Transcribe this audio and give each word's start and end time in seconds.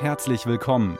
Herzlich 0.00 0.46
willkommen 0.46 0.96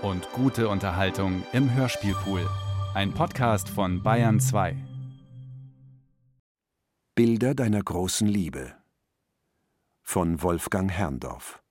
und 0.00 0.30
gute 0.30 0.68
Unterhaltung 0.68 1.44
im 1.52 1.74
Hörspielpool. 1.74 2.48
Ein 2.94 3.12
Podcast 3.12 3.68
von 3.68 4.00
Bayern 4.00 4.38
2. 4.38 4.76
Bilder 7.16 7.56
deiner 7.56 7.82
großen 7.82 8.28
Liebe 8.28 8.72
von 10.02 10.40
Wolfgang 10.40 10.88
Herrndorf. 10.88 11.64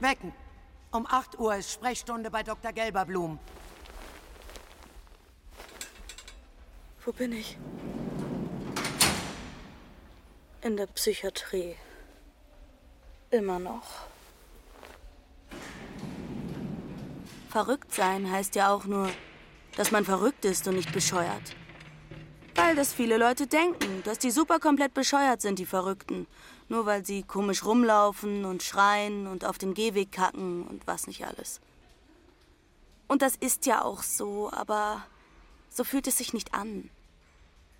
Wecken. 0.00 0.32
Um 0.90 1.06
8 1.06 1.38
Uhr 1.38 1.54
ist 1.54 1.70
Sprechstunde 1.70 2.32
bei 2.32 2.42
Dr. 2.42 2.72
Gelberblum. 2.72 3.38
Wo 7.08 7.12
bin 7.12 7.32
ich? 7.32 7.56
In 10.60 10.76
der 10.76 10.86
Psychiatrie. 10.88 11.74
Immer 13.30 13.58
noch. 13.58 14.08
Verrückt 17.48 17.94
sein 17.94 18.30
heißt 18.30 18.56
ja 18.56 18.70
auch 18.74 18.84
nur, 18.84 19.08
dass 19.74 19.90
man 19.90 20.04
verrückt 20.04 20.44
ist 20.44 20.68
und 20.68 20.76
nicht 20.76 20.92
bescheuert. 20.92 21.56
Weil 22.54 22.76
das 22.76 22.92
viele 22.92 23.16
Leute 23.16 23.46
denken, 23.46 24.02
dass 24.04 24.18
die 24.18 24.30
super 24.30 24.58
komplett 24.58 24.92
bescheuert 24.92 25.40
sind, 25.40 25.58
die 25.58 25.64
Verrückten. 25.64 26.26
Nur 26.68 26.84
weil 26.84 27.06
sie 27.06 27.22
komisch 27.22 27.64
rumlaufen 27.64 28.44
und 28.44 28.62
schreien 28.62 29.26
und 29.26 29.46
auf 29.46 29.56
den 29.56 29.72
Gehweg 29.72 30.12
kacken 30.12 30.66
und 30.66 30.86
was 30.86 31.06
nicht 31.06 31.24
alles. 31.24 31.62
Und 33.06 33.22
das 33.22 33.34
ist 33.34 33.64
ja 33.64 33.82
auch 33.82 34.02
so, 34.02 34.52
aber 34.52 35.06
so 35.70 35.84
fühlt 35.84 36.06
es 36.06 36.18
sich 36.18 36.34
nicht 36.34 36.52
an. 36.52 36.90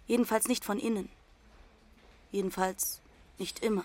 Jedenfalls 0.08 0.48
nicht 0.48 0.64
von 0.64 0.78
innen. 0.78 1.10
Jedenfalls 2.32 3.00
nicht 3.38 3.60
immer. 3.60 3.84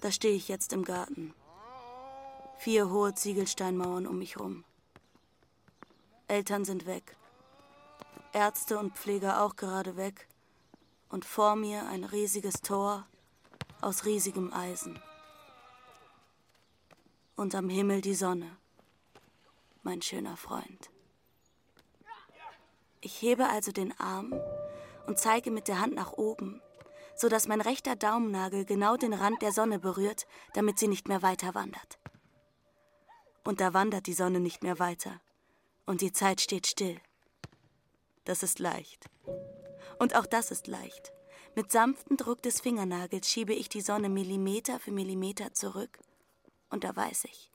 Da 0.00 0.10
stehe 0.10 0.34
ich 0.34 0.48
jetzt 0.48 0.72
im 0.72 0.84
Garten. 0.84 1.34
Vier 2.58 2.90
hohe 2.90 3.14
Ziegelsteinmauern 3.14 4.06
um 4.06 4.18
mich 4.18 4.40
rum. 4.40 4.64
Eltern 6.26 6.64
sind 6.64 6.86
weg. 6.86 7.16
Ärzte 8.32 8.78
und 8.78 8.96
Pfleger 8.96 9.42
auch 9.42 9.56
gerade 9.56 9.96
weg. 9.96 10.26
Und 11.10 11.26
vor 11.26 11.54
mir 11.54 11.86
ein 11.86 12.04
riesiges 12.04 12.62
Tor 12.62 13.06
aus 13.82 14.06
riesigem 14.06 14.52
Eisen. 14.52 14.98
Und 17.36 17.54
am 17.54 17.68
Himmel 17.68 18.00
die 18.00 18.14
Sonne, 18.14 18.56
mein 19.82 20.00
schöner 20.00 20.36
Freund. 20.36 20.93
Ich 23.04 23.20
hebe 23.20 23.50
also 23.50 23.70
den 23.70 23.92
Arm 24.00 24.32
und 25.06 25.18
zeige 25.18 25.50
mit 25.50 25.68
der 25.68 25.78
Hand 25.78 25.94
nach 25.94 26.14
oben, 26.14 26.62
so 27.14 27.28
dass 27.28 27.46
mein 27.46 27.60
rechter 27.60 27.96
Daumennagel 27.96 28.64
genau 28.64 28.96
den 28.96 29.12
Rand 29.12 29.42
der 29.42 29.52
Sonne 29.52 29.78
berührt, 29.78 30.26
damit 30.54 30.78
sie 30.78 30.88
nicht 30.88 31.06
mehr 31.06 31.20
weiter 31.20 31.54
wandert. 31.54 31.98
Und 33.44 33.60
da 33.60 33.74
wandert 33.74 34.06
die 34.06 34.14
Sonne 34.14 34.40
nicht 34.40 34.62
mehr 34.62 34.78
weiter, 34.78 35.20
und 35.84 36.00
die 36.00 36.12
Zeit 36.12 36.40
steht 36.40 36.66
still. 36.66 36.98
Das 38.24 38.42
ist 38.42 38.58
leicht. 38.58 39.04
Und 39.98 40.16
auch 40.16 40.24
das 40.24 40.50
ist 40.50 40.66
leicht. 40.66 41.12
Mit 41.54 41.70
sanftem 41.70 42.16
Druck 42.16 42.40
des 42.40 42.62
Fingernagels 42.62 43.28
schiebe 43.28 43.52
ich 43.52 43.68
die 43.68 43.82
Sonne 43.82 44.08
Millimeter 44.08 44.80
für 44.80 44.92
Millimeter 44.92 45.52
zurück. 45.52 45.98
Und 46.70 46.84
da 46.84 46.96
weiß 46.96 47.24
ich. 47.24 47.52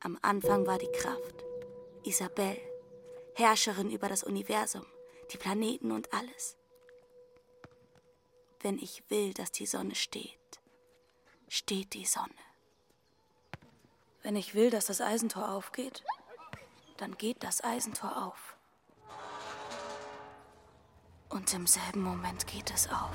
Am 0.00 0.18
Anfang 0.22 0.66
war 0.66 0.78
die 0.78 0.90
Kraft. 0.92 1.44
Isabel, 2.04 2.56
Herrscherin 3.38 3.88
über 3.92 4.08
das 4.08 4.24
Universum, 4.24 4.84
die 5.32 5.36
Planeten 5.36 5.92
und 5.92 6.12
alles. 6.12 6.56
Wenn 8.60 8.80
ich 8.80 9.08
will, 9.10 9.32
dass 9.32 9.52
die 9.52 9.64
Sonne 9.64 9.94
steht, 9.94 10.60
steht 11.46 11.94
die 11.94 12.04
Sonne. 12.04 12.34
Wenn 14.24 14.34
ich 14.34 14.56
will, 14.56 14.70
dass 14.70 14.86
das 14.86 15.00
Eisentor 15.00 15.52
aufgeht, 15.52 16.02
dann 16.96 17.16
geht 17.16 17.44
das 17.44 17.62
Eisentor 17.62 18.26
auf. 18.26 18.56
Und 21.28 21.54
im 21.54 21.68
selben 21.68 22.02
Moment 22.02 22.44
geht 22.48 22.72
es 22.72 22.88
auf. 22.88 23.14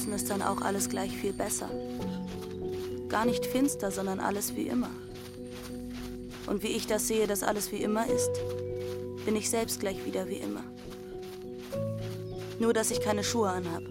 Draußen 0.00 0.14
ist 0.14 0.30
dann 0.30 0.40
auch 0.40 0.62
alles 0.62 0.88
gleich 0.88 1.14
viel 1.14 1.34
besser. 1.34 1.68
Gar 3.10 3.26
nicht 3.26 3.44
finster, 3.44 3.90
sondern 3.90 4.18
alles 4.18 4.56
wie 4.56 4.66
immer. 4.66 4.88
Und 6.46 6.62
wie 6.62 6.68
ich 6.68 6.86
das 6.86 7.06
sehe, 7.06 7.26
dass 7.26 7.42
alles 7.42 7.70
wie 7.70 7.82
immer 7.82 8.06
ist, 8.06 8.30
bin 9.26 9.36
ich 9.36 9.50
selbst 9.50 9.78
gleich 9.78 10.06
wieder 10.06 10.26
wie 10.26 10.38
immer. 10.38 10.64
Nur, 12.58 12.72
dass 12.72 12.90
ich 12.90 13.02
keine 13.02 13.22
Schuhe 13.22 13.50
anhab. 13.50 13.82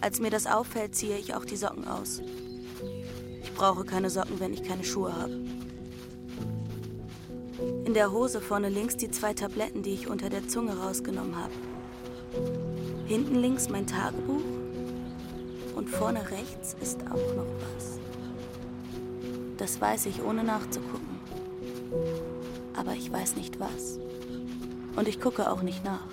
Als 0.00 0.20
mir 0.20 0.30
das 0.30 0.46
auffällt, 0.46 0.94
ziehe 0.94 1.18
ich 1.18 1.34
auch 1.34 1.44
die 1.44 1.56
Socken 1.56 1.86
aus. 1.86 2.22
Ich 3.42 3.52
brauche 3.52 3.84
keine 3.84 4.08
Socken, 4.08 4.40
wenn 4.40 4.54
ich 4.54 4.62
keine 4.62 4.84
Schuhe 4.84 5.14
habe. 5.14 5.38
In 7.84 7.92
der 7.92 8.10
Hose 8.10 8.40
vorne 8.40 8.70
links 8.70 8.96
die 8.96 9.10
zwei 9.10 9.34
Tabletten, 9.34 9.82
die 9.82 9.92
ich 9.92 10.08
unter 10.08 10.30
der 10.30 10.48
Zunge 10.48 10.78
rausgenommen 10.78 11.36
habe. 11.36 11.52
Hinten 13.06 13.34
links 13.34 13.68
mein 13.68 13.86
Tagebuch 13.86 14.53
vorne 15.98 16.28
rechts 16.30 16.76
ist 16.80 17.00
auch 17.02 17.34
noch 17.36 17.46
was. 17.60 17.98
Das 19.58 19.80
weiß 19.80 20.06
ich 20.06 20.22
ohne 20.22 20.42
nachzugucken. 20.42 21.20
Aber 22.76 22.92
ich 22.92 23.12
weiß 23.12 23.36
nicht 23.36 23.60
was. 23.60 23.98
Und 24.96 25.08
ich 25.08 25.20
gucke 25.20 25.50
auch 25.50 25.62
nicht 25.62 25.84
nach. 25.84 26.06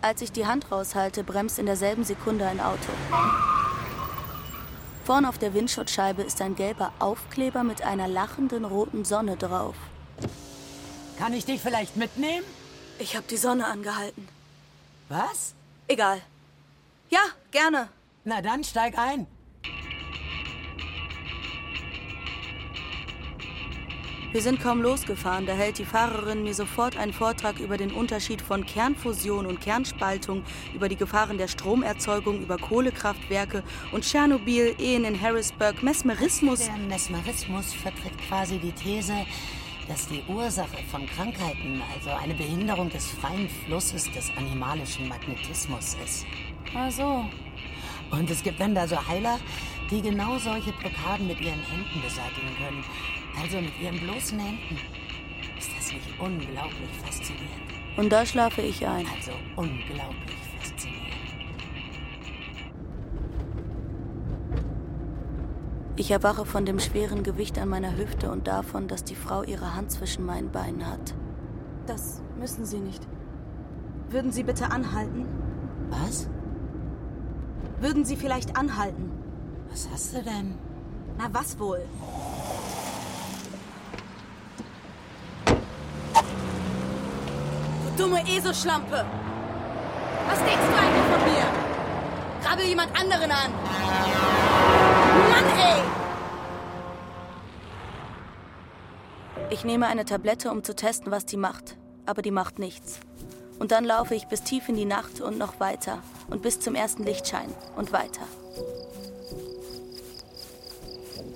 Als 0.00 0.20
ich 0.20 0.32
die 0.32 0.46
Hand 0.46 0.72
raushalte, 0.72 1.22
bremst 1.22 1.58
in 1.58 1.66
derselben 1.66 2.04
Sekunde 2.04 2.46
ein 2.46 2.60
Auto. 2.60 2.90
Vorn 5.04 5.24
auf 5.24 5.38
der 5.38 5.54
Windschutzscheibe 5.54 6.22
ist 6.22 6.40
ein 6.42 6.56
gelber 6.56 6.92
Aufkleber 6.98 7.62
mit 7.62 7.82
einer 7.82 8.08
lachenden 8.08 8.64
roten 8.64 9.04
Sonne 9.04 9.36
drauf. 9.36 9.76
Kann 11.22 11.34
ich 11.34 11.44
dich 11.44 11.60
vielleicht 11.60 11.96
mitnehmen? 11.96 12.44
Ich 12.98 13.14
habe 13.14 13.24
die 13.30 13.36
Sonne 13.36 13.68
angehalten. 13.68 14.26
Was? 15.08 15.54
Egal. 15.86 16.20
Ja, 17.10 17.20
gerne. 17.52 17.88
Na 18.24 18.42
dann 18.42 18.64
steig 18.64 18.98
ein. 18.98 19.28
Wir 24.32 24.42
sind 24.42 24.60
kaum 24.60 24.82
losgefahren, 24.82 25.46
da 25.46 25.52
hält 25.52 25.78
die 25.78 25.84
Fahrerin 25.84 26.42
mir 26.42 26.54
sofort 26.54 26.96
einen 26.96 27.12
Vortrag 27.12 27.60
über 27.60 27.76
den 27.76 27.92
Unterschied 27.92 28.42
von 28.42 28.66
Kernfusion 28.66 29.46
und 29.46 29.60
Kernspaltung, 29.60 30.42
über 30.74 30.88
die 30.88 30.96
Gefahren 30.96 31.38
der 31.38 31.46
Stromerzeugung, 31.46 32.42
über 32.42 32.56
Kohlekraftwerke 32.56 33.62
und 33.92 34.02
Tschernobyl, 34.02 34.74
Ehen 34.80 35.04
in 35.04 35.20
Harrisburg, 35.20 35.84
Mesmerismus. 35.84 36.64
Der 36.64 36.78
Mesmerismus 36.78 37.74
vertritt 37.74 38.18
quasi 38.26 38.58
die 38.58 38.72
These, 38.72 39.14
dass 39.92 40.08
die 40.08 40.22
Ursache 40.26 40.78
von 40.90 41.04
Krankheiten 41.06 41.82
also 41.94 42.10
eine 42.10 42.32
Behinderung 42.32 42.88
des 42.88 43.10
freien 43.10 43.46
Flusses 43.66 44.10
des 44.12 44.30
animalischen 44.38 45.06
Magnetismus 45.06 45.96
ist. 46.02 46.24
Ach 46.74 46.90
so. 46.90 47.26
Und 48.10 48.30
es 48.30 48.42
gibt 48.42 48.58
dann 48.58 48.74
da 48.74 48.88
so 48.88 48.96
Heiler, 49.06 49.38
die 49.90 50.00
genau 50.00 50.38
solche 50.38 50.72
Blockaden 50.72 51.26
mit 51.26 51.38
ihren 51.42 51.60
Händen 51.60 52.00
beseitigen 52.02 52.56
können. 52.56 52.84
Also 53.38 53.60
mit 53.60 53.78
ihren 53.82 54.00
bloßen 54.00 54.38
Händen. 54.38 54.78
Ist 55.58 55.70
das 55.76 55.92
nicht 55.92 56.08
unglaublich 56.18 56.90
faszinierend? 57.04 57.50
Und 57.98 58.10
da 58.10 58.24
schlafe 58.24 58.62
ich 58.62 58.86
ein. 58.86 59.06
Also 59.14 59.32
unglaublich 59.56 60.38
faszinierend. 60.58 61.01
Ich 65.94 66.10
erwache 66.10 66.46
von 66.46 66.64
dem 66.64 66.80
schweren 66.80 67.22
Gewicht 67.22 67.58
an 67.58 67.68
meiner 67.68 67.96
Hüfte 67.96 68.30
und 68.30 68.46
davon, 68.46 68.88
dass 68.88 69.04
die 69.04 69.14
Frau 69.14 69.42
ihre 69.42 69.74
Hand 69.74 69.90
zwischen 69.90 70.24
meinen 70.24 70.50
Beinen 70.50 70.86
hat. 70.86 71.14
Das 71.86 72.22
müssen 72.38 72.64
Sie 72.64 72.78
nicht. 72.78 73.06
Würden 74.08 74.32
Sie 74.32 74.42
bitte 74.42 74.70
anhalten? 74.70 75.26
Was? 75.90 76.28
Würden 77.80 78.06
Sie 78.06 78.16
vielleicht 78.16 78.56
anhalten? 78.56 79.10
Was 79.70 79.86
hast 79.92 80.14
du 80.14 80.22
denn? 80.22 80.54
Na 81.18 81.28
was 81.32 81.58
wohl? 81.58 81.84
Du 87.96 88.02
dumme 88.02 88.22
ESO-Schlampe! 88.22 89.04
Was 90.26 90.38
denkst 90.38 90.68
du 90.70 90.74
eigentlich 90.74 91.04
von 91.12 91.22
mir? 91.32 91.46
Krabbel 92.42 92.64
jemand 92.64 92.98
anderen 92.98 93.30
an! 93.30 94.41
Ich 99.52 99.64
nehme 99.64 99.86
eine 99.86 100.06
Tablette, 100.06 100.50
um 100.50 100.64
zu 100.64 100.74
testen, 100.74 101.12
was 101.12 101.26
die 101.26 101.36
macht. 101.36 101.76
Aber 102.06 102.22
die 102.22 102.30
macht 102.30 102.58
nichts. 102.58 103.00
Und 103.58 103.70
dann 103.70 103.84
laufe 103.84 104.14
ich 104.14 104.26
bis 104.26 104.42
tief 104.42 104.70
in 104.70 104.76
die 104.76 104.86
Nacht 104.86 105.20
und 105.20 105.36
noch 105.36 105.60
weiter. 105.60 106.02
Und 106.30 106.40
bis 106.40 106.58
zum 106.58 106.74
ersten 106.74 107.04
Lichtschein 107.04 107.50
und 107.76 107.92
weiter. 107.92 108.22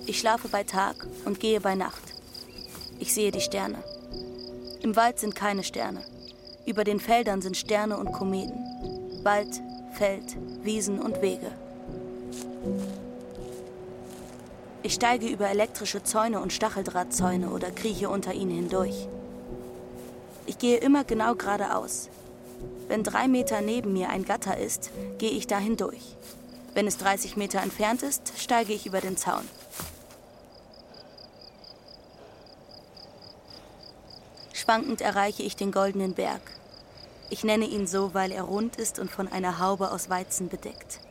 Ich 0.07 0.17
schlafe 0.17 0.47
bei 0.47 0.63
Tag 0.63 0.95
und 1.25 1.39
gehe 1.39 1.61
bei 1.61 1.75
Nacht. 1.75 2.01
Ich 2.97 3.13
sehe 3.13 3.29
die 3.29 3.39
Sterne. 3.39 3.83
Im 4.81 4.95
Wald 4.95 5.19
sind 5.19 5.35
keine 5.35 5.63
Sterne. 5.63 6.01
Über 6.65 6.83
den 6.83 6.99
Feldern 6.99 7.43
sind 7.43 7.55
Sterne 7.55 7.97
und 7.97 8.13
Kometen. 8.13 8.65
Wald, 9.23 9.61
Feld, 9.91 10.35
Wiesen 10.63 10.99
und 10.99 11.21
Wege. 11.21 11.51
Ich 14.87 14.93
steige 14.93 15.27
über 15.27 15.49
elektrische 15.49 16.01
Zäune 16.01 16.39
und 16.39 16.53
Stacheldrahtzäune 16.53 17.49
oder 17.49 17.71
krieche 17.71 18.07
unter 18.09 18.33
ihnen 18.33 18.51
hindurch. 18.51 19.09
Ich 20.45 20.57
gehe 20.59 20.77
immer 20.77 21.03
genau 21.03 21.35
geradeaus. 21.35 22.07
Wenn 22.87 23.03
drei 23.03 23.27
Meter 23.27 23.59
neben 23.59 23.91
mir 23.91 24.07
ein 24.07 24.23
Gatter 24.23 24.57
ist, 24.57 24.91
gehe 25.17 25.31
ich 25.31 25.45
da 25.45 25.59
hindurch. 25.59 26.15
Wenn 26.73 26.87
es 26.87 26.95
30 26.99 27.35
Meter 27.35 27.61
entfernt 27.61 28.01
ist, 28.01 28.31
steige 28.37 28.71
ich 28.71 28.85
über 28.85 29.01
den 29.01 29.17
Zaun. 29.17 29.45
Schwankend 34.53 35.01
erreiche 35.01 35.43
ich 35.43 35.57
den 35.57 35.73
goldenen 35.73 36.13
Berg. 36.13 36.39
Ich 37.29 37.43
nenne 37.43 37.65
ihn 37.65 37.87
so, 37.87 38.13
weil 38.13 38.31
er 38.31 38.43
rund 38.43 38.77
ist 38.77 38.99
und 38.99 39.11
von 39.11 39.27
einer 39.27 39.59
Haube 39.59 39.91
aus 39.91 40.09
Weizen 40.09 40.47
bedeckt. 40.47 41.01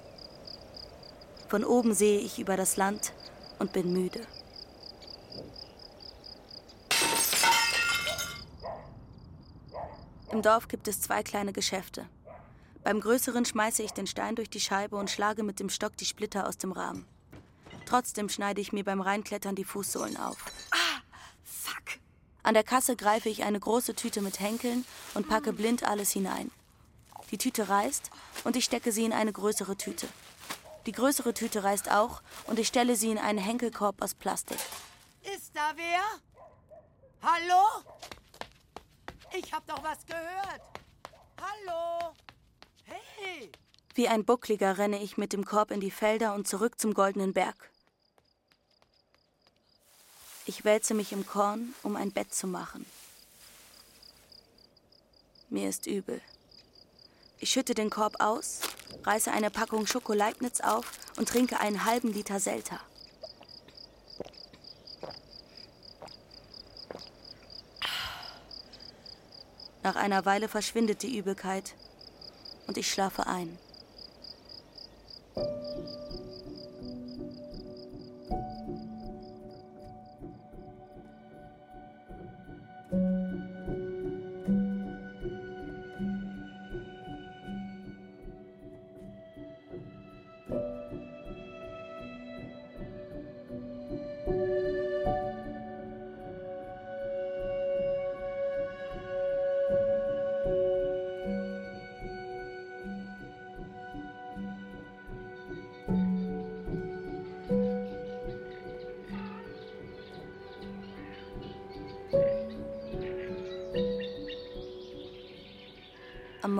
Von 1.49 1.63
oben 1.63 1.93
sehe 1.93 2.21
ich 2.21 2.39
über 2.39 2.57
das 2.57 2.79
Land 2.79 3.13
und 3.59 3.73
bin 3.73 3.93
müde. 3.93 4.27
Im 10.33 10.43
Dorf 10.43 10.69
gibt 10.69 10.89
es 10.89 11.01
zwei 11.01 11.23
kleine 11.23 11.53
Geschäfte. 11.53 12.07
Beim 12.85 13.01
größeren 13.01 13.45
schmeiße 13.45 13.83
ich 13.83 13.93
den 13.93 14.07
Stein 14.07 14.37
durch 14.37 14.51
die 14.51 14.61
Scheibe 14.61 14.97
und 14.97 15.11
schlage 15.11 15.43
mit 15.43 15.61
dem 15.61 15.71
Stock 15.71 15.97
die 15.97 16.05
Splitter 16.05 16.47
aus 16.47 16.59
dem 16.59 16.73
Rahmen. 16.73 17.07
Trotzdem 17.87 18.29
schneide 18.29 18.61
ich 18.61 18.73
mir 18.73 18.85
beim 18.85 19.01
Reinklettern 19.01 19.55
die 19.55 19.65
Fußsohlen 19.65 20.17
auf. 20.17 20.37
Ah, 20.73 21.01
fuck. 21.43 21.99
An 22.43 22.55
der 22.55 22.65
Kasse 22.65 22.97
greife 22.97 23.29
ich 23.29 23.45
eine 23.45 23.59
große 23.59 23.95
Tüte 23.95 24.21
mit 24.21 24.39
Henkeln 24.39 24.85
und 25.15 25.29
packe 25.29 25.53
blind 25.53 25.85
alles 25.85 26.13
hinein. 26.13 26.51
Die 27.31 27.39
Tüte 27.39 27.69
reißt 27.69 28.11
und 28.45 28.57
ich 28.57 28.65
stecke 28.65 28.93
sie 28.93 29.05
in 29.05 29.13
eine 29.13 29.33
größere 29.33 29.77
Tüte. 29.77 30.07
Die 30.87 30.93
größere 30.93 31.35
Tüte 31.35 31.65
reißt 31.65 31.91
auch 31.91 32.23
und 32.47 32.59
ich 32.61 32.69
stelle 32.69 32.95
sie 32.95 33.11
in 33.11 33.19
einen 33.19 33.41
Henkelkorb 33.41 34.01
aus 34.01 34.15
Plastik. 34.15 34.59
Ist 35.35 35.55
da 35.55 35.73
wer? 35.75 36.01
Hallo? 37.23 37.65
Ich 39.37 39.53
hab 39.53 39.67
doch 39.67 39.83
was 39.83 40.07
gehört. 40.07 40.63
Hallo? 41.41 42.15
Hey! 42.85 43.51
Wie 43.95 44.09
ein 44.09 44.25
Buckliger 44.25 44.79
renne 44.79 45.03
ich 45.03 45.17
mit 45.17 45.33
dem 45.33 45.45
Korb 45.45 45.73
in 45.73 45.81
die 45.81 45.91
Felder 45.91 46.35
und 46.35 46.47
zurück 46.47 46.79
zum 46.79 46.95
goldenen 46.95 47.33
Berg. 47.33 47.71
Ich 50.45 50.65
wälze 50.65 50.95
mich 50.95 51.13
im 51.13 51.27
Korn, 51.27 51.75
um 51.83 51.97
ein 51.97 52.13
Bett 52.13 52.33
zu 52.33 52.47
machen. 52.47 52.87
Mir 55.49 55.69
ist 55.69 55.87
übel. 55.87 56.21
Ich 57.39 57.51
schütte 57.51 57.75
den 57.75 57.91
Korb 57.91 58.21
aus, 58.21 58.61
reiße 59.05 59.31
eine 59.31 59.51
Packung 59.51 59.87
Schokoleibniz 59.87 60.61
auf 60.61 60.91
und 61.17 61.29
trinke 61.29 61.61
einen 61.61 61.85
halben 61.85 62.13
Liter 62.13 62.41
Selter. 62.41 62.81
Nach 69.83 69.97
einer 69.97 70.25
Weile 70.25 70.49
verschwindet 70.49 71.03
die 71.03 71.17
Übelkeit 71.17 71.75
und 72.67 72.77
ich 72.77 72.91
schlafe 72.91 73.27
ein. 73.27 73.59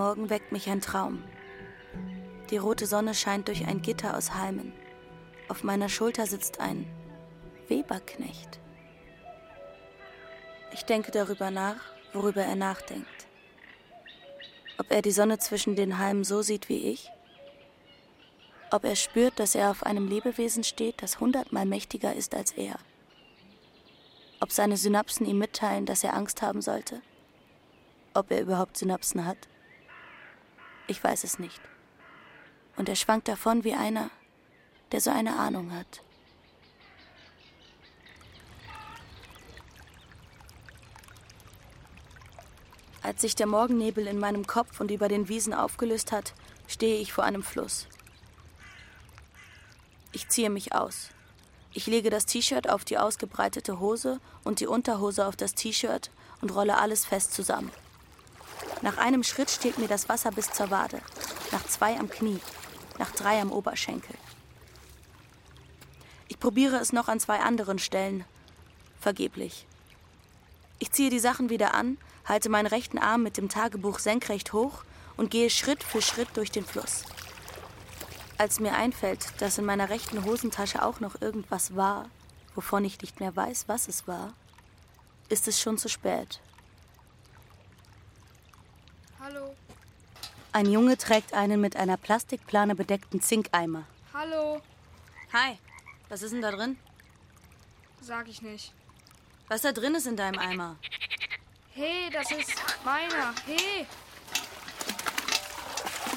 Morgen 0.07 0.29
weckt 0.29 0.53
mich 0.53 0.69
ein 0.69 0.79
Traum. 0.79 1.21
Die 2.49 2.55
rote 2.55 2.85
Sonne 2.85 3.13
scheint 3.13 3.49
durch 3.49 3.67
ein 3.67 3.81
Gitter 3.81 4.15
aus 4.15 4.35
Halmen. 4.35 4.71
Auf 5.49 5.65
meiner 5.65 5.89
Schulter 5.89 6.25
sitzt 6.25 6.61
ein 6.61 6.87
Weberknecht. 7.67 8.61
Ich 10.71 10.85
denke 10.85 11.11
darüber 11.11 11.51
nach, 11.51 11.81
worüber 12.13 12.41
er 12.41 12.55
nachdenkt. 12.55 13.27
Ob 14.77 14.89
er 14.91 15.01
die 15.01 15.11
Sonne 15.11 15.39
zwischen 15.39 15.75
den 15.75 15.97
Halmen 15.97 16.23
so 16.23 16.41
sieht 16.41 16.69
wie 16.69 16.87
ich? 16.87 17.09
Ob 18.71 18.85
er 18.85 18.95
spürt, 18.95 19.37
dass 19.39 19.55
er 19.55 19.71
auf 19.71 19.83
einem 19.83 20.07
Lebewesen 20.07 20.63
steht, 20.63 21.01
das 21.01 21.19
hundertmal 21.19 21.65
mächtiger 21.65 22.15
ist 22.15 22.33
als 22.33 22.53
er? 22.53 22.77
Ob 24.39 24.53
seine 24.53 24.77
Synapsen 24.77 25.25
ihm 25.25 25.37
mitteilen, 25.37 25.85
dass 25.85 26.05
er 26.05 26.15
Angst 26.15 26.41
haben 26.41 26.61
sollte? 26.61 27.01
Ob 28.13 28.31
er 28.31 28.39
überhaupt 28.39 28.77
Synapsen 28.77 29.25
hat? 29.25 29.49
Ich 30.87 31.03
weiß 31.03 31.23
es 31.25 31.37
nicht. 31.37 31.61
Und 32.77 32.89
er 32.89 32.95
schwankt 32.95 33.27
davon 33.27 33.63
wie 33.63 33.73
einer, 33.73 34.09
der 34.91 35.01
so 35.01 35.11
eine 35.11 35.37
Ahnung 35.37 35.73
hat. 35.73 36.01
Als 43.01 43.21
sich 43.21 43.35
der 43.35 43.47
Morgennebel 43.47 44.05
in 44.07 44.19
meinem 44.19 44.47
Kopf 44.47 44.79
und 44.79 44.91
über 44.91 45.07
den 45.07 45.29
Wiesen 45.29 45.53
aufgelöst 45.53 46.11
hat, 46.11 46.33
stehe 46.67 46.97
ich 46.99 47.13
vor 47.13 47.23
einem 47.23 47.43
Fluss. 47.43 47.87
Ich 50.11 50.27
ziehe 50.29 50.49
mich 50.49 50.73
aus. 50.73 51.09
Ich 51.73 51.85
lege 51.87 52.09
das 52.09 52.25
T-Shirt 52.25 52.69
auf 52.69 52.83
die 52.83 52.97
ausgebreitete 52.97 53.79
Hose 53.79 54.19
und 54.43 54.59
die 54.59 54.67
Unterhose 54.67 55.25
auf 55.25 55.35
das 55.35 55.53
T-Shirt 55.53 56.11
und 56.41 56.53
rolle 56.53 56.77
alles 56.77 57.05
fest 57.05 57.33
zusammen. 57.33 57.71
Nach 58.81 58.97
einem 58.97 59.23
Schritt 59.23 59.49
steht 59.49 59.77
mir 59.77 59.87
das 59.87 60.07
Wasser 60.07 60.31
bis 60.31 60.51
zur 60.51 60.69
Wade, 60.69 61.01
nach 61.51 61.65
zwei 61.65 61.97
am 61.97 62.09
Knie, 62.09 62.39
nach 62.99 63.11
drei 63.11 63.41
am 63.41 63.51
Oberschenkel. 63.51 64.15
Ich 66.27 66.39
probiere 66.39 66.77
es 66.77 66.93
noch 66.93 67.07
an 67.07 67.19
zwei 67.19 67.39
anderen 67.39 67.79
Stellen, 67.79 68.23
vergeblich. 68.99 69.65
Ich 70.79 70.91
ziehe 70.91 71.09
die 71.09 71.19
Sachen 71.19 71.49
wieder 71.49 71.73
an, 71.73 71.97
halte 72.25 72.49
meinen 72.49 72.67
rechten 72.67 72.99
Arm 72.99 73.23
mit 73.23 73.37
dem 73.37 73.49
Tagebuch 73.49 73.99
senkrecht 73.99 74.53
hoch 74.53 74.83
und 75.15 75.31
gehe 75.31 75.49
Schritt 75.49 75.83
für 75.83 76.01
Schritt 76.01 76.29
durch 76.35 76.51
den 76.51 76.65
Fluss. 76.65 77.03
Als 78.37 78.59
mir 78.59 78.75
einfällt, 78.75 79.41
dass 79.41 79.57
in 79.57 79.65
meiner 79.65 79.89
rechten 79.89 80.23
Hosentasche 80.23 80.83
auch 80.85 80.99
noch 80.99 81.19
irgendwas 81.19 81.75
war, 81.75 82.09
wovon 82.53 82.85
ich 82.85 83.01
nicht 83.01 83.19
mehr 83.19 83.35
weiß, 83.35 83.63
was 83.67 83.87
es 83.87 84.07
war, 84.07 84.33
ist 85.29 85.47
es 85.47 85.59
schon 85.59 85.79
zu 85.79 85.89
spät. 85.89 86.39
Hallo. 89.27 89.53
Ein 90.53 90.71
Junge 90.71 90.97
trägt 90.97 91.33
einen 91.33 91.59
mit 91.59 91.75
einer 91.75 91.97
Plastikplane 91.97 92.75
bedeckten 92.75 93.21
Zinkeimer. 93.21 93.85
Hallo. 94.13 94.61
Hi, 95.33 95.57
was 96.07 96.21
ist 96.21 96.31
denn 96.31 96.41
da 96.41 96.51
drin? 96.51 96.77
Sag 98.01 98.29
ich 98.29 98.41
nicht. 98.41 98.71
Was 99.49 99.63
da 99.63 99.73
drin 99.73 99.95
ist 99.95 100.07
in 100.07 100.15
deinem 100.15 100.39
Eimer? 100.39 100.77
Hey, 101.73 102.09
das 102.09 102.31
ist 102.31 102.53
meiner. 102.85 103.33
Hey. 103.45 103.85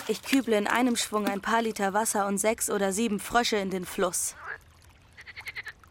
Ich 0.07 0.23
küble 0.23 0.57
in 0.57 0.69
einem 0.69 0.95
Schwung 0.95 1.26
ein 1.26 1.40
paar 1.40 1.62
Liter 1.62 1.93
Wasser 1.93 2.29
und 2.29 2.38
sechs 2.38 2.71
oder 2.71 2.93
sieben 2.93 3.19
Frösche 3.19 3.57
in 3.57 3.71
den 3.71 3.87
Fluss. 3.87 4.37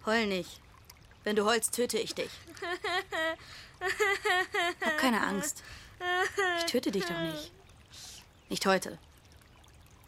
Heul 0.05 0.25
nicht. 0.27 0.61
Wenn 1.25 1.35
du 1.35 1.43
heulst, 1.43 1.75
töte 1.75 1.97
ich 1.97 2.15
dich. 2.15 2.31
Hab 4.85 4.97
keine 4.97 5.21
Angst. 5.21 5.63
Ich 6.59 6.65
töte 6.65 6.91
dich 6.91 7.05
doch 7.05 7.19
nicht. 7.19 7.51
Nicht 8.49 8.65
heute. 8.65 8.97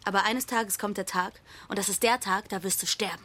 Aber 0.04 0.24
eines 0.24 0.46
Tages 0.46 0.80
kommt 0.80 0.98
der 0.98 1.06
Tag, 1.06 1.34
und 1.68 1.78
das 1.78 1.90
ist 1.90 2.04
der 2.04 2.20
Tag, 2.20 2.50
da 2.50 2.64
wirst 2.64 2.82
du 2.82 2.88
sterben. 2.88 3.24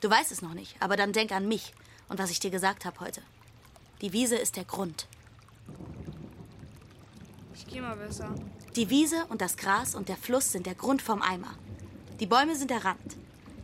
Du 0.00 0.08
weißt 0.08 0.30
es 0.30 0.42
noch 0.42 0.54
nicht, 0.54 0.76
aber 0.80 0.96
dann 0.96 1.12
denk 1.12 1.32
an 1.32 1.48
mich 1.48 1.72
und 2.08 2.18
was 2.18 2.30
ich 2.30 2.40
dir 2.40 2.50
gesagt 2.50 2.84
habe 2.84 3.00
heute. 3.00 3.22
Die 4.00 4.12
Wiese 4.12 4.36
ist 4.36 4.56
der 4.56 4.64
Grund. 4.64 5.08
Ich 7.54 7.66
geh 7.66 7.80
mal 7.80 7.96
besser. 7.96 8.32
Die 8.76 8.90
Wiese 8.90 9.26
und 9.28 9.40
das 9.40 9.56
Gras 9.56 9.96
und 9.96 10.08
der 10.08 10.16
Fluss 10.16 10.52
sind 10.52 10.66
der 10.66 10.76
Grund 10.76 11.02
vom 11.02 11.20
Eimer. 11.20 11.54
Die 12.20 12.26
Bäume 12.26 12.54
sind 12.54 12.70
der 12.70 12.84
Rand. 12.84 13.16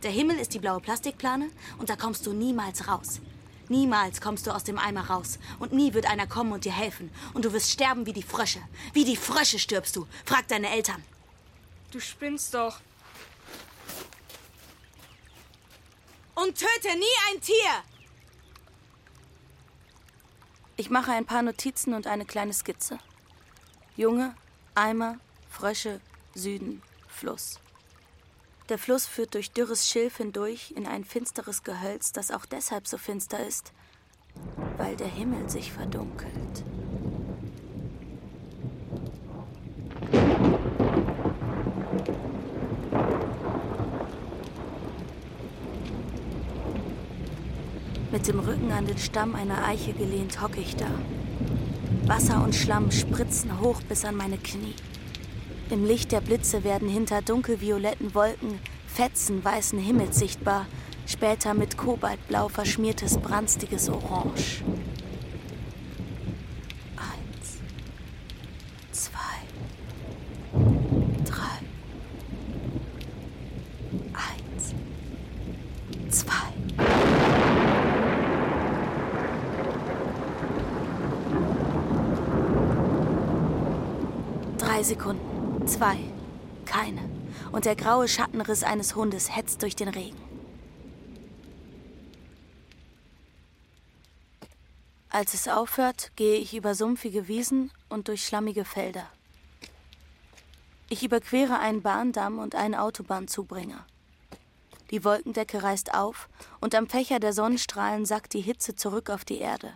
Der 0.03 0.11
Himmel 0.11 0.37
ist 0.37 0.53
die 0.53 0.59
blaue 0.59 0.81
Plastikplane 0.81 1.49
und 1.77 1.89
da 1.89 1.95
kommst 1.95 2.25
du 2.25 2.33
niemals 2.33 2.87
raus. 2.87 3.21
Niemals 3.69 4.21
kommst 4.21 4.47
du 4.47 4.51
aus 4.51 4.63
dem 4.63 4.77
Eimer 4.77 5.09
raus 5.09 5.39
und 5.59 5.73
nie 5.73 5.93
wird 5.93 6.05
einer 6.05 6.27
kommen 6.27 6.51
und 6.51 6.65
dir 6.65 6.71
helfen. 6.71 7.11
Und 7.33 7.45
du 7.45 7.53
wirst 7.53 7.71
sterben 7.71 8.05
wie 8.05 8.13
die 8.13 8.23
Frösche. 8.23 8.61
Wie 8.93 9.05
die 9.05 9.15
Frösche 9.15 9.59
stirbst 9.59 9.95
du. 9.95 10.07
Frag 10.25 10.47
deine 10.47 10.69
Eltern. 10.69 11.03
Du 11.91 11.99
spinnst 11.99 12.53
doch. 12.53 12.79
Und 16.35 16.57
töte 16.57 16.97
nie 16.97 17.31
ein 17.31 17.41
Tier! 17.41 17.83
Ich 20.77 20.89
mache 20.89 21.11
ein 21.11 21.25
paar 21.25 21.41
Notizen 21.41 21.93
und 21.93 22.05
eine 22.05 22.25
kleine 22.25 22.53
Skizze. 22.53 22.99
Junge, 23.95 24.35
Eimer, 24.75 25.19
Frösche, 25.49 26.01
Süden, 26.33 26.83
Fluss. 27.07 27.61
Der 28.69 28.79
Fluss 28.79 29.05
führt 29.05 29.35
durch 29.35 29.51
dürres 29.51 29.87
Schilf 29.87 30.17
hindurch 30.17 30.73
in 30.75 30.87
ein 30.87 31.03
finsteres 31.03 31.61
Gehölz, 31.61 32.11
das 32.13 32.31
auch 32.31 32.47
deshalb 32.47 32.87
so 32.87 32.97
finster 32.97 33.45
ist, 33.45 33.73
weil 34.77 34.95
der 34.95 35.07
Himmel 35.07 35.47
sich 35.49 35.71
verdunkelt. 35.71 36.63
Mit 48.11 48.27
dem 48.27 48.39
Rücken 48.39 48.71
an 48.71 48.87
den 48.87 48.97
Stamm 48.97 49.35
einer 49.35 49.63
Eiche 49.63 49.93
gelehnt 49.93 50.41
hocke 50.41 50.59
ich 50.59 50.75
da. 50.75 50.87
Wasser 52.07 52.43
und 52.43 52.55
Schlamm 52.55 52.89
spritzen 52.89 53.59
hoch 53.59 53.81
bis 53.83 54.05
an 54.05 54.15
meine 54.15 54.37
Knie. 54.37 54.73
Im 55.71 55.83
Licht 55.83 56.11
der 56.11 56.21
Blitze 56.21 56.63
werden 56.63 56.87
hinter 56.87 57.21
dunkelvioletten 57.23 58.13
Wolken 58.13 58.59
Fetzen 58.87 59.43
weißen 59.43 59.77
Himmels 59.77 60.17
sichtbar, 60.17 60.67
später 61.05 61.53
mit 61.53 61.75
kobaltblau 61.75 62.47
verschmiertes 62.47 63.17
branstiges 63.17 63.89
Orange. 63.89 64.63
Eins, 66.95 67.57
zwei, 68.91 69.17
drei, 71.25 71.59
eins, 74.13 74.73
zwei. 76.09 76.53
Drei 84.57 84.83
Sekunden. 84.83 85.34
Zwei. 85.65 85.97
Keine. 86.65 87.09
Und 87.51 87.65
der 87.65 87.75
graue 87.75 88.07
Schattenriss 88.07 88.63
eines 88.63 88.95
Hundes 88.95 89.35
hetzt 89.35 89.61
durch 89.63 89.75
den 89.75 89.87
Regen. 89.87 90.17
Als 95.09 95.33
es 95.33 95.47
aufhört, 95.47 96.11
gehe 96.15 96.37
ich 96.37 96.53
über 96.53 96.75
sumpfige 96.75 97.27
Wiesen 97.27 97.71
und 97.89 98.09
durch 98.09 98.25
schlammige 98.25 98.65
Felder. 98.65 99.09
Ich 100.89 101.03
überquere 101.03 101.57
einen 101.57 101.81
Bahndamm 101.81 102.37
und 102.37 102.53
einen 102.53 102.75
Autobahnzubringer. 102.75 103.85
Die 104.91 105.03
Wolkendecke 105.03 105.63
reißt 105.63 105.93
auf 105.95 106.29
und 106.61 106.75
am 106.75 106.87
Fächer 106.87 107.19
der 107.19 107.33
Sonnenstrahlen 107.33 108.05
sackt 108.05 108.33
die 108.33 108.41
Hitze 108.41 108.75
zurück 108.75 109.09
auf 109.09 109.25
die 109.25 109.39
Erde. 109.39 109.73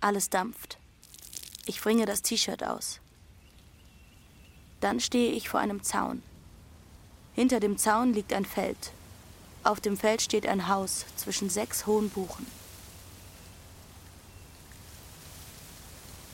Alles 0.00 0.30
dampft. 0.30 0.78
Ich 1.66 1.82
bringe 1.82 2.06
das 2.06 2.22
T-Shirt 2.22 2.64
aus. 2.64 3.00
Dann 4.80 5.00
stehe 5.00 5.32
ich 5.32 5.48
vor 5.48 5.60
einem 5.60 5.82
Zaun. 5.82 6.22
Hinter 7.34 7.60
dem 7.60 7.78
Zaun 7.78 8.12
liegt 8.12 8.32
ein 8.32 8.44
Feld. 8.44 8.92
Auf 9.62 9.80
dem 9.80 9.96
Feld 9.96 10.22
steht 10.22 10.46
ein 10.46 10.68
Haus 10.68 11.04
zwischen 11.16 11.50
sechs 11.50 11.86
hohen 11.86 12.08
Buchen. 12.08 12.46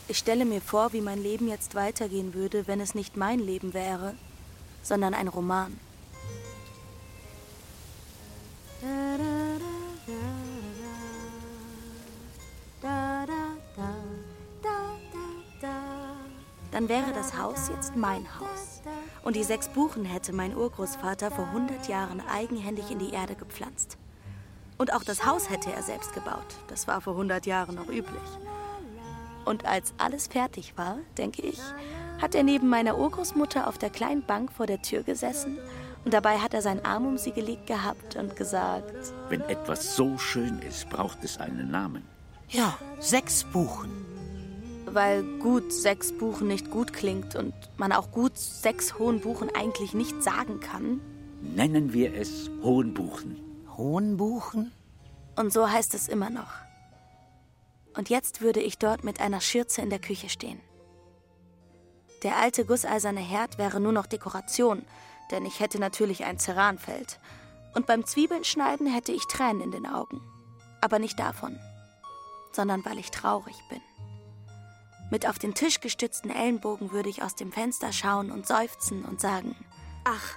Ich 0.09 0.19
stelle 0.19 0.45
mir 0.45 0.61
vor, 0.61 0.93
wie 0.93 1.01
mein 1.01 1.21
Leben 1.21 1.49
jetzt 1.49 1.75
weitergehen 1.75 2.33
würde, 2.35 2.69
wenn 2.69 2.81
es 2.81 2.95
nicht 2.95 3.17
mein 3.17 3.41
Leben 3.41 3.75
wäre, 3.75 4.15
sondern 4.83 5.15
ein 5.15 5.27
Roman. 5.27 5.79
Dann 16.77 16.91
wäre 16.91 17.11
das 17.15 17.39
Haus 17.39 17.71
jetzt 17.75 17.97
mein 17.97 18.27
Haus. 18.39 18.83
Und 19.23 19.35
die 19.35 19.45
sechs 19.45 19.67
Buchen 19.67 20.05
hätte 20.05 20.35
mein 20.35 20.55
Urgroßvater 20.55 21.31
vor 21.31 21.47
100 21.47 21.89
Jahren 21.89 22.21
eigenhändig 22.29 22.91
in 22.91 22.99
die 22.99 23.15
Erde 23.15 23.35
gepflanzt. 23.35 23.97
Und 24.77 24.93
auch 24.93 25.03
das 25.03 25.25
Haus 25.25 25.49
hätte 25.49 25.73
er 25.73 25.83
selbst 25.83 26.13
gebaut. 26.13 26.45
Das 26.69 26.87
war 26.87 27.01
vor 27.01 27.15
100 27.15 27.47
Jahren 27.47 27.77
noch 27.77 27.89
üblich. 27.89 28.21
Und 29.47 29.65
als 29.65 29.95
alles 29.97 30.27
fertig 30.27 30.77
war, 30.77 30.99
denke 31.17 31.41
ich, 31.41 31.59
hat 32.21 32.35
er 32.35 32.43
neben 32.43 32.69
meiner 32.69 32.99
Urgroßmutter 32.99 33.69
auf 33.69 33.79
der 33.79 33.89
kleinen 33.89 34.27
Bank 34.27 34.53
vor 34.53 34.67
der 34.67 34.83
Tür 34.83 35.03
gesessen 35.03 35.57
und 36.05 36.13
dabei 36.13 36.41
hat 36.41 36.53
er 36.53 36.61
seinen 36.61 36.85
Arm 36.85 37.07
um 37.07 37.17
sie 37.17 37.33
gelegt 37.33 37.69
gehabt 37.69 38.17
und 38.17 38.37
gesagt, 38.37 39.15
Wenn 39.31 39.41
etwas 39.41 39.97
so 39.97 40.19
schön 40.19 40.59
ist, 40.59 40.91
braucht 40.91 41.25
es 41.25 41.39
einen 41.39 41.71
Namen. 41.71 42.03
Ja, 42.51 42.77
sechs 43.01 43.45
Buchen. 43.45 44.16
Weil 44.97 45.23
gut 45.41 45.75
sechs 45.75 46.11
Buchen 46.11 46.49
nicht 46.49 46.71
gut 46.71 46.95
klingt 46.95 47.37
und 47.37 47.53
man 47.77 47.93
auch 47.93 48.11
gut 48.11 48.39
sechs 48.39 48.99
hohen 48.99 49.21
Buchen 49.21 49.55
eigentlich 49.55 49.93
nicht 49.93 50.23
sagen 50.23 50.59
kann. 50.59 51.03
Nennen 51.43 51.93
wir 51.93 52.15
es 52.15 52.51
Hohenbuchen. 52.63 53.37
Hohenbuchen? 53.77 54.73
Und 55.37 55.53
so 55.53 55.71
heißt 55.71 55.93
es 55.93 56.09
immer 56.09 56.31
noch. 56.31 56.51
Und 57.95 58.09
jetzt 58.09 58.41
würde 58.41 58.61
ich 58.61 58.79
dort 58.79 59.05
mit 59.05 59.21
einer 59.21 59.43
Schürze 59.43 59.83
in 59.83 59.91
der 59.91 59.99
Küche 59.99 60.31
stehen. 60.31 60.61
Der 62.23 62.39
alte 62.39 62.65
gusseiserne 62.65 63.21
Herd 63.21 63.59
wäre 63.59 63.81
nur 63.81 63.93
noch 63.93 64.07
Dekoration, 64.07 64.83
denn 65.31 65.45
ich 65.45 65.61
hätte 65.61 65.79
natürlich 65.79 66.25
ein 66.25 66.39
Ceranfeld. 66.39 67.21
Und 67.75 67.87
beim 67.87 68.07
Zwiebelnschneiden 68.07 68.87
hätte 68.87 69.13
ich 69.13 69.27
Tränen 69.27 69.61
in 69.61 69.71
den 69.73 69.87
Augen. 69.87 70.23
Aber 70.81 70.99
nicht 70.99 71.19
davon, 71.19 71.59
sondern 72.53 72.83
weil 72.87 72.99
ich 72.99 73.11
traurig 73.11 73.57
bin. 73.69 73.83
Mit 75.11 75.29
auf 75.29 75.39
den 75.39 75.55
Tisch 75.55 75.81
gestützten 75.81 76.31
Ellenbogen 76.31 76.91
würde 76.91 77.09
ich 77.09 77.23
aus 77.23 77.37
dem 77.37 77.53
Fenster 77.53 77.93
schauen 77.93 78.31
und 78.31 78.47
seufzen 78.47 79.05
und 79.05 79.21
sagen: 79.21 79.55
Ach, 80.05 80.37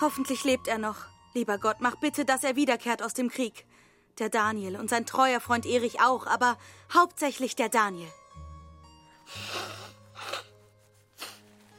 hoffentlich 0.00 0.44
lebt 0.44 0.68
er 0.68 0.78
noch. 0.78 1.06
Lieber 1.34 1.58
Gott, 1.58 1.76
mach 1.80 1.96
bitte, 1.96 2.24
dass 2.24 2.44
er 2.44 2.56
wiederkehrt 2.56 3.02
aus 3.02 3.14
dem 3.14 3.28
Krieg. 3.28 3.66
Der 4.18 4.28
Daniel 4.28 4.76
und 4.76 4.90
sein 4.90 5.06
treuer 5.06 5.40
Freund 5.40 5.66
Erich 5.66 6.00
auch, 6.00 6.26
aber 6.26 6.56
hauptsächlich 6.92 7.56
der 7.56 7.68
Daniel. 7.68 8.10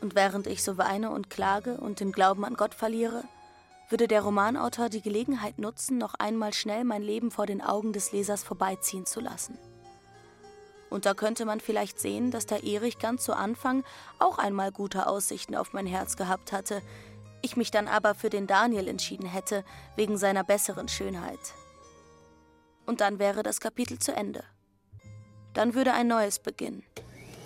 Und 0.02 0.16
während 0.16 0.48
ich 0.48 0.64
so 0.64 0.78
weine 0.78 1.12
und 1.12 1.30
klage 1.30 1.78
und 1.78 2.00
den 2.00 2.12
Glauben 2.12 2.44
an 2.44 2.56
Gott 2.56 2.74
verliere, 2.74 3.24
würde 3.90 4.08
der 4.08 4.22
Romanautor 4.22 4.90
die 4.90 5.02
Gelegenheit 5.02 5.60
nutzen, 5.60 5.98
noch 5.98 6.16
einmal 6.16 6.54
schnell 6.54 6.84
mein 6.84 7.04
Leben 7.04 7.30
vor 7.30 7.46
den 7.46 7.62
Augen 7.62 7.94
des 7.94 8.12
Lesers 8.12 8.44
vorbeiziehen 8.44 9.06
zu 9.06 9.20
lassen. 9.20 9.58
Und 10.92 11.06
da 11.06 11.14
könnte 11.14 11.46
man 11.46 11.62
vielleicht 11.62 12.02
sehen, 12.02 12.32
dass 12.32 12.46
der 12.46 12.66
Erich 12.66 13.00
ganz 13.00 13.24
zu 13.24 13.34
Anfang 13.34 13.86
auch 14.20 14.38
einmal 14.38 14.74
gute 14.74 15.08
Aussichten 15.08 15.56
auf 15.56 15.72
mein 15.72 15.86
Herz 15.86 16.18
gehabt 16.18 16.52
hatte, 16.52 16.82
ich 17.42 17.56
mich 17.56 17.72
dann 17.72 17.88
aber 17.88 18.14
für 18.14 18.30
den 18.30 18.46
Daniel 18.46 18.90
entschieden 18.90 19.26
hätte, 19.26 19.64
wegen 19.96 20.18
seiner 20.18 20.44
besseren 20.44 20.90
Schönheit. 20.90 21.40
Und 22.86 23.00
dann 23.00 23.20
wäre 23.20 23.42
das 23.42 23.62
Kapitel 23.62 24.00
zu 24.00 24.14
Ende. 24.14 24.44
Dann 25.54 25.76
würde 25.76 25.94
ein 25.94 26.08
neues 26.08 26.40
beginnen. 26.40 26.84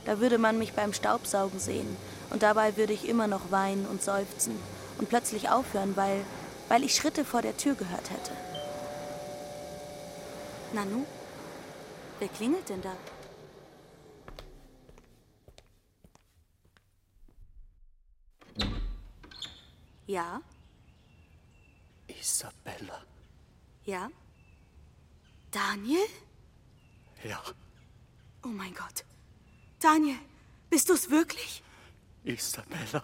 Da 0.05 0.19
würde 0.19 0.39
man 0.39 0.57
mich 0.57 0.73
beim 0.73 0.91
Staubsaugen 0.91 1.59
sehen 1.59 1.95
und 2.31 2.41
dabei 2.41 2.77
würde 2.77 2.93
ich 2.93 3.07
immer 3.07 3.27
noch 3.27 3.51
weinen 3.51 3.85
und 3.85 4.01
seufzen 4.01 4.57
und 4.97 5.07
plötzlich 5.07 5.49
aufhören, 5.49 5.95
weil, 5.95 6.25
weil 6.67 6.83
ich 6.83 6.95
Schritte 6.95 7.23
vor 7.23 7.43
der 7.43 7.55
Tür 7.57 7.75
gehört 7.75 8.09
hätte. 8.09 8.31
Nanu? 10.73 11.05
Wer 12.17 12.27
klingelt 12.29 12.69
denn 12.69 12.81
da? 12.81 12.91
Ja? 20.05 20.41
Isabella. 22.07 23.03
Ja? 23.85 24.09
Daniel? 25.51 26.05
Ja, 27.23 27.41
Oh 28.45 28.49
mein 28.49 28.75
Gott. 28.75 29.03
Daniel, 29.79 30.17
bist 30.69 30.87
du 30.89 30.93
es 30.93 31.09
wirklich? 31.09 31.63
Isabella. 32.23 33.03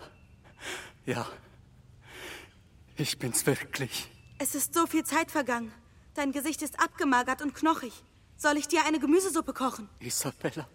Ja, 1.04 1.28
ich 2.96 3.18
bin's 3.18 3.44
wirklich. 3.48 4.08
Es 4.38 4.54
ist 4.54 4.76
so 4.76 4.86
viel 4.86 5.04
Zeit 5.04 5.32
vergangen. 5.32 5.72
Dein 6.14 6.32
Gesicht 6.32 6.62
ist 6.62 6.80
abgemagert 6.80 7.42
und 7.42 7.56
knochig. 7.56 7.92
Soll 8.38 8.58
ich 8.58 8.68
dir 8.68 8.86
eine 8.86 9.00
Gemüsesuppe 9.00 9.54
kochen? 9.54 9.90
Isabella. 10.00 10.68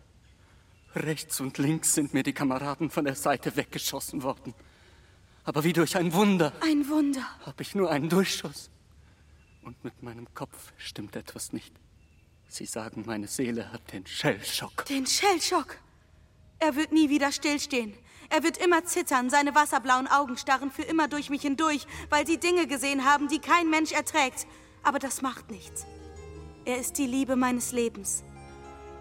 Rechts 0.97 1.41
und 1.41 1.59
links 1.59 1.95
sind 1.95 2.13
mir 2.13 2.25
die 2.25 2.33
Kameraden 2.33 2.91
von 2.91 3.05
der 3.05 3.15
Seite 3.15 3.55
weggeschossen 3.55 4.25
worden. 4.25 4.53
Aber 5.47 5.63
wie 5.65 5.73
durch 5.73 5.97
ein 5.97 6.13
Wunder 6.13 6.53
Ein 6.61 6.89
Wunder. 6.89 7.25
habe 7.47 7.63
ich 7.63 7.75
nur 7.75 7.91
einen 7.91 8.09
Durchschuss. 8.09 8.69
Und 9.63 9.83
mit 9.83 10.03
meinem 10.03 10.27
Kopf 10.35 10.73
stimmt 10.77 11.17
etwas 11.17 11.53
nicht. 11.53 11.73
Sie 12.49 12.67
sagen, 12.67 13.05
meine 13.07 13.27
Seele 13.29 13.73
hat 13.73 13.93
den 13.93 14.07
Schellschock. 14.07 14.85
Den 14.87 15.07
Schellschock. 15.07 15.79
Er 16.59 16.77
wird 16.77 16.93
nie 16.93 17.09
wieder 17.11 17.33
stillstehen. 17.33 17.95
Er 18.29 18.43
wird 18.43 18.57
immer 18.59 18.85
zittern, 18.85 19.31
seine 19.31 19.55
wasserblauen 19.55 20.09
Augen 20.09 20.37
starren 20.37 20.71
für 20.71 20.83
immer 20.83 21.07
durch 21.07 21.31
mich 21.31 21.43
hindurch, 21.43 21.87
weil 22.11 22.27
sie 22.27 22.39
Dinge 22.39 22.67
gesehen 22.67 23.05
haben, 23.05 23.29
die 23.29 23.39
kein 23.39 23.71
Mensch 23.71 23.93
erträgt. 23.93 24.47
Aber 24.83 24.99
das 24.99 25.23
macht 25.23 25.51
nichts. 25.51 25.87
Er 26.65 26.79
ist 26.79 26.99
die 26.99 27.07
Liebe 27.07 27.37
meines 27.37 27.71
Lebens. 27.73 28.25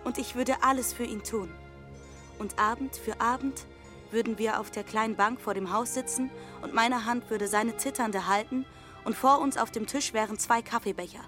Und 0.03 0.19
ich 0.19 0.35
würde 0.35 0.61
alles 0.63 0.93
für 0.93 1.05
ihn 1.05 1.23
tun. 1.23 1.49
Und 2.37 2.59
Abend 2.59 2.95
für 2.95 3.19
Abend 3.19 3.65
würden 4.15 4.37
wir 4.37 4.61
auf 4.61 4.71
der 4.71 4.85
kleinen 4.85 5.17
Bank 5.17 5.41
vor 5.41 5.53
dem 5.53 5.73
Haus 5.73 5.93
sitzen 5.93 6.31
und 6.61 6.73
meine 6.73 7.05
Hand 7.05 7.29
würde 7.29 7.49
seine 7.49 7.75
zitternde 7.75 8.27
halten 8.27 8.65
und 9.03 9.13
vor 9.13 9.39
uns 9.39 9.57
auf 9.57 9.71
dem 9.71 9.85
Tisch 9.85 10.13
wären 10.13 10.39
zwei 10.39 10.61
Kaffeebecher. 10.61 11.19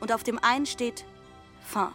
Und 0.00 0.12
auf 0.12 0.22
dem 0.22 0.38
einen 0.38 0.64
steht 0.64 1.04
Fin. 1.60 1.88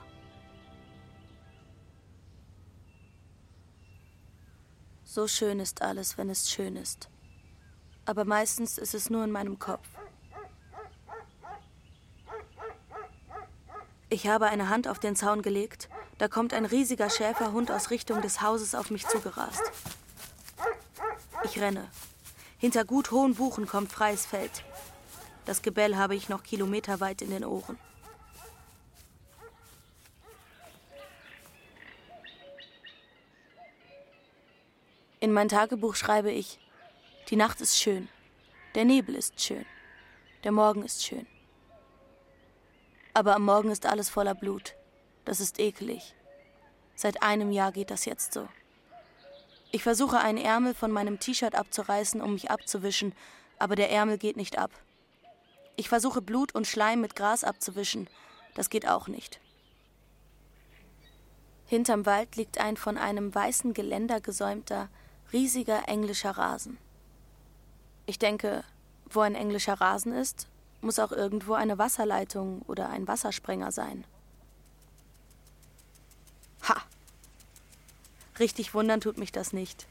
So 5.06 5.28
schön 5.28 5.62
ist 5.62 5.82
alles, 5.82 6.18
wenn 6.18 6.30
es 6.30 6.52
schön 6.52 6.76
ist. 6.76 7.10
Aber 8.06 8.26
meistens 8.26 8.78
ist 8.78 8.94
es 8.94 9.10
nur 9.10 9.24
in 9.24 9.32
meinem 9.32 9.58
Kopf. 9.58 9.88
Ich 14.10 14.28
habe 14.28 14.48
eine 14.48 14.68
Hand 14.68 14.90
auf 14.90 15.00
den 15.00 15.16
Zaun 15.16 15.42
gelegt. 15.42 15.90
Da 16.18 16.28
kommt 16.28 16.54
ein 16.54 16.66
riesiger 16.66 17.10
Schäferhund 17.10 17.72
aus 17.72 17.92
Richtung 17.92 18.22
des 18.22 18.42
Hauses 18.42 18.76
auf 18.76 18.92
mich 18.92 19.08
zugerast. 19.08 19.64
Ich 21.50 21.62
renne. 21.62 21.89
Hinter 22.58 22.84
gut 22.84 23.12
hohen 23.12 23.36
Buchen 23.36 23.68
kommt 23.68 23.89
freies 23.89 24.25
Feld. 24.25 24.66
Das 25.46 25.62
Gebell 25.62 25.96
habe 25.96 26.13
ich 26.13 26.27
noch 26.27 26.44
kilometerweit 26.44 27.22
in 27.22 27.30
den 27.30 27.46
Ohren. 27.46 27.80
In 35.22 35.32
mein 35.32 35.48
Tagebuch 35.48 35.96
schreibe 35.96 36.32
ich, 36.32 36.60
die 37.30 37.38
Nacht 37.38 37.62
ist 37.62 37.77
schön, 37.77 38.10
der 38.75 38.84
Nebel 38.84 39.16
ist 39.16 39.42
schön, 39.42 39.66
der 40.44 40.51
Morgen 40.51 40.84
ist 40.84 41.04
schön. 41.06 41.25
Aber 43.13 43.36
am 43.36 43.46
Morgen 43.46 43.72
ist 43.72 43.86
alles 43.86 44.10
voller 44.10 44.36
Blut. 44.36 44.75
Das 45.24 45.39
ist 45.39 45.60
ekelig. 45.60 46.13
Seit 46.96 47.24
einem 47.24 47.51
Jahr 47.51 47.72
geht 47.72 47.89
das 47.89 48.04
jetzt 48.04 48.34
so. 48.34 48.48
Ich 49.72 49.84
versuche 49.84 50.20
einen 50.20 50.38
Ärmel 50.38 50.74
von 50.74 50.92
meinem 50.92 51.20
T-Shirt 51.20 51.56
abzureißen, 51.56 52.22
um 52.22 52.34
mich 52.34 52.50
abzuwischen, 52.50 53.14
aber 53.60 53.76
der 53.76 53.92
Ärmel 53.92 54.18
geht 54.18 54.38
nicht 54.38 54.58
ab. 54.58 54.72
Ich 55.76 55.90
versuche 55.90 56.22
Blut 56.22 56.56
und 56.56 56.66
Schleim 56.66 57.02
mit 57.02 57.16
Gras 57.16 57.44
abzuwischen, 57.44 58.08
das 58.56 58.70
geht 58.70 58.88
auch 58.88 59.08
nicht. 59.08 59.40
Hinterm 61.68 62.06
Wald 62.06 62.38
liegt 62.38 62.60
ein 62.60 62.78
von 62.78 62.98
einem 62.98 63.36
weißen 63.36 63.74
Geländer 63.74 64.22
gesäumter, 64.22 64.89
riesiger 65.34 65.88
englischer 65.88 66.32
Rasen. 66.32 66.78
Ich 68.06 68.18
denke, 68.18 68.63
wo 69.10 69.20
ein 69.20 69.36
englischer 69.36 69.74
Rasen 69.74 70.13
ist, 70.13 70.48
muss 70.80 70.98
auch 70.98 71.12
irgendwo 71.12 71.54
eine 71.54 71.78
Wasserleitung 71.78 72.62
oder 72.68 72.89
ein 72.89 73.08
Wassersprenger 73.08 73.72
sein. 73.72 74.06
Ha! 76.70 76.82
Richtig 78.39 78.73
wundern 78.73 79.02
tut 79.02 79.17
mich 79.17 79.32
das 79.32 79.54
nicht. 79.54 79.88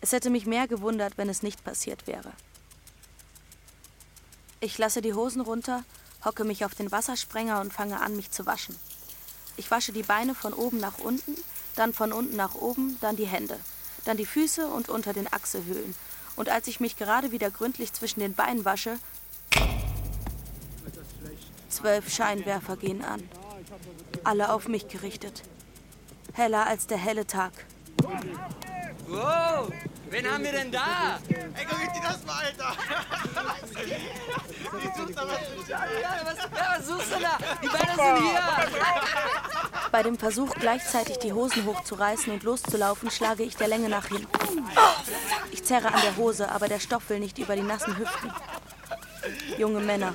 Es 0.00 0.12
hätte 0.12 0.30
mich 0.30 0.46
mehr 0.46 0.68
gewundert, 0.68 1.16
wenn 1.16 1.28
es 1.28 1.42
nicht 1.42 1.64
passiert 1.64 2.06
wäre. 2.06 2.32
Ich 4.60 4.78
lasse 4.78 5.02
die 5.02 5.14
Hosen 5.14 5.40
runter, 5.40 5.84
hocke 6.24 6.44
mich 6.44 6.64
auf 6.64 6.74
den 6.74 6.90
Wassersprenger 6.90 7.60
und 7.60 7.72
fange 7.72 8.00
an, 8.00 8.16
mich 8.16 8.30
zu 8.30 8.46
waschen. 8.46 8.76
Ich 9.56 9.70
wasche 9.70 9.92
die 9.92 10.02
Beine 10.02 10.34
von 10.34 10.52
oben 10.52 10.78
nach 10.78 10.98
unten, 10.98 11.36
dann 11.76 11.92
von 11.92 12.12
unten 12.12 12.36
nach 12.36 12.54
oben, 12.54 12.98
dann 13.00 13.16
die 13.16 13.26
Hände, 13.26 13.58
dann 14.04 14.16
die 14.16 14.26
Füße 14.26 14.66
und 14.66 14.88
unter 14.88 15.12
den 15.12 15.32
Achselhöhlen. 15.32 15.94
Und 16.36 16.48
als 16.48 16.68
ich 16.68 16.80
mich 16.80 16.96
gerade 16.96 17.32
wieder 17.32 17.50
gründlich 17.50 17.92
zwischen 17.92 18.20
den 18.20 18.34
Beinen 18.34 18.64
wasche, 18.64 18.98
zwölf 21.68 22.12
Scheinwerfer 22.12 22.76
gehen 22.76 23.04
an. 23.04 23.28
Alle 24.24 24.52
auf 24.52 24.68
mich 24.68 24.88
gerichtet. 24.88 25.42
Heller 26.32 26.66
als 26.66 26.86
der 26.86 26.98
helle 26.98 27.26
Tag. 27.26 27.52
Wow, 29.08 29.70
wen 30.10 30.30
haben 30.30 30.44
wir 30.44 30.52
denn 30.52 30.70
da? 30.70 31.18
Ey, 31.28 31.66
guck 31.68 31.78
dir 31.94 32.02
das 32.02 32.24
mal, 32.24 32.44
Alter! 32.44 32.76
Die 34.82 35.00
tut 35.00 35.16
aber 35.16 35.32
Ja, 35.68 35.86
was, 36.24 36.36
ja, 36.36 36.76
was 36.76 36.86
suchst 36.86 37.14
du 37.14 37.20
da? 37.20 37.38
Die 37.62 37.68
Beine 37.68 37.94
sind 37.94 38.30
hier. 38.30 38.40
Bei 39.92 40.02
dem 40.02 40.18
Versuch, 40.18 40.50
gleichzeitig 40.54 41.18
die 41.18 41.32
Hosen 41.32 41.64
hochzureißen 41.64 42.32
und 42.32 42.42
loszulaufen, 42.42 43.10
schlage 43.10 43.44
ich 43.44 43.56
der 43.56 43.68
Länge 43.68 43.88
nach 43.88 44.06
hinten. 44.06 44.28
Ich 45.52 45.64
zerre 45.64 45.92
an 45.92 46.00
der 46.02 46.16
Hose, 46.16 46.50
aber 46.50 46.68
der 46.68 46.80
Stoff 46.80 47.08
will 47.08 47.20
nicht 47.20 47.38
über 47.38 47.54
die 47.56 47.62
nassen 47.62 47.96
Hüften. 47.96 48.32
Junge 49.58 49.80
Männer, 49.80 50.14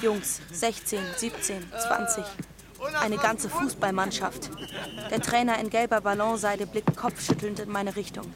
Jungs, 0.00 0.40
16, 0.52 1.00
17, 1.16 1.70
20. 1.70 2.24
Eine 3.00 3.16
ganze 3.16 3.48
Fußballmannschaft. 3.48 4.50
Der 5.10 5.20
Trainer 5.20 5.58
in 5.58 5.70
gelber 5.70 6.00
Ballonseide 6.00 6.66
blickt 6.66 6.96
kopfschüttelnd 6.96 7.60
in 7.60 7.70
meine 7.70 7.94
Richtung. 7.96 8.32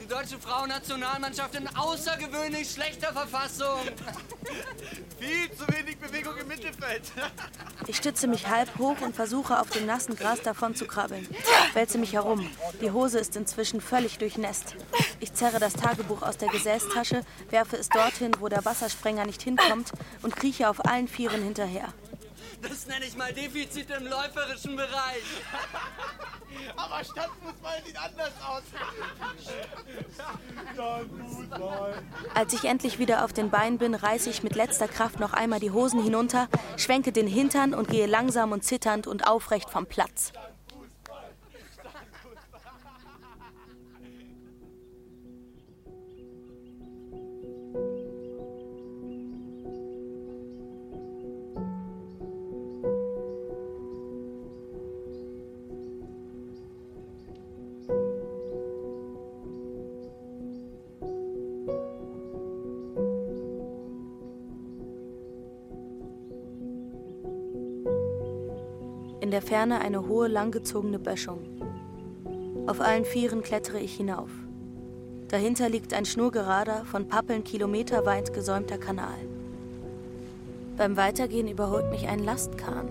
Die 0.00 0.06
deutsche 0.06 0.38
Frauennationalmannschaft 0.38 1.54
in 1.54 1.68
außergewöhnlich 1.76 2.70
schlechter 2.70 3.12
Verfassung. 3.12 3.80
Viel 5.18 5.50
zu 5.50 5.66
wenig 5.68 5.98
Bewegung 5.98 6.36
im 6.38 6.48
Mittelfeld. 6.48 7.02
Ich 7.86 7.96
stütze 7.96 8.26
mich 8.26 8.46
halb 8.48 8.78
hoch 8.78 9.00
und 9.02 9.14
versuche 9.14 9.60
auf 9.60 9.68
dem 9.70 9.84
nassen 9.86 10.16
Gras 10.16 10.40
davon 10.42 10.74
zu 10.74 10.86
krabbeln. 10.86 11.26
Wälze 11.74 11.98
mich 11.98 12.14
herum. 12.14 12.48
Die 12.80 12.90
Hose 12.90 13.18
ist 13.18 13.36
inzwischen 13.36 13.80
völlig 13.80 14.18
durchnässt. 14.18 14.76
Ich 15.20 15.34
zerre 15.34 15.58
das 15.58 15.74
Tagebuch 15.74 16.22
aus 16.22 16.38
der 16.38 16.48
Gesäßtasche, 16.48 17.22
werfe 17.50 17.76
es 17.76 17.88
dorthin, 17.88 18.32
wo 18.38 18.48
der 18.48 18.64
Wassersprenger 18.64 19.26
nicht 19.26 19.42
hinkommt 19.42 19.92
und 20.22 20.36
krieche 20.36 20.70
auf 20.70 20.86
allen 20.86 21.08
Vieren 21.08 21.42
hinterher. 21.42 21.92
Das 22.60 22.86
nenne 22.86 23.04
ich 23.04 23.16
mal 23.16 23.32
Defizit 23.32 23.88
im 23.90 24.06
läuferischen 24.06 24.76
Bereich. 24.76 25.22
Aber 26.76 27.04
Stadtfußball 27.04 27.82
sieht 27.84 27.96
anders 27.96 28.32
aus. 28.46 28.62
Als 32.34 32.52
ich 32.52 32.64
endlich 32.64 32.98
wieder 32.98 33.24
auf 33.24 33.32
den 33.32 33.50
Beinen 33.50 33.78
bin, 33.78 33.94
reiße 33.94 34.30
ich 34.30 34.42
mit 34.42 34.56
letzter 34.56 34.88
Kraft 34.88 35.20
noch 35.20 35.32
einmal 35.32 35.60
die 35.60 35.70
Hosen 35.70 36.02
hinunter, 36.02 36.48
schwenke 36.76 37.12
den 37.12 37.26
Hintern 37.26 37.74
und 37.74 37.88
gehe 37.88 38.06
langsam 38.06 38.52
und 38.52 38.64
zitternd 38.64 39.06
und 39.06 39.26
aufrecht 39.26 39.70
vom 39.70 39.86
Platz. 39.86 40.32
Ferne 69.48 69.80
eine 69.80 70.06
hohe, 70.06 70.28
langgezogene 70.28 70.98
Böschung. 70.98 71.38
Auf 72.66 72.82
allen 72.82 73.06
Vieren 73.06 73.42
klettere 73.42 73.80
ich 73.80 73.96
hinauf. 73.96 74.28
Dahinter 75.28 75.70
liegt 75.70 75.94
ein 75.94 76.04
schnurgerader, 76.04 76.84
von 76.84 77.08
Pappeln 77.08 77.44
kilometerweit 77.44 78.34
gesäumter 78.34 78.76
Kanal. 78.76 79.16
Beim 80.76 80.98
Weitergehen 80.98 81.48
überholt 81.48 81.90
mich 81.90 82.08
ein 82.08 82.18
Lastkahn. 82.18 82.90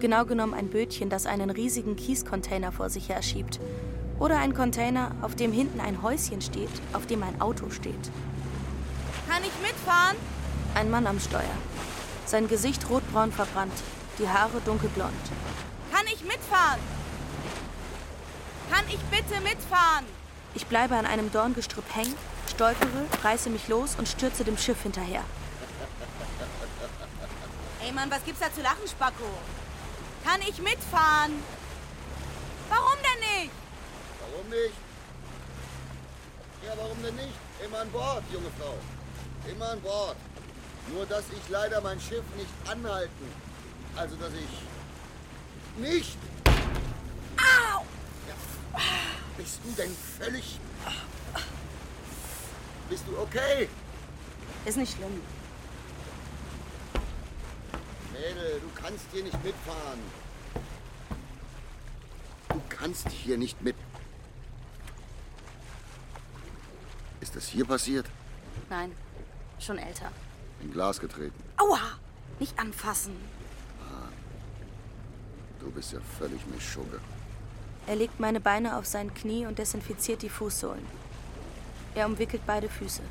Genau 0.00 0.26
genommen 0.26 0.52
ein 0.52 0.68
Bötchen, 0.68 1.08
das 1.08 1.24
einen 1.24 1.48
riesigen 1.48 1.96
Kiescontainer 1.96 2.70
vor 2.70 2.90
sich 2.90 3.08
her 3.08 3.22
schiebt. 3.22 3.58
Oder 4.20 4.36
ein 4.36 4.52
Container, 4.52 5.12
auf 5.22 5.34
dem 5.34 5.50
hinten 5.50 5.80
ein 5.80 6.02
Häuschen 6.02 6.42
steht, 6.42 6.68
auf 6.92 7.06
dem 7.06 7.22
ein 7.22 7.40
Auto 7.40 7.70
steht. 7.70 8.10
Kann 9.26 9.40
ich 9.40 9.66
mitfahren? 9.66 10.16
Ein 10.74 10.90
Mann 10.90 11.06
am 11.06 11.20
Steuer. 11.20 11.56
Sein 12.26 12.48
Gesicht 12.48 12.90
rotbraun 12.90 13.32
verbrannt, 13.32 13.72
die 14.18 14.28
Haare 14.28 14.60
dunkelblond. 14.64 15.12
Kann 15.92 16.06
ich 16.06 16.22
mitfahren? 16.22 16.80
Kann 18.70 18.84
ich 18.88 19.00
bitte 19.10 19.40
mitfahren? 19.42 20.04
Ich 20.54 20.66
bleibe 20.66 20.96
an 20.96 21.06
einem 21.06 21.30
Dorngestrüpp 21.30 21.94
hängen, 21.94 22.14
stolpere, 22.50 23.06
reiße 23.22 23.50
mich 23.50 23.68
los 23.68 23.94
und 23.96 24.08
stürze 24.08 24.44
dem 24.44 24.56
Schiff 24.56 24.82
hinterher. 24.82 25.22
Ey 27.82 27.92
Mann, 27.92 28.10
was 28.10 28.24
gibt's 28.24 28.40
da 28.40 28.52
zu 28.52 28.62
lachen, 28.62 28.88
Spacko? 28.88 29.24
Kann 30.24 30.40
ich 30.40 30.60
mitfahren? 30.60 31.42
Warum 32.68 32.96
denn 32.96 33.42
nicht? 33.42 33.52
Warum 34.20 34.48
nicht? 34.48 34.74
Ja, 36.64 36.72
warum 36.76 37.02
denn 37.02 37.14
nicht? 37.14 37.34
Immer 37.64 37.78
an 37.78 37.90
Bord, 37.90 38.24
junge 38.32 38.50
Frau. 38.58 38.74
Immer 39.48 39.70
an 39.70 39.80
Bord. 39.80 40.16
Nur, 40.92 41.06
dass 41.06 41.24
ich 41.30 41.48
leider 41.48 41.80
mein 41.80 42.00
Schiff 42.00 42.24
nicht 42.36 42.50
anhalten. 42.68 43.45
Also, 43.96 44.14
dass 44.16 44.32
ich 44.34 45.80
nicht. 45.80 46.18
Au! 47.38 47.84
Ja. 48.28 48.80
Bist 49.38 49.60
du 49.64 49.72
denn 49.72 49.90
völlig. 50.18 50.60
Bist 52.90 53.04
du 53.08 53.18
okay? 53.18 53.68
Ist 54.66 54.76
nicht 54.76 54.96
schlimm. 54.96 55.20
Mädel, 58.12 58.60
du 58.60 58.80
kannst 58.80 59.06
hier 59.12 59.24
nicht 59.24 59.44
mitfahren. 59.44 60.00
Du 62.50 62.60
kannst 62.68 63.08
hier 63.08 63.38
nicht 63.38 63.60
mit. 63.62 63.76
Ist 67.20 67.34
das 67.34 67.48
hier 67.48 67.64
passiert? 67.64 68.06
Nein, 68.68 68.92
schon 69.58 69.78
älter. 69.78 70.12
In 70.60 70.70
Glas 70.72 71.00
getreten. 71.00 71.42
Aua! 71.56 71.80
Nicht 72.38 72.58
anfassen. 72.58 73.16
Du 75.66 75.72
bist 75.72 75.92
ja 75.92 75.98
völlig 76.16 76.46
Mischugge. 76.46 77.00
Er 77.88 77.96
legt 77.96 78.20
meine 78.20 78.38
Beine 78.38 78.76
auf 78.76 78.86
sein 78.86 79.12
Knie 79.12 79.46
und 79.46 79.58
desinfiziert 79.58 80.22
die 80.22 80.28
Fußsohlen. 80.28 80.86
Er 81.96 82.06
umwickelt 82.06 82.42
beide 82.46 82.68
Füße. 82.68 83.02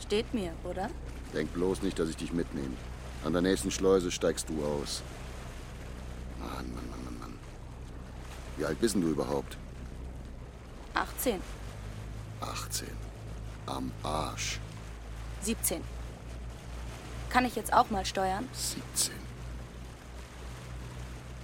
Steht 0.00 0.32
mir, 0.32 0.52
oder? 0.62 0.88
Denk 1.34 1.52
bloß 1.52 1.82
nicht, 1.82 1.98
dass 1.98 2.08
ich 2.08 2.16
dich 2.16 2.32
mitnehme. 2.32 2.76
An 3.24 3.32
der 3.32 3.42
nächsten 3.42 3.72
Schleuse 3.72 4.12
steigst 4.12 4.48
du 4.48 4.64
aus. 4.64 5.02
Mann, 6.38 6.72
Mann, 6.72 6.88
Mann, 6.88 7.04
Mann, 7.04 7.18
Mann. 7.18 7.38
Wie 8.56 8.64
alt 8.64 8.80
bist 8.80 8.94
du 8.94 9.08
überhaupt? 9.08 9.56
18. 10.94 11.40
18. 12.40 12.86
Am 13.66 13.90
Arsch. 14.04 14.60
17. 15.42 15.82
Kann 17.28 17.44
ich 17.44 17.56
jetzt 17.56 17.72
auch 17.72 17.90
mal 17.90 18.06
steuern? 18.06 18.48
17. 18.52 19.27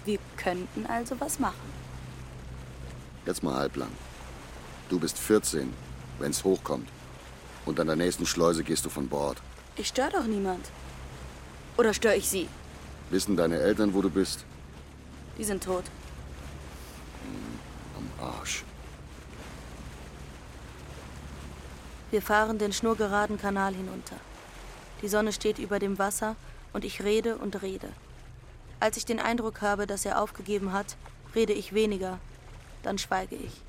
Wir 0.05 0.19
könnten 0.37 0.87
also 0.87 1.19
was 1.21 1.39
machen. 1.39 1.73
Jetzt 3.27 3.43
mal 3.43 3.55
halblang. 3.55 3.91
Du 4.89 4.99
bist 4.99 5.19
14, 5.19 5.73
wenn's 6.19 6.45
hochkommt. 6.45 6.89
Und 7.65 7.81
an 7.81 7.87
der 7.87 7.97
nächsten 7.97 8.27
Schleuse 8.27 8.63
gehst 8.63 8.85
du 8.85 8.91
von 8.91 9.09
Bord. 9.09 9.41
Ich 9.77 9.89
störe 9.89 10.11
doch 10.11 10.27
niemand. 10.27 10.67
Oder 11.79 11.95
störe 11.95 12.17
ich 12.17 12.29
Sie? 12.29 12.49
Wissen 13.11 13.37
deine 13.37 13.59
Eltern, 13.59 13.95
wo 13.95 14.03
du 14.03 14.11
bist? 14.11 14.45
Die 15.39 15.45
sind 15.45 15.65
tot. 15.65 15.85
Hm, 17.23 17.99
am 18.21 18.27
Arsch. 18.27 18.65
Wir 22.11 22.23
fahren 22.23 22.59
den 22.59 22.73
schnurgeraden 22.73 23.39
Kanal 23.39 23.75
hinunter. 23.75 24.17
Die 25.03 25.09
Sonne 25.09 25.33
steht 25.33 25.59
über 25.59 25.79
dem 25.79 25.99
Wasser 25.99 26.37
und 26.73 26.85
ich 26.85 27.03
rede 27.03 27.37
und 27.37 27.63
rede. 27.63 27.89
Als 28.85 28.99
ich 28.99 29.07
den 29.07 29.19
Eindruck 29.19 29.63
habe, 29.63 29.87
dass 29.87 30.05
er 30.05 30.21
aufgegeben 30.21 30.75
hat, 30.75 30.99
rede 31.35 31.55
ich 31.55 31.73
weniger, 31.73 32.19
dann 32.83 32.99
schweige 32.99 33.35
ich. 33.35 33.63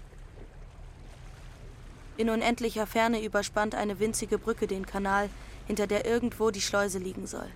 In 2.18 2.30
unendlicher 2.30 2.86
Ferne 2.86 3.24
überspannt 3.24 3.76
eine 3.76 4.00
winzige 4.02 4.38
Brücke 4.38 4.68
den 4.68 4.86
Kanal, 4.86 5.30
hinter 5.68 5.88
der 5.88 6.06
irgendwo 6.06 6.52
die 6.52 6.60
Schleuse 6.60 7.00
liegen 7.00 7.28
soll. 7.28 7.48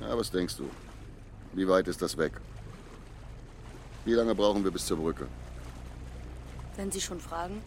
Ja, 0.00 0.16
was 0.16 0.30
denkst 0.30 0.56
du? 0.56 0.70
Wie 1.52 1.68
weit 1.68 1.88
ist 1.88 2.00
das 2.00 2.16
weg? 2.16 2.32
Wie 4.06 4.14
lange 4.14 4.34
brauchen 4.34 4.64
wir 4.64 4.70
bis 4.70 4.86
zur 4.86 4.96
Brücke? 4.96 5.26
Wenn 6.76 6.90
Sie 6.90 7.02
schon 7.02 7.20
fragen. 7.20 7.62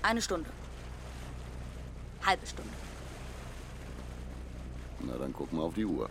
Eine 0.00 0.22
Stunde. 0.22 0.48
Halbe 2.24 2.46
Stunde. 2.46 2.72
Na, 5.00 5.18
dann 5.18 5.34
guck 5.34 5.52
mal 5.52 5.64
auf 5.64 5.74
die 5.74 5.84
Uhr. 5.84 6.08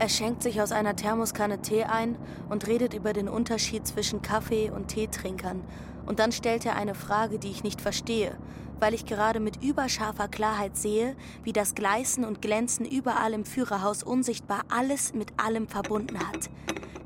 Er 0.00 0.08
schenkt 0.08 0.44
sich 0.44 0.62
aus 0.62 0.70
einer 0.70 0.94
Thermoskanne 0.94 1.60
Tee 1.60 1.82
ein 1.82 2.16
und 2.48 2.68
redet 2.68 2.94
über 2.94 3.12
den 3.12 3.28
Unterschied 3.28 3.84
zwischen 3.84 4.22
Kaffee- 4.22 4.70
und 4.70 4.86
Teetrinkern. 4.86 5.64
Und 6.06 6.20
dann 6.20 6.30
stellt 6.30 6.64
er 6.64 6.76
eine 6.76 6.94
Frage, 6.94 7.40
die 7.40 7.50
ich 7.50 7.64
nicht 7.64 7.80
verstehe, 7.80 8.36
weil 8.78 8.94
ich 8.94 9.06
gerade 9.06 9.40
mit 9.40 9.60
überscharfer 9.62 10.28
Klarheit 10.28 10.76
sehe, 10.76 11.16
wie 11.42 11.52
das 11.52 11.74
Gleißen 11.74 12.24
und 12.24 12.40
Glänzen 12.40 12.86
überall 12.86 13.32
im 13.32 13.44
Führerhaus 13.44 14.04
unsichtbar 14.04 14.62
alles 14.68 15.14
mit 15.14 15.32
allem 15.36 15.66
verbunden 15.66 16.20
hat. 16.20 16.48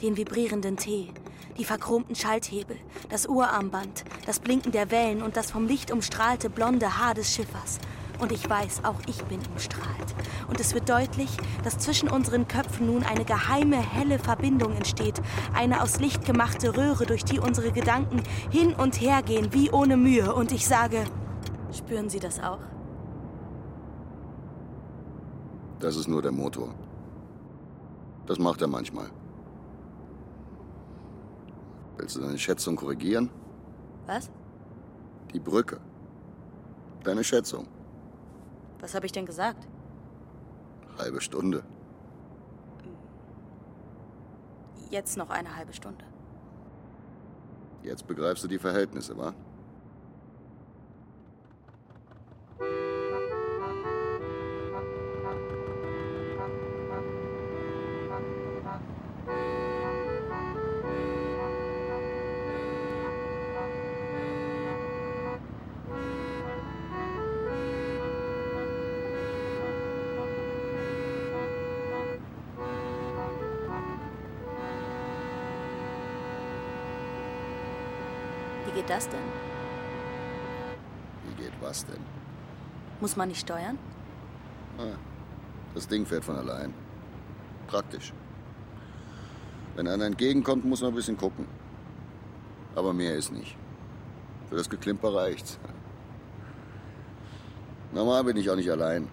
Den 0.02 0.18
vibrierenden 0.18 0.76
Tee, 0.76 1.08
die 1.56 1.64
verchromten 1.64 2.14
Schalthebel, 2.14 2.76
das 3.08 3.26
Uhrarmband, 3.26 4.04
das 4.26 4.38
Blinken 4.38 4.72
der 4.72 4.90
Wellen 4.90 5.22
und 5.22 5.38
das 5.38 5.50
vom 5.50 5.66
Licht 5.66 5.90
umstrahlte 5.90 6.50
blonde 6.50 6.98
Haar 6.98 7.14
des 7.14 7.34
Schiffers. 7.34 7.78
Und 8.22 8.30
ich 8.30 8.48
weiß, 8.48 8.84
auch 8.84 9.00
ich 9.08 9.20
bin 9.24 9.40
umstrahlt. 9.52 10.14
Und 10.48 10.60
es 10.60 10.74
wird 10.74 10.88
deutlich, 10.88 11.36
dass 11.64 11.78
zwischen 11.78 12.08
unseren 12.08 12.46
Köpfen 12.46 12.86
nun 12.86 13.02
eine 13.02 13.24
geheime, 13.24 13.78
helle 13.78 14.20
Verbindung 14.20 14.76
entsteht. 14.76 15.20
Eine 15.54 15.82
aus 15.82 15.98
Licht 15.98 16.24
gemachte 16.24 16.76
Röhre, 16.76 17.04
durch 17.04 17.24
die 17.24 17.40
unsere 17.40 17.72
Gedanken 17.72 18.22
hin 18.48 18.74
und 18.74 19.00
her 19.00 19.22
gehen, 19.22 19.52
wie 19.52 19.72
ohne 19.72 19.96
Mühe. 19.96 20.32
Und 20.32 20.52
ich 20.52 20.68
sage, 20.68 21.02
spüren 21.72 22.08
Sie 22.08 22.20
das 22.20 22.38
auch? 22.38 22.60
Das 25.80 25.96
ist 25.96 26.06
nur 26.06 26.22
der 26.22 26.30
Motor. 26.30 26.72
Das 28.26 28.38
macht 28.38 28.62
er 28.62 28.68
manchmal. 28.68 29.10
Willst 31.96 32.14
du 32.14 32.20
deine 32.20 32.38
Schätzung 32.38 32.76
korrigieren? 32.76 33.30
Was? 34.06 34.30
Die 35.34 35.40
Brücke. 35.40 35.80
Deine 37.02 37.24
Schätzung. 37.24 37.66
Was 38.82 38.94
habe 38.94 39.06
ich 39.06 39.12
denn 39.12 39.24
gesagt? 39.24 39.66
Halbe 40.98 41.20
Stunde. 41.20 41.62
Jetzt 44.90 45.16
noch 45.16 45.30
eine 45.30 45.56
halbe 45.56 45.72
Stunde. 45.72 46.04
Jetzt 47.84 48.06
begreifst 48.06 48.44
du 48.44 48.48
die 48.48 48.58
Verhältnisse, 48.58 49.16
wa? 49.16 49.34
Muss 83.12 83.18
man 83.18 83.28
nicht 83.28 83.40
steuern? 83.40 83.78
Ah, 84.78 84.96
das 85.74 85.86
Ding 85.86 86.06
fährt 86.06 86.24
von 86.24 86.34
allein. 86.34 86.72
Praktisch. 87.66 88.10
Wenn 89.76 89.86
einer 89.86 90.06
entgegenkommt, 90.06 90.64
muss 90.64 90.80
man 90.80 90.92
ein 90.92 90.94
bisschen 90.94 91.18
gucken. 91.18 91.46
Aber 92.74 92.94
mehr 92.94 93.14
ist 93.14 93.30
nicht. 93.30 93.54
Für 94.48 94.56
das 94.56 94.70
Geklimper 94.70 95.14
reicht's. 95.14 95.58
Normal 97.92 98.24
bin 98.24 98.38
ich 98.38 98.48
auch 98.48 98.56
nicht 98.56 98.70
allein. 98.70 99.08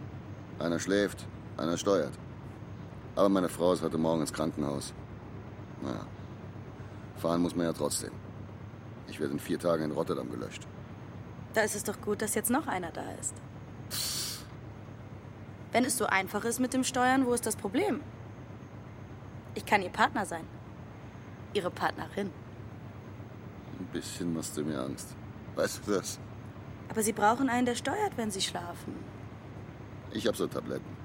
Einer 0.59 0.79
schläft, 0.79 1.27
einer 1.57 1.75
steuert. 1.75 2.13
Aber 3.17 3.27
meine 3.27 3.49
Frau 3.49 3.73
ist 3.73 3.83
heute 3.83 3.97
Morgen 3.97 4.21
ins 4.21 4.31
Krankenhaus. 4.31 4.93
Naja, 5.81 6.07
fahren 7.17 7.41
muss 7.41 7.53
man 7.53 7.65
ja 7.65 7.73
trotzdem. 7.73 8.13
Ich 9.09 9.19
werde 9.19 9.33
in 9.33 9.39
vier 9.39 9.59
Tagen 9.59 9.83
in 9.83 9.91
Rotterdam 9.91 10.31
gelöscht. 10.31 10.65
Da 11.53 11.63
ist 11.63 11.75
es 11.75 11.83
doch 11.83 11.99
gut, 11.99 12.21
dass 12.21 12.33
jetzt 12.33 12.49
noch 12.49 12.65
einer 12.67 12.91
da 12.91 13.03
ist. 13.19 13.35
Wenn 15.79 15.85
es 15.85 15.97
so 15.97 16.07
einfach 16.07 16.43
ist 16.43 16.59
mit 16.59 16.73
dem 16.73 16.83
Steuern, 16.83 17.25
wo 17.25 17.33
ist 17.33 17.45
das 17.45 17.55
Problem? 17.55 18.01
Ich 19.55 19.65
kann 19.65 19.81
Ihr 19.81 19.89
Partner 19.89 20.25
sein. 20.25 20.45
Ihre 21.53 21.71
Partnerin. 21.71 22.31
Ein 23.79 23.85
bisschen 23.93 24.33
machst 24.33 24.57
du 24.57 24.65
mir 24.65 24.77
Angst. 24.77 25.15
Weißt 25.55 25.87
du 25.87 25.93
das? 25.93 26.19
Aber 26.89 27.01
Sie 27.01 27.13
brauchen 27.13 27.47
einen, 27.47 27.65
der 27.65 27.75
steuert, 27.75 28.17
wenn 28.17 28.29
Sie 28.29 28.41
schlafen. 28.41 28.93
Ich 30.11 30.27
hab 30.27 30.35
so 30.35 30.47
Tabletten. 30.47 30.97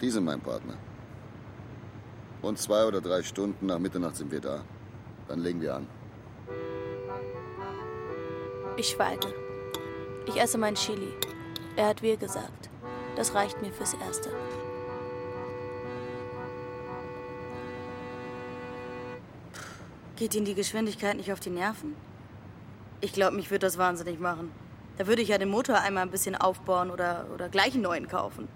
Die 0.00 0.10
sind 0.10 0.26
mein 0.26 0.40
Partner. 0.40 0.76
Und 2.42 2.56
zwei 2.56 2.84
oder 2.84 3.00
drei 3.00 3.20
Stunden 3.24 3.66
nach 3.66 3.80
Mitternacht 3.80 4.14
sind 4.14 4.30
wir 4.30 4.40
da. 4.40 4.62
Dann 5.26 5.40
legen 5.40 5.60
wir 5.60 5.74
an. 5.74 5.88
Ich 8.76 8.90
schweige. 8.90 9.34
Ich 10.28 10.40
esse 10.40 10.56
mein 10.56 10.76
Chili. 10.76 11.12
Er 11.74 11.88
hat 11.88 12.00
wir 12.00 12.16
gesagt. 12.16 12.69
Das 13.20 13.34
reicht 13.34 13.60
mir 13.60 13.70
fürs 13.70 13.92
Erste. 13.92 14.30
Geht 20.16 20.34
Ihnen 20.34 20.46
die 20.46 20.54
Geschwindigkeit 20.54 21.18
nicht 21.18 21.30
auf 21.30 21.38
die 21.38 21.50
Nerven? 21.50 21.96
Ich 23.02 23.12
glaube, 23.12 23.36
mich 23.36 23.50
würde 23.50 23.66
das 23.66 23.76
wahnsinnig 23.76 24.20
machen. 24.20 24.50
Da 24.96 25.06
würde 25.06 25.20
ich 25.20 25.28
ja 25.28 25.36
den 25.36 25.50
Motor 25.50 25.80
einmal 25.82 26.04
ein 26.04 26.10
bisschen 26.10 26.34
aufbauen 26.34 26.90
oder, 26.90 27.26
oder 27.34 27.50
gleich 27.50 27.74
einen 27.74 27.82
neuen 27.82 28.08
kaufen. 28.08 28.48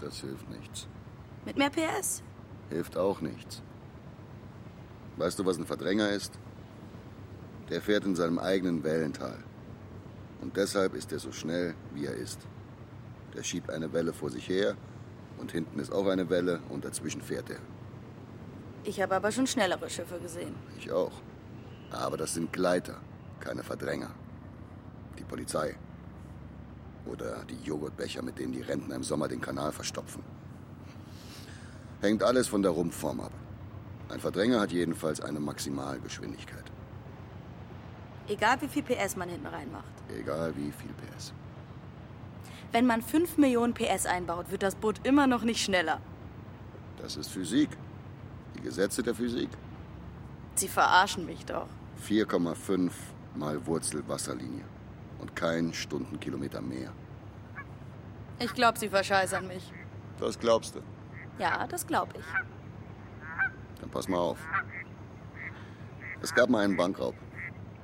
Das 0.00 0.22
hilft 0.22 0.48
nichts. 0.48 0.88
Mit 1.44 1.58
mehr 1.58 1.68
PS? 1.68 2.22
Hilft 2.70 2.96
auch 2.96 3.20
nichts. 3.20 3.60
Weißt 5.18 5.38
du, 5.38 5.44
was 5.44 5.58
ein 5.58 5.66
Verdränger 5.66 6.08
ist? 6.08 6.32
Der 7.68 7.82
fährt 7.82 8.06
in 8.06 8.16
seinem 8.16 8.38
eigenen 8.38 8.82
Wellental. 8.84 9.36
Und 10.40 10.56
deshalb 10.56 10.94
ist 10.94 11.12
er 11.12 11.18
so 11.18 11.30
schnell, 11.30 11.74
wie 11.92 12.06
er 12.06 12.14
ist. 12.14 12.38
Der 13.34 13.42
schiebt 13.42 13.70
eine 13.70 13.92
Welle 13.92 14.12
vor 14.12 14.30
sich 14.30 14.48
her 14.48 14.76
und 15.38 15.52
hinten 15.52 15.78
ist 15.78 15.92
auch 15.92 16.06
eine 16.06 16.30
Welle 16.30 16.60
und 16.68 16.84
dazwischen 16.84 17.20
fährt 17.20 17.50
er. 17.50 17.60
Ich 18.84 19.00
habe 19.00 19.14
aber 19.16 19.32
schon 19.32 19.46
schnellere 19.46 19.88
Schiffe 19.88 20.18
gesehen. 20.20 20.54
Ich 20.78 20.90
auch. 20.92 21.12
Aber 21.90 22.16
das 22.16 22.34
sind 22.34 22.52
Gleiter, 22.52 22.96
keine 23.40 23.62
Verdränger. 23.62 24.10
Die 25.18 25.24
Polizei. 25.24 25.76
Oder 27.06 27.44
die 27.44 27.62
Joghurtbecher, 27.62 28.22
mit 28.22 28.38
denen 28.38 28.52
die 28.52 28.62
Rentner 28.62 28.96
im 28.96 29.02
Sommer 29.02 29.28
den 29.28 29.40
Kanal 29.40 29.72
verstopfen. 29.72 30.22
Hängt 32.00 32.22
alles 32.22 32.48
von 32.48 32.62
der 32.62 32.72
Rumpfform 32.72 33.20
ab. 33.20 33.32
Ein 34.10 34.20
Verdränger 34.20 34.60
hat 34.60 34.72
jedenfalls 34.72 35.20
eine 35.20 35.40
Maximalgeschwindigkeit. 35.40 36.64
Egal 38.28 38.60
wie 38.60 38.68
viel 38.68 38.82
PS 38.82 39.16
man 39.16 39.28
hinten 39.28 39.46
reinmacht. 39.46 39.84
Egal 40.08 40.54
wie 40.56 40.70
viel 40.72 40.90
PS. 40.92 41.32
Wenn 42.72 42.86
man 42.86 43.02
5 43.02 43.38
Millionen 43.38 43.74
PS 43.74 44.06
einbaut, 44.06 44.50
wird 44.50 44.62
das 44.62 44.74
Boot 44.74 45.00
immer 45.04 45.26
noch 45.26 45.42
nicht 45.42 45.62
schneller. 45.62 46.00
Das 47.00 47.16
ist 47.16 47.30
Physik. 47.30 47.70
Die 48.56 48.60
Gesetze 48.60 49.02
der 49.02 49.14
Physik. 49.14 49.50
Sie 50.54 50.68
verarschen 50.68 51.26
mich 51.26 51.44
doch. 51.44 51.66
4,5 52.08 52.90
mal 53.34 53.66
Wurzel 53.66 54.06
Wasserlinie. 54.08 54.64
Und 55.20 55.34
kein 55.36 55.72
Stundenkilometer 55.72 56.60
mehr. 56.60 56.92
Ich 58.38 58.52
glaube, 58.52 58.78
Sie 58.78 58.88
verscheißern 58.88 59.46
mich. 59.46 59.72
Das 60.18 60.38
glaubst 60.38 60.74
du. 60.74 60.80
Ja, 61.38 61.66
das 61.66 61.86
glaube 61.86 62.12
ich. 62.18 62.24
Dann 63.80 63.90
pass 63.90 64.08
mal 64.08 64.18
auf. 64.18 64.38
Es 66.20 66.34
gab 66.34 66.48
mal 66.48 66.64
einen 66.64 66.76
Bankraub 66.76 67.14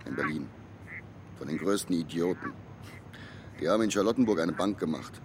in 0.07 0.14
Berlin. 0.14 0.49
Von 1.37 1.49
den 1.49 1.59
größten 1.59 1.95
Idioten. 1.95 2.53
Die 3.61 3.68
haben 3.68 3.83
in 3.83 3.90
Charlottenburg 3.90 4.40
eine 4.40 4.53
Bank 4.53 4.79
gemacht. 4.79 5.20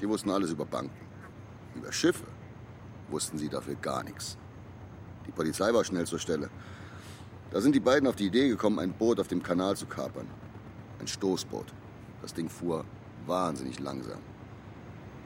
Die 0.00 0.08
wussten 0.08 0.30
alles 0.30 0.50
über 0.50 0.66
Banken. 0.66 1.06
Über 1.74 1.90
Schiffe 1.92 2.26
wussten 3.08 3.38
sie 3.38 3.48
dafür 3.48 3.74
gar 3.76 4.04
nichts. 4.04 4.36
Die 5.26 5.32
Polizei 5.32 5.72
war 5.72 5.84
schnell 5.84 6.06
zur 6.06 6.18
Stelle. 6.18 6.50
Da 7.50 7.60
sind 7.60 7.74
die 7.74 7.80
beiden 7.80 8.06
auf 8.06 8.16
die 8.16 8.26
Idee 8.26 8.48
gekommen, 8.48 8.78
ein 8.78 8.92
Boot 8.92 9.18
auf 9.18 9.28
dem 9.28 9.42
Kanal 9.42 9.76
zu 9.76 9.86
kapern. 9.86 10.26
Ein 11.00 11.06
Stoßboot. 11.06 11.72
Das 12.20 12.34
Ding 12.34 12.50
fuhr 12.50 12.84
wahnsinnig 13.26 13.78
langsam. 13.80 14.18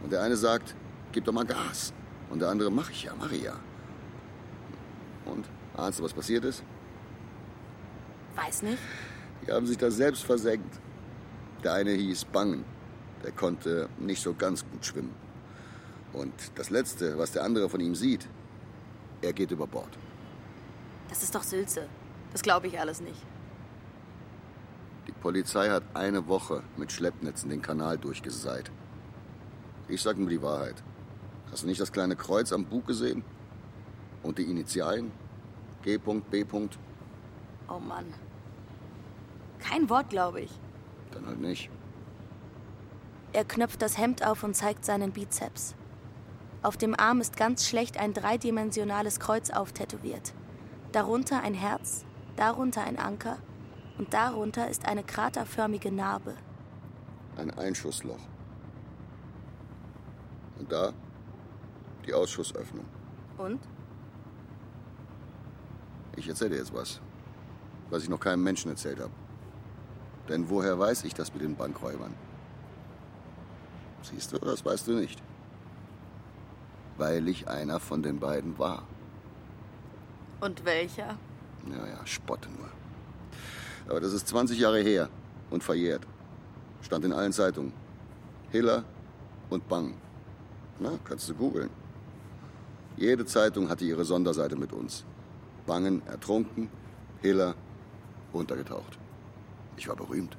Und 0.03 0.13
der 0.13 0.23
eine 0.23 0.37
sagt, 0.37 0.77
gib 1.11 1.25
doch 1.25 1.33
mal 1.33 1.45
Gas. 1.45 1.93
Und 2.31 2.41
der 2.41 2.49
andere, 2.49 2.71
mach 2.71 2.91
ich 2.91 3.05
ja, 3.05 3.13
mach 3.19 3.33
ich 3.33 3.43
ja. 3.43 3.55
Und 5.25 5.47
ahnst 5.77 5.99
du, 5.99 6.05
was 6.05 6.13
passiert 6.13 6.45
ist? 6.45 6.63
Weiß 8.37 8.63
nicht. 8.63 8.79
Die 9.47 9.51
haben 9.51 9.67
sich 9.67 9.77
da 9.77 9.91
selbst 9.91 10.25
versenkt. 10.25 10.79
Der 11.63 11.75
eine 11.75 11.93
hieß 11.93 12.25
Bangen. 12.27 12.65
Der 13.23 13.33
konnte 13.33 13.89
nicht 13.99 14.23
so 14.23 14.35
ganz 14.35 14.65
gut 14.69 14.85
schwimmen. 14.85 15.15
Und 16.13 16.33
das 16.57 16.71
Letzte, 16.71 17.17
was 17.19 17.33
der 17.33 17.45
andere 17.45 17.69
von 17.69 17.81
ihm 17.81 17.95
sieht, 17.95 18.29
er 19.23 19.33
geht 19.33 19.51
über 19.51 19.67
Bord. 19.67 19.97
Das 21.09 21.23
ist 21.23 21.35
doch 21.35 21.43
Sülze. 21.43 21.89
Das 22.33 22.43
glaube 22.43 22.67
ich 22.67 22.79
alles 22.79 23.01
nicht. 23.01 23.23
Die 25.07 25.13
Polizei 25.13 25.69
hat 25.69 25.85
eine 25.95 26.27
Woche 26.27 26.63
mit 26.77 26.91
Schleppnetzen 26.91 27.51
den 27.51 27.63
Kanal 27.63 27.99
durchgeseit. 27.99 28.71
Ich 29.89 30.03
sag 30.03 30.17
nur 30.19 30.29
die 30.29 30.43
Wahrheit. 30.43 30.83
Hast 31.51 31.63
du 31.63 31.67
nicht 31.67 31.81
das 31.81 31.93
kleine 31.93 32.17
Kreuz 32.17 32.53
am 32.53 32.65
Bug 32.65 32.87
gesehen? 32.87 33.25
Und 34.23 34.39
die 34.39 34.45
Initialen? 34.45 35.13
G. 35.83 35.99
B. 35.99 36.45
Oh 37.69 37.79
Mann. 37.79 38.07
Kein 39.59 39.89
Wort, 39.91 40.11
glaube 40.11 40.43
ich. 40.43 40.51
Dann 41.13 41.27
halt 41.27 41.41
nicht. 41.41 41.71
Er 43.33 43.45
knöpft 43.45 43.81
das 43.81 43.97
Hemd 43.97 44.27
auf 44.27 44.43
und 44.43 44.55
zeigt 44.55 44.85
seinen 44.85 45.13
Bizeps. 45.13 45.75
Auf 46.63 46.77
dem 46.77 46.99
Arm 46.99 47.21
ist 47.21 47.37
ganz 47.37 47.67
schlecht 47.67 47.99
ein 47.99 48.13
dreidimensionales 48.13 49.19
Kreuz 49.21 49.51
auftätowiert. 49.51 50.33
Darunter 50.93 51.43
ein 51.43 51.55
Herz, 51.55 52.05
darunter 52.37 52.85
ein 52.85 52.99
Anker 52.99 53.39
und 53.99 54.13
darunter 54.13 54.69
ist 54.69 54.87
eine 54.87 55.03
kraterförmige 55.03 55.91
Narbe. 55.91 56.35
Ein 57.37 57.51
Einschussloch. 57.53 58.21
Und 60.59 60.71
da 60.71 60.93
die 62.07 62.15
Ausschussöffnung. 62.15 62.85
Und? 63.39 63.61
Ich 66.17 66.29
erzähle 66.29 66.51
dir 66.51 66.57
jetzt 66.57 66.75
was, 66.75 67.01
was 67.91 68.03
ich 68.03 68.09
noch 68.09 68.21
keinem 68.21 68.43
Menschen 68.43 68.71
erzählt 68.71 69.01
habe. 69.01 69.13
Denn 70.29 70.49
woher 70.49 70.79
weiß 70.79 71.05
ich 71.05 71.15
das 71.15 71.33
mit 71.33 71.43
den 71.43 71.57
Bankräubern? 71.57 72.15
Siehst 74.03 74.33
du, 74.33 74.39
das 74.39 74.65
weißt 74.65 74.89
du 74.89 74.93
nicht. 74.93 75.23
Weil 76.97 77.29
ich 77.29 77.49
einer 77.49 77.81
von 77.81 78.03
den 78.03 78.19
beiden 78.19 78.59
war. 78.59 78.85
Und 80.41 80.65
welcher? 80.65 81.17
Naja, 81.67 82.05
spotte 82.05 82.49
nur. 82.51 82.69
Aber 83.89 84.01
das 84.01 84.13
ist 84.13 84.29
20 84.29 84.59
Jahre 84.59 84.81
her 84.81 85.09
und 85.51 85.63
verjährt. 85.63 86.07
Stand 86.83 87.05
in 87.05 87.13
allen 87.13 87.33
Zeitungen. 87.33 87.73
Hiller 88.51 88.85
und 89.51 89.69
Bang. 89.69 89.95
Na, 90.79 90.99
kannst 91.05 91.29
du 91.29 91.35
googeln. 91.35 91.71
Jede 92.97 93.25
Zeitung 93.25 93.69
hatte 93.69 93.85
ihre 93.85 94.05
Sonderseite 94.05 94.57
mit 94.57 94.73
uns. 94.73 95.05
Bangen 95.67 96.07
ertrunken, 96.07 96.69
Hiller 97.21 97.55
untergetaucht. 98.33 98.99
Ich 99.77 99.89
war 99.89 99.97
berühmt. 99.97 100.37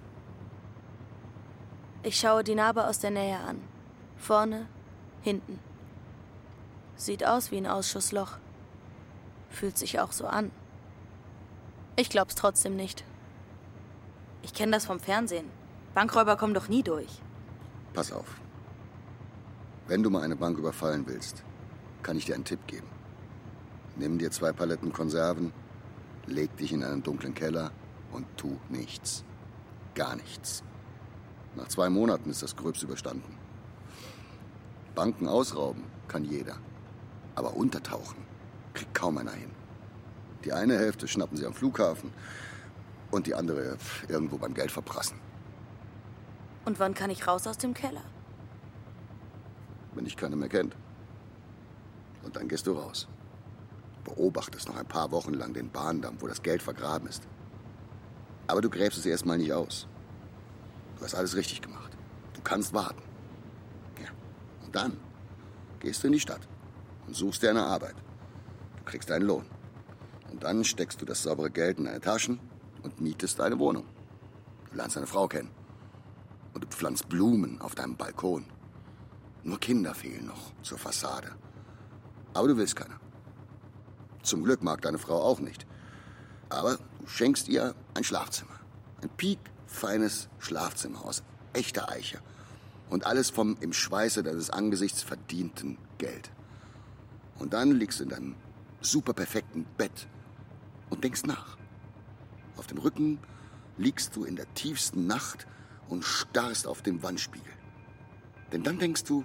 Ich 2.04 2.17
schaue 2.17 2.43
die 2.43 2.56
Narbe 2.56 2.86
aus 2.86 3.00
der 3.00 3.12
Nähe 3.12 3.39
an. 3.39 3.62
Vorne, 4.17 4.67
hinten. 5.22 5.60
Sieht 6.96 7.26
aus 7.26 7.52
wie 7.52 7.58
ein 7.58 7.67
Ausschussloch. 7.67 8.38
Fühlt 9.50 9.78
sich 9.78 10.00
auch 10.00 10.12
so 10.12 10.28
an. 10.28 10.52
Ich 11.96 12.10
glaub's 12.10 12.36
trotzdem 12.36 12.76
nicht. 12.76 13.04
Ich 14.41 14.54
kenne 14.54 14.74
das 14.74 14.86
vom 14.86 15.00
Fernsehen. 15.00 15.50
Bankräuber 15.93 16.36
kommen 16.36 16.54
doch 16.54 16.67
nie 16.67 16.84
durch. 16.84 17.22
Pass 17.93 18.12
auf. 18.12 18.41
Wenn 19.88 20.04
du 20.04 20.10
mal 20.10 20.24
eine 20.24 20.36
Bank 20.36 20.58
überfallen 20.58 21.06
willst, 21.08 21.43
kann 22.02 22.17
ich 22.17 22.26
dir 22.26 22.36
einen 22.36 22.46
Tipp 22.46 22.65
geben. 22.67 22.88
Nimm 23.96 24.17
dir 24.17 24.32
zwei 24.32 24.52
Paletten 24.52 24.91
Konserven, 24.91 25.54
leg 26.26 26.56
dich 26.58 26.74
in 26.74 26.84
einen 26.84 27.04
dunklen 27.04 27.34
Keller 27.34 27.72
und 28.13 28.26
tu 28.38 28.58
nichts. 28.69 29.23
Gar 29.95 30.15
nichts. 30.15 30.63
Nach 31.56 31.67
zwei 31.67 31.89
Monaten 31.89 32.30
ist 32.30 32.41
das 32.41 32.56
Gröbst 32.56 32.84
überstanden. 32.84 33.38
Banken 34.95 35.28
ausrauben 35.28 35.84
kann 36.08 36.23
jeder. 36.23 36.56
Aber 37.36 37.56
untertauchen 37.56 38.26
kriegt 38.73 38.93
kaum 38.93 39.17
einer 39.17 39.32
hin. 39.32 39.52
Die 40.45 40.54
eine 40.54 40.78
Hälfte 40.78 41.08
schnappen 41.08 41.38
sie 41.38 41.45
am 41.45 41.54
Flughafen 41.54 42.12
und 43.12 43.28
die 43.28 43.36
andere 43.36 43.78
irgendwo 44.08 44.38
beim 44.38 44.54
Geld 44.54 44.71
verprassen. 44.71 45.19
Und 46.65 46.80
wann 46.80 46.93
kann 46.93 47.10
ich 47.10 47.28
raus 47.28 47.47
aus 47.47 47.58
dem 47.58 47.73
Keller? 47.73 48.04
Wenn 49.93 50.06
dich 50.06 50.17
keiner 50.17 50.36
mehr 50.36 50.49
kennt. 50.49 50.76
Und 52.23 52.36
dann 52.36 52.47
gehst 52.47 52.67
du 52.67 52.73
raus. 52.73 53.08
Beobachtest 54.04 54.67
noch 54.67 54.78
ein 54.78 54.86
paar 54.86 55.12
Wochen 55.12 55.34
lang 55.34 55.54
den 55.54 55.69
Bahndamm, 55.69 56.17
wo 56.19 56.28
das 56.28 56.41
Geld 56.41 56.62
vergraben 56.62 57.08
ist. 57.08 57.28
Aber 58.47 58.62
du 58.62 58.69
gräbst 58.69 58.97
es 58.99 59.06
erstmal 59.06 59.38
nicht 59.38 59.53
aus. 59.53 59.88
Du 60.97 61.03
hast 61.03 61.15
alles 61.15 61.36
richtig 61.36 61.62
gemacht. 61.62 61.91
Du 62.34 62.41
kannst 62.41 62.73
warten. 62.73 63.01
Ja. 64.01 64.10
Und 64.63 64.75
dann 64.75 64.97
gehst 65.79 66.03
du 66.03 66.08
in 66.08 66.13
die 66.13 66.19
Stadt 66.19 66.47
und 67.08 67.15
suchst 67.15 67.41
dir 67.41 67.49
eine 67.49 67.63
Arbeit. 67.63 67.95
Du 68.77 68.84
kriegst 68.86 69.10
deinen 69.10 69.25
Lohn. 69.25 69.45
Und 70.32 70.43
dann 70.43 70.63
steckst 70.63 71.01
du 71.01 71.06
das 71.06 71.23
saubere 71.23 71.51
Geld 71.51 71.77
in 71.77 71.86
deine 71.86 72.01
Taschen 72.01 72.39
und 72.82 72.99
mietest 72.99 73.39
deine 73.39 73.60
Wohnung. 73.60 73.86
Du 74.71 74.77
lernst 74.77 74.95
deine 74.95 75.08
Frau 75.08 75.27
kennen. 75.27 75.51
Und 76.53 76.63
du 76.63 76.67
pflanzt 76.67 77.10
Blumen 77.10 77.62
auf 77.62 77.75
deinem 77.75 77.95
Balkon. 77.95 78.45
Nur 79.43 79.60
Kinder 79.60 79.93
fehlen 79.93 80.25
noch 80.25 80.53
zur 80.62 80.77
Fassade. 80.77 81.32
Aber 82.34 82.47
du 82.47 82.58
willst 82.58 82.75
keine. 82.75 82.95
Zum 84.21 84.43
Glück 84.43 84.63
mag 84.63 84.82
deine 84.82 84.97
Frau 84.97 85.21
auch 85.21 85.39
nicht. 85.39 85.67
Aber 86.49 86.77
du 86.99 87.08
schenkst 87.08 87.47
ihr 87.49 87.75
ein 87.93 88.03
Schlafzimmer. 88.03 88.60
Ein 89.01 89.10
piekfeines 89.10 90.29
Schlafzimmer 90.39 91.03
aus 91.06 91.23
echter 91.53 91.89
Eiche. 91.89 92.19
Und 92.89 93.06
alles 93.06 93.29
vom 93.29 93.58
im 93.60 93.73
Schweiße 93.73 94.23
deines 94.23 94.49
Angesichts 94.49 95.01
verdienten 95.01 95.77
Geld. 95.97 96.32
Und 97.39 97.53
dann 97.53 97.71
liegst 97.71 97.99
du 97.99 98.03
in 98.03 98.10
deinem 98.10 98.36
superperfekten 98.82 99.65
Bett 99.77 100.08
und 100.89 101.03
denkst 101.03 101.23
nach. 101.23 101.58
Auf 102.58 102.67
dem 102.67 102.77
Rücken 102.77 103.19
liegst 103.77 104.15
du 104.15 104.25
in 104.25 104.36
der 104.36 104.53
tiefsten 104.53 105.08
Nacht 105.08 105.47
und 105.89 106.03
starrst 106.03 106.67
auf 106.67 106.82
den 106.82 107.01
Wandspiegel. 107.01 107.51
Denn 108.51 108.63
dann 108.63 108.77
denkst 108.77 109.03
du, 109.06 109.23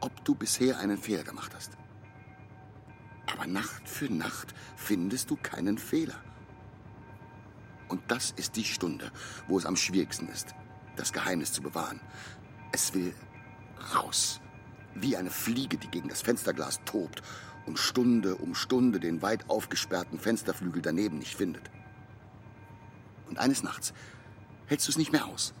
ob 0.00 0.24
du 0.24 0.34
bisher 0.34 0.78
einen 0.78 0.98
Fehler 0.98 1.24
gemacht 1.24 1.52
hast. 1.54 1.72
Aber 3.32 3.46
Nacht 3.46 3.88
für 3.88 4.12
Nacht 4.12 4.54
findest 4.76 5.30
du 5.30 5.36
keinen 5.36 5.78
Fehler. 5.78 6.20
Und 7.92 8.00
das 8.08 8.30
ist 8.30 8.56
die 8.56 8.64
Stunde, 8.64 9.12
wo 9.48 9.58
es 9.58 9.66
am 9.66 9.76
schwierigsten 9.76 10.26
ist, 10.30 10.54
das 10.96 11.12
Geheimnis 11.12 11.52
zu 11.52 11.60
bewahren. 11.60 12.00
Es 12.72 12.94
will 12.94 13.14
raus, 13.94 14.40
wie 14.94 15.14
eine 15.14 15.28
Fliege, 15.28 15.76
die 15.76 15.88
gegen 15.88 16.08
das 16.08 16.22
Fensterglas 16.22 16.80
tobt 16.86 17.22
und 17.66 17.78
Stunde 17.78 18.36
um 18.36 18.54
Stunde 18.54 18.98
den 18.98 19.20
weit 19.20 19.50
aufgesperrten 19.50 20.18
Fensterflügel 20.18 20.80
daneben 20.80 21.18
nicht 21.18 21.34
findet. 21.34 21.70
Und 23.28 23.38
eines 23.38 23.62
Nachts 23.62 23.92
hältst 24.68 24.88
du 24.88 24.92
es 24.92 24.96
nicht 24.96 25.12
mehr 25.12 25.26
aus. 25.26 25.52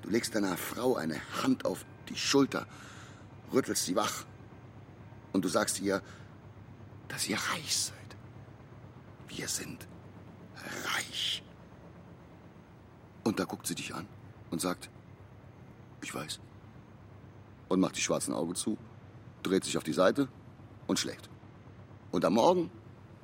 Du 0.00 0.08
legst 0.08 0.34
deiner 0.34 0.56
Frau 0.56 0.96
eine 0.96 1.20
Hand 1.42 1.66
auf 1.66 1.84
die 2.08 2.16
Schulter, 2.16 2.66
rüttelst 3.52 3.84
sie 3.84 3.96
wach 3.96 4.24
und 5.34 5.44
du 5.44 5.48
sagst 5.50 5.78
ihr, 5.80 6.00
dass 7.08 7.28
ihr 7.28 7.36
reich 7.36 7.76
seid. 7.76 8.16
Wir 9.28 9.46
sind 9.46 9.86
reich. 10.96 11.42
Und 13.24 13.38
da 13.38 13.44
guckt 13.44 13.66
sie 13.66 13.74
dich 13.74 13.94
an 13.94 14.06
und 14.50 14.60
sagt, 14.60 14.90
ich 16.02 16.14
weiß. 16.14 16.40
Und 17.68 17.80
macht 17.80 17.96
die 17.96 18.00
schwarzen 18.00 18.34
Augen 18.34 18.54
zu, 18.54 18.78
dreht 19.42 19.64
sich 19.64 19.76
auf 19.76 19.84
die 19.84 19.92
Seite 19.92 20.28
und 20.86 20.98
schläft. 20.98 21.28
Und 22.10 22.24
am 22.24 22.34
Morgen 22.34 22.70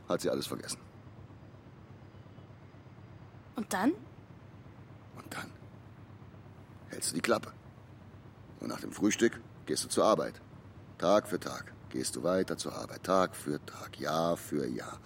hat 0.08 0.20
sie 0.20 0.30
alles 0.30 0.46
vergessen. 0.46 0.78
Und 3.56 3.72
dann? 3.72 3.92
Und 5.16 5.34
dann 5.34 5.50
hältst 6.90 7.10
du 7.10 7.14
die 7.14 7.22
Klappe. 7.22 7.52
Und 8.60 8.68
nach 8.68 8.80
dem 8.80 8.92
Frühstück 8.92 9.40
gehst 9.64 9.84
du 9.84 9.88
zur 9.88 10.04
Arbeit. 10.04 10.40
Tag 10.98 11.26
für 11.28 11.40
Tag 11.40 11.72
gehst 11.90 12.16
du 12.16 12.22
weiter 12.22 12.56
zur 12.56 12.74
Arbeit. 12.74 13.02
Tag 13.02 13.34
für 13.34 13.64
Tag, 13.64 13.98
Jahr 13.98 14.36
für 14.36 14.66
Jahr. 14.66 14.98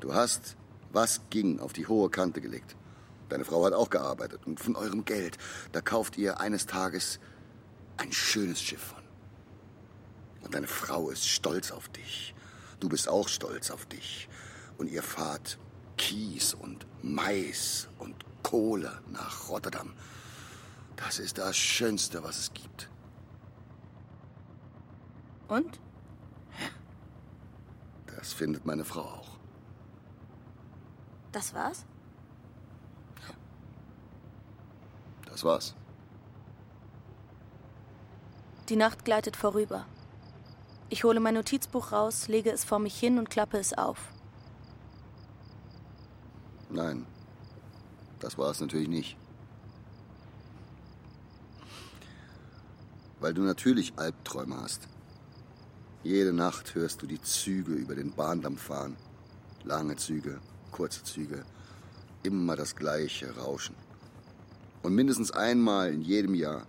Du 0.00 0.12
hast, 0.12 0.56
was 0.92 1.20
ging, 1.30 1.60
auf 1.60 1.72
die 1.72 1.86
hohe 1.86 2.10
Kante 2.10 2.40
gelegt. 2.40 2.76
Deine 3.28 3.44
Frau 3.44 3.64
hat 3.64 3.72
auch 3.72 3.90
gearbeitet. 3.90 4.46
Und 4.46 4.60
von 4.60 4.76
eurem 4.76 5.04
Geld, 5.04 5.38
da 5.72 5.80
kauft 5.80 6.16
ihr 6.18 6.40
eines 6.40 6.66
Tages 6.66 7.20
ein 7.96 8.12
schönes 8.12 8.60
Schiff 8.60 8.82
von. 8.82 9.02
Und 10.42 10.54
deine 10.54 10.66
Frau 10.66 11.10
ist 11.10 11.26
stolz 11.26 11.70
auf 11.70 11.88
dich. 11.88 12.34
Du 12.80 12.88
bist 12.88 13.08
auch 13.08 13.28
stolz 13.28 13.70
auf 13.70 13.86
dich. 13.86 14.28
Und 14.76 14.90
ihr 14.90 15.02
fahrt 15.02 15.58
Kies 15.96 16.54
und 16.54 16.86
Mais 17.02 17.88
und 17.98 18.14
Kohle 18.42 19.00
nach 19.10 19.48
Rotterdam. 19.48 19.94
Das 20.96 21.18
ist 21.18 21.38
das 21.38 21.56
Schönste, 21.56 22.22
was 22.22 22.38
es 22.38 22.52
gibt. 22.52 22.88
Und? 25.48 25.80
Das 28.16 28.32
findet 28.32 28.64
meine 28.64 28.84
Frau 28.84 29.02
auch. 29.02 29.38
Das 31.32 31.52
war's? 31.52 31.84
Das 35.34 35.42
war's. 35.42 35.74
Die 38.68 38.76
Nacht 38.76 39.04
gleitet 39.04 39.34
vorüber. 39.34 39.84
Ich 40.90 41.02
hole 41.02 41.18
mein 41.18 41.34
Notizbuch 41.34 41.90
raus, 41.90 42.28
lege 42.28 42.52
es 42.52 42.62
vor 42.62 42.78
mich 42.78 42.96
hin 42.96 43.18
und 43.18 43.30
klappe 43.30 43.58
es 43.58 43.72
auf. 43.72 43.98
Nein, 46.70 47.04
das 48.20 48.38
war 48.38 48.52
es 48.52 48.60
natürlich 48.60 48.86
nicht. 48.86 49.16
Weil 53.18 53.34
du 53.34 53.42
natürlich 53.42 53.92
Albträume 53.96 54.56
hast. 54.60 54.86
Jede 56.04 56.32
Nacht 56.32 56.76
hörst 56.76 57.02
du 57.02 57.08
die 57.08 57.20
Züge 57.20 57.72
über 57.72 57.96
den 57.96 58.12
Bahndamm 58.12 58.56
fahren. 58.56 58.96
Lange 59.64 59.96
Züge, 59.96 60.38
kurze 60.70 61.02
Züge, 61.02 61.44
immer 62.22 62.54
das 62.54 62.76
gleiche 62.76 63.34
Rauschen. 63.36 63.74
Und 64.84 64.94
mindestens 64.94 65.30
einmal 65.30 65.94
in 65.94 66.02
jedem 66.02 66.34
Jahr, 66.34 66.66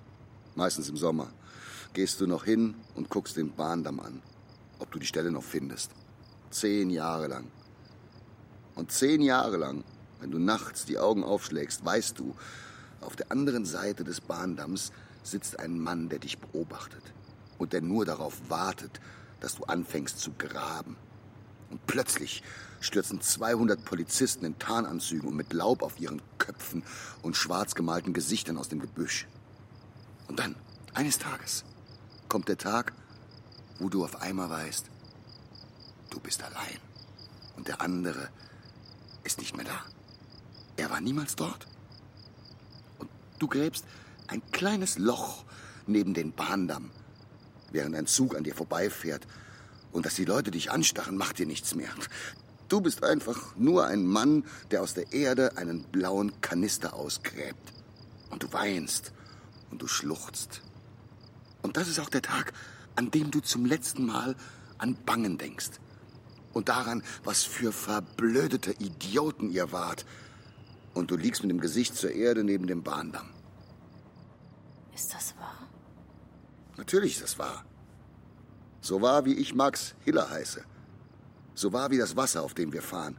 meistens 0.56 0.88
im 0.88 0.96
Sommer, 0.96 1.28
gehst 1.94 2.22
du 2.22 2.28
noch 2.28 2.46
hin 2.46 2.76
und 2.96 3.10
guckst 3.10 3.36
den 3.36 3.54
Bahndamm 3.54 4.00
an, 4.00 4.22
ob 4.80 4.90
du 4.90 5.00
die 5.00 5.06
Stelle 5.06 5.32
noch 5.32 5.44
findest. 5.44 5.92
Zehn 6.50 6.90
Jahre 6.90 7.28
lang. 7.28 7.52
Und 8.76 8.94
zehn 8.94 9.22
Jahre 9.22 9.58
lang, 9.58 9.84
wenn 10.22 10.32
du 10.32 10.40
nachts 10.40 10.86
die 10.86 10.98
Augen 10.98 11.26
aufschlägst, 11.26 11.84
weißt 11.84 12.18
du, 12.18 12.34
auf 13.02 13.18
der 13.18 13.34
anderen 13.34 13.66
Seite 13.66 14.06
des 14.06 14.22
Bahndamms 14.22 14.94
sitzt 15.22 15.60
ein 15.60 15.78
Mann, 15.78 16.08
der 16.08 16.20
dich 16.20 16.40
beobachtet 16.40 17.04
und 17.58 17.74
der 17.74 17.82
nur 17.82 18.06
darauf 18.06 18.50
wartet, 18.50 19.02
dass 19.42 19.56
du 19.56 19.66
anfängst 19.66 20.20
zu 20.20 20.32
graben. 20.38 20.96
Und 21.76 21.88
plötzlich 21.88 22.42
stürzen 22.80 23.20
200 23.20 23.84
Polizisten 23.84 24.46
in 24.46 24.58
Tarnanzügen 24.58 25.28
und 25.28 25.36
mit 25.36 25.52
Laub 25.52 25.84
auf 25.84 26.00
ihren 26.00 26.22
Köpfen 26.38 26.84
und 27.22 27.36
schwarz 27.36 27.76
gemalten 27.76 28.14
Gesichtern 28.14 28.58
aus 28.58 28.70
dem 28.70 28.80
Gebüsch. 28.80 29.28
Und 30.30 30.40
dann, 30.40 30.56
eines 30.94 31.20
Tages, 31.20 31.66
kommt 32.30 32.48
der 32.48 32.58
Tag, 32.58 32.94
wo 33.78 33.90
du 33.90 34.06
auf 34.06 34.22
einmal 34.22 34.50
weißt, 34.50 34.86
du 36.12 36.20
bist 36.22 36.44
allein. 36.44 36.80
Und 37.58 37.68
der 37.68 37.82
andere 37.82 38.30
ist 39.26 39.40
nicht 39.40 39.58
mehr 39.58 39.66
da. 39.66 39.82
Er 40.78 40.90
war 40.92 41.02
niemals 41.02 41.36
dort. 41.36 41.68
Und 43.00 43.10
du 43.38 43.50
gräbst 43.50 43.84
ein 44.28 44.42
kleines 44.54 44.98
Loch 44.98 45.44
neben 45.88 46.14
den 46.14 46.32
Bahndamm, 46.32 46.92
während 47.74 47.96
ein 47.96 48.08
Zug 48.08 48.34
an 48.34 48.46
dir 48.46 48.56
vorbeifährt. 48.56 49.28
Und 49.96 50.06
dass 50.06 50.16
die 50.16 50.26
Leute 50.26 50.52
dich 50.52 50.72
anstarren, 50.72 51.16
macht 51.16 51.40
dir 51.40 51.46
nichts 51.46 51.74
mehr. 51.74 51.88
Du 52.68 52.82
bist 52.82 53.02
einfach 53.06 53.56
nur 53.56 53.88
ein 53.88 54.06
Mann, 54.06 54.44
der 54.70 54.82
aus 54.82 54.94
der 54.94 55.14
Erde 55.14 55.56
einen 55.56 55.84
blauen 55.84 56.42
Kanister 56.42 56.96
ausgräbt. 56.96 57.72
Und 58.30 58.44
du 58.44 58.52
weinst 58.52 59.14
und 59.72 59.82
du 59.82 59.88
schluchzt. 59.88 60.62
Und 61.62 61.78
das 61.78 61.88
ist 61.88 62.02
auch 62.02 62.10
der 62.10 62.22
Tag, 62.22 62.52
an 62.98 63.10
dem 63.10 63.32
du 63.32 63.40
zum 63.40 63.66
letzten 63.66 64.06
Mal 64.06 64.36
an 64.80 64.98
Bangen 65.06 65.38
denkst. 65.38 65.80
Und 66.52 66.68
daran, 66.68 67.02
was 67.24 67.44
für 67.44 67.72
verblödete 67.72 68.72
Idioten 68.72 69.50
ihr 69.50 69.72
wart. 69.72 70.06
Und 70.94 71.10
du 71.10 71.16
liegst 71.16 71.42
mit 71.42 71.52
dem 71.52 71.62
Gesicht 71.62 71.96
zur 71.96 72.12
Erde 72.12 72.44
neben 72.44 72.68
dem 72.68 72.84
Bahndamm. 72.84 73.30
Ist 74.94 75.14
das 75.14 75.38
wahr? 75.38 75.70
Natürlich 76.76 77.14
ist 77.14 77.24
das 77.24 77.40
wahr. 77.40 77.64
So 78.86 79.02
wahr, 79.02 79.26
wie 79.26 79.34
ich 79.34 79.56
Max 79.56 79.96
Hiller 80.02 80.30
heiße. 80.30 80.64
So 81.56 81.74
wahr 81.74 81.90
wie 81.90 81.98
das 81.98 82.16
Wasser, 82.16 82.44
auf 82.44 82.54
dem 82.54 82.72
wir 82.72 82.84
fahren. 82.84 83.18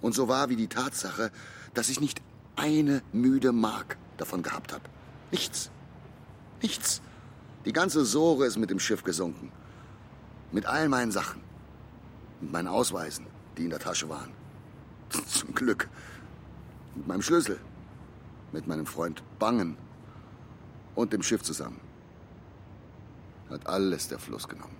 Und 0.00 0.16
so 0.16 0.26
wahr 0.26 0.48
wie 0.48 0.56
die 0.56 0.66
Tatsache, 0.66 1.30
dass 1.74 1.88
ich 1.88 2.00
nicht 2.00 2.20
eine 2.56 3.02
müde 3.12 3.52
Mark 3.52 3.98
davon 4.16 4.42
gehabt 4.42 4.72
habe. 4.72 4.82
Nichts. 5.30 5.70
Nichts. 6.60 7.02
Die 7.66 7.72
ganze 7.72 8.04
Sohre 8.04 8.46
ist 8.46 8.58
mit 8.58 8.70
dem 8.70 8.80
Schiff 8.80 9.04
gesunken. 9.04 9.52
Mit 10.50 10.66
all 10.66 10.88
meinen 10.88 11.12
Sachen. 11.12 11.40
Mit 12.40 12.50
meinen 12.50 12.66
Ausweisen, 12.66 13.28
die 13.56 13.62
in 13.62 13.70
der 13.70 13.78
Tasche 13.78 14.08
waren. 14.08 14.32
Zum 15.28 15.54
Glück. 15.54 15.88
Mit 16.96 17.06
meinem 17.06 17.22
Schlüssel. 17.22 17.60
Mit 18.50 18.66
meinem 18.66 18.86
Freund 18.86 19.22
Bangen. 19.38 19.76
Und 20.96 21.12
dem 21.12 21.22
Schiff 21.22 21.44
zusammen. 21.44 21.91
Hat 23.52 23.66
alles 23.66 24.08
der 24.08 24.18
Fluss 24.18 24.48
genommen. 24.48 24.76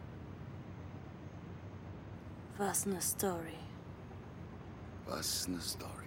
Was 2.56 2.86
eine 2.86 3.00
Story. 3.00 3.58
Was 5.06 5.46
eine 5.46 5.60
Story. 5.60 6.01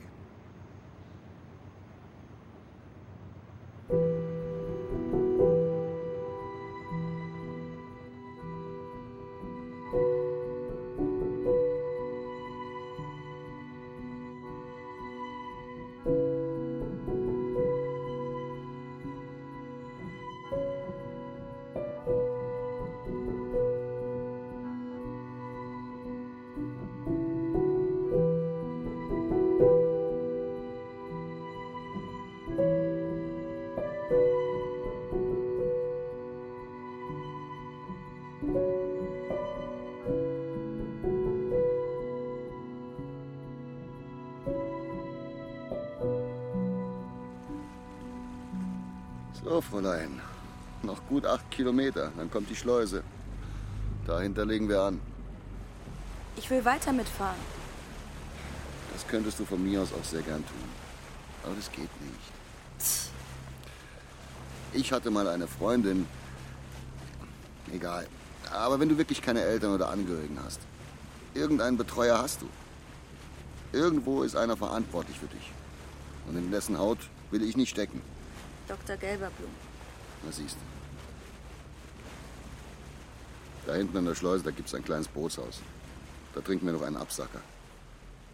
Fräulein. 49.69 50.21
Noch 50.83 51.05
gut 51.07 51.25
acht 51.25 51.49
Kilometer, 51.51 52.11
dann 52.17 52.29
kommt 52.29 52.49
die 52.49 52.55
Schleuse. 52.55 53.03
Dahinter 54.05 54.45
legen 54.45 54.69
wir 54.69 54.81
an. 54.81 54.99
Ich 56.37 56.49
will 56.49 56.63
weiter 56.63 56.93
mitfahren. 56.93 57.39
Das 58.93 59.07
könntest 59.07 59.39
du 59.39 59.45
von 59.45 59.63
mir 59.63 59.81
aus 59.81 59.91
auch 59.93 60.03
sehr 60.03 60.21
gern 60.21 60.45
tun. 60.45 60.69
Aber 61.43 61.55
das 61.55 61.71
geht 61.71 61.89
nicht. 62.01 63.09
Ich 64.73 64.91
hatte 64.91 65.09
mal 65.09 65.27
eine 65.27 65.47
Freundin. 65.47 66.07
Egal. 67.73 68.07
Aber 68.51 68.79
wenn 68.79 68.89
du 68.89 68.97
wirklich 68.97 69.21
keine 69.21 69.41
Eltern 69.41 69.73
oder 69.73 69.89
Angehörigen 69.89 70.37
hast, 70.43 70.59
irgendeinen 71.33 71.77
Betreuer 71.77 72.19
hast 72.19 72.41
du. 72.41 72.49
Irgendwo 73.73 74.23
ist 74.23 74.35
einer 74.35 74.55
verantwortlich 74.55 75.19
für 75.19 75.27
dich. 75.27 75.51
Und 76.27 76.37
in 76.37 76.51
dessen 76.51 76.77
Haut 76.77 76.99
will 77.31 77.43
ich 77.43 77.57
nicht 77.57 77.69
stecken. 77.69 78.01
Dr. 78.67 78.97
Gelberblum. 78.97 79.49
Na 80.23 80.31
siehst 80.31 80.55
du. 80.55 80.59
Da 83.67 83.75
hinten 83.75 83.97
an 83.97 84.05
der 84.05 84.15
Schleuse, 84.15 84.43
da 84.43 84.51
gibt's 84.51 84.73
ein 84.75 84.83
kleines 84.83 85.07
Bootshaus. 85.07 85.61
Da 86.33 86.41
trinken 86.41 86.65
wir 86.65 86.73
noch 86.73 86.83
einen 86.83 86.97
Absacker. 86.97 87.41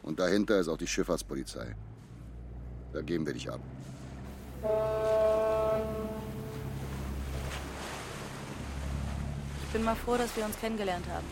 Und 0.03 0.19
dahinter 0.19 0.59
ist 0.59 0.67
auch 0.67 0.77
die 0.77 0.87
Schifffahrtspolizei. 0.87 1.75
Da 2.93 3.01
geben 3.01 3.25
wir 3.25 3.33
dich 3.33 3.49
ab. 3.49 3.61
Ich 9.63 9.73
bin 9.73 9.83
mal 9.83 9.95
froh, 9.95 10.17
dass 10.17 10.35
wir 10.35 10.43
uns 10.43 10.59
kennengelernt 10.59 11.05
haben. 11.07 11.25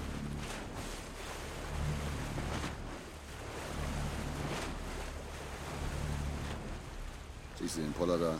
Siehst 7.59 7.77
du 7.77 7.81
den 7.81 7.91
Poller 7.91 8.17
da? 8.17 8.35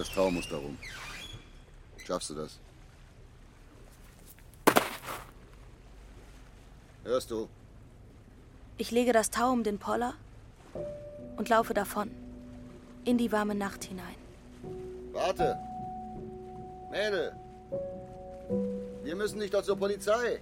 Das 0.00 0.08
Tau 0.14 0.30
muss 0.30 0.48
da 0.48 0.56
rum. 0.56 0.78
Schaffst 2.06 2.30
du 2.30 2.34
das? 2.34 2.58
Hörst 7.04 7.30
du? 7.30 7.50
Ich 8.78 8.90
lege 8.92 9.12
das 9.12 9.28
Tau 9.28 9.52
um 9.52 9.62
den 9.62 9.78
Poller 9.78 10.14
und 11.36 11.50
laufe 11.50 11.74
davon. 11.74 12.10
In 13.04 13.18
die 13.18 13.30
warme 13.30 13.54
Nacht 13.54 13.84
hinein. 13.84 14.16
Warte! 15.12 15.58
Mädel! 16.90 17.36
Wir 19.02 19.16
müssen 19.16 19.38
nicht 19.38 19.52
doch 19.52 19.62
zur 19.62 19.76
Polizei. 19.76 20.40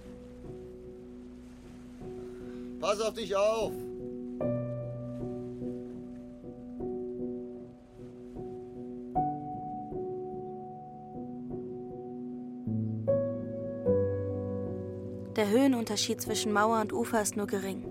Pass 2.79 3.01
auf 3.01 3.13
dich 3.13 3.35
auf! 3.35 3.73
Der 15.49 15.61
Höhenunterschied 15.61 16.21
zwischen 16.21 16.53
Mauer 16.53 16.79
und 16.79 16.93
Ufer 16.93 17.23
ist 17.23 17.35
nur 17.35 17.47
gering. 17.47 17.83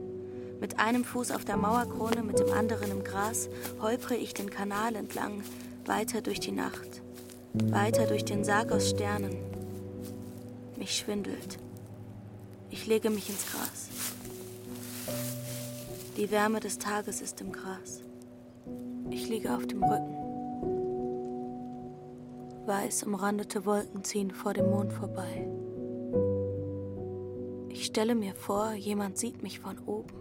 Mit 0.61 0.79
einem 0.79 1.03
Fuß 1.03 1.33
auf 1.33 1.45
der 1.45 1.57
Mauerkrone, 1.57 2.23
mit 2.23 2.39
dem 2.39 2.53
anderen 2.53 2.89
im 2.93 3.03
Gras, 3.03 3.49
holpre 3.81 4.15
ich 4.15 4.33
den 4.33 4.49
Kanal 4.49 4.95
entlang, 4.95 5.43
weiter 5.85 6.21
durch 6.21 6.39
die 6.39 6.53
Nacht, 6.53 7.03
weiter 7.55 8.07
durch 8.07 8.25
den 8.25 8.45
Sarg 8.45 8.71
aus 8.71 8.91
Sternen. 8.91 9.37
Mich 10.77 10.97
schwindelt. 10.99 11.59
Ich 12.71 12.87
lege 12.87 13.11
mich 13.11 13.29
ins 13.29 13.45
Gras. 13.51 13.89
Die 16.17 16.31
Wärme 16.31 16.61
des 16.61 16.79
Tages 16.79 17.21
ist 17.21 17.41
im 17.41 17.51
Gras. 17.51 18.03
Ich 19.11 19.29
liege 19.29 19.53
auf 19.53 19.67
dem 19.67 19.83
Rücken. 19.83 20.15
Weiß 22.67 23.03
umrandete 23.03 23.67
Wolken 23.67 24.05
ziehen 24.05 24.31
vor 24.31 24.55
dem 24.55 24.71
Mond 24.71 24.93
vorbei. 24.93 25.49
Stelle 27.89 28.15
mir 28.15 28.35
vor, 28.35 28.75
jemand 28.75 29.17
sieht 29.17 29.43
mich 29.43 29.61
von 29.61 29.79
oben. 29.79 30.13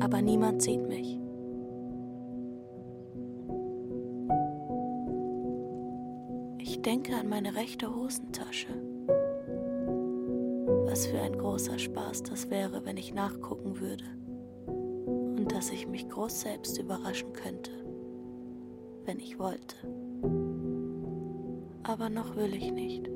Aber 0.00 0.22
niemand 0.22 0.62
sieht 0.62 0.86
mich. 0.86 1.18
Ich 6.60 6.80
denke 6.82 7.16
an 7.16 7.28
meine 7.28 7.56
rechte 7.56 7.92
Hosentasche. 7.92 8.68
Was 10.84 11.08
für 11.08 11.18
ein 11.18 11.36
großer 11.36 11.80
Spaß 11.80 12.22
das 12.22 12.48
wäre, 12.48 12.84
wenn 12.84 12.96
ich 12.96 13.12
nachgucken 13.12 13.80
würde. 13.80 14.04
Und 14.66 15.50
dass 15.50 15.72
ich 15.72 15.88
mich 15.88 16.08
groß 16.08 16.42
selbst 16.42 16.78
überraschen 16.78 17.32
könnte, 17.32 17.72
wenn 19.04 19.18
ich 19.18 19.36
wollte. 19.40 19.74
Aber 21.82 22.08
noch 22.08 22.36
will 22.36 22.54
ich 22.54 22.70
nicht. 22.70 23.15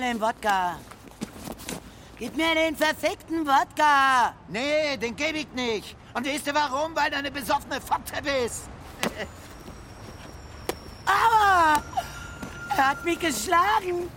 Mir 0.00 0.12
den 0.12 0.20
Wodka. 0.20 0.78
Gib 2.18 2.36
mir 2.36 2.54
den 2.54 2.76
verfickten 2.76 3.46
Wodka. 3.46 4.34
Nee, 4.48 4.96
den 4.96 5.14
gebe 5.16 5.38
ich 5.38 5.52
nicht. 5.52 5.96
Und 6.14 6.26
weißt 6.26 6.46
du 6.46 6.54
warum? 6.54 6.94
Weil 6.96 7.10
du 7.10 7.16
eine 7.16 7.30
besoffene 7.30 7.80
Fotze 7.80 8.22
bist. 8.22 8.68
Aber 11.06 11.82
er 12.70 12.90
hat 12.90 13.04
mich 13.04 13.18
geschlagen. 13.18 14.10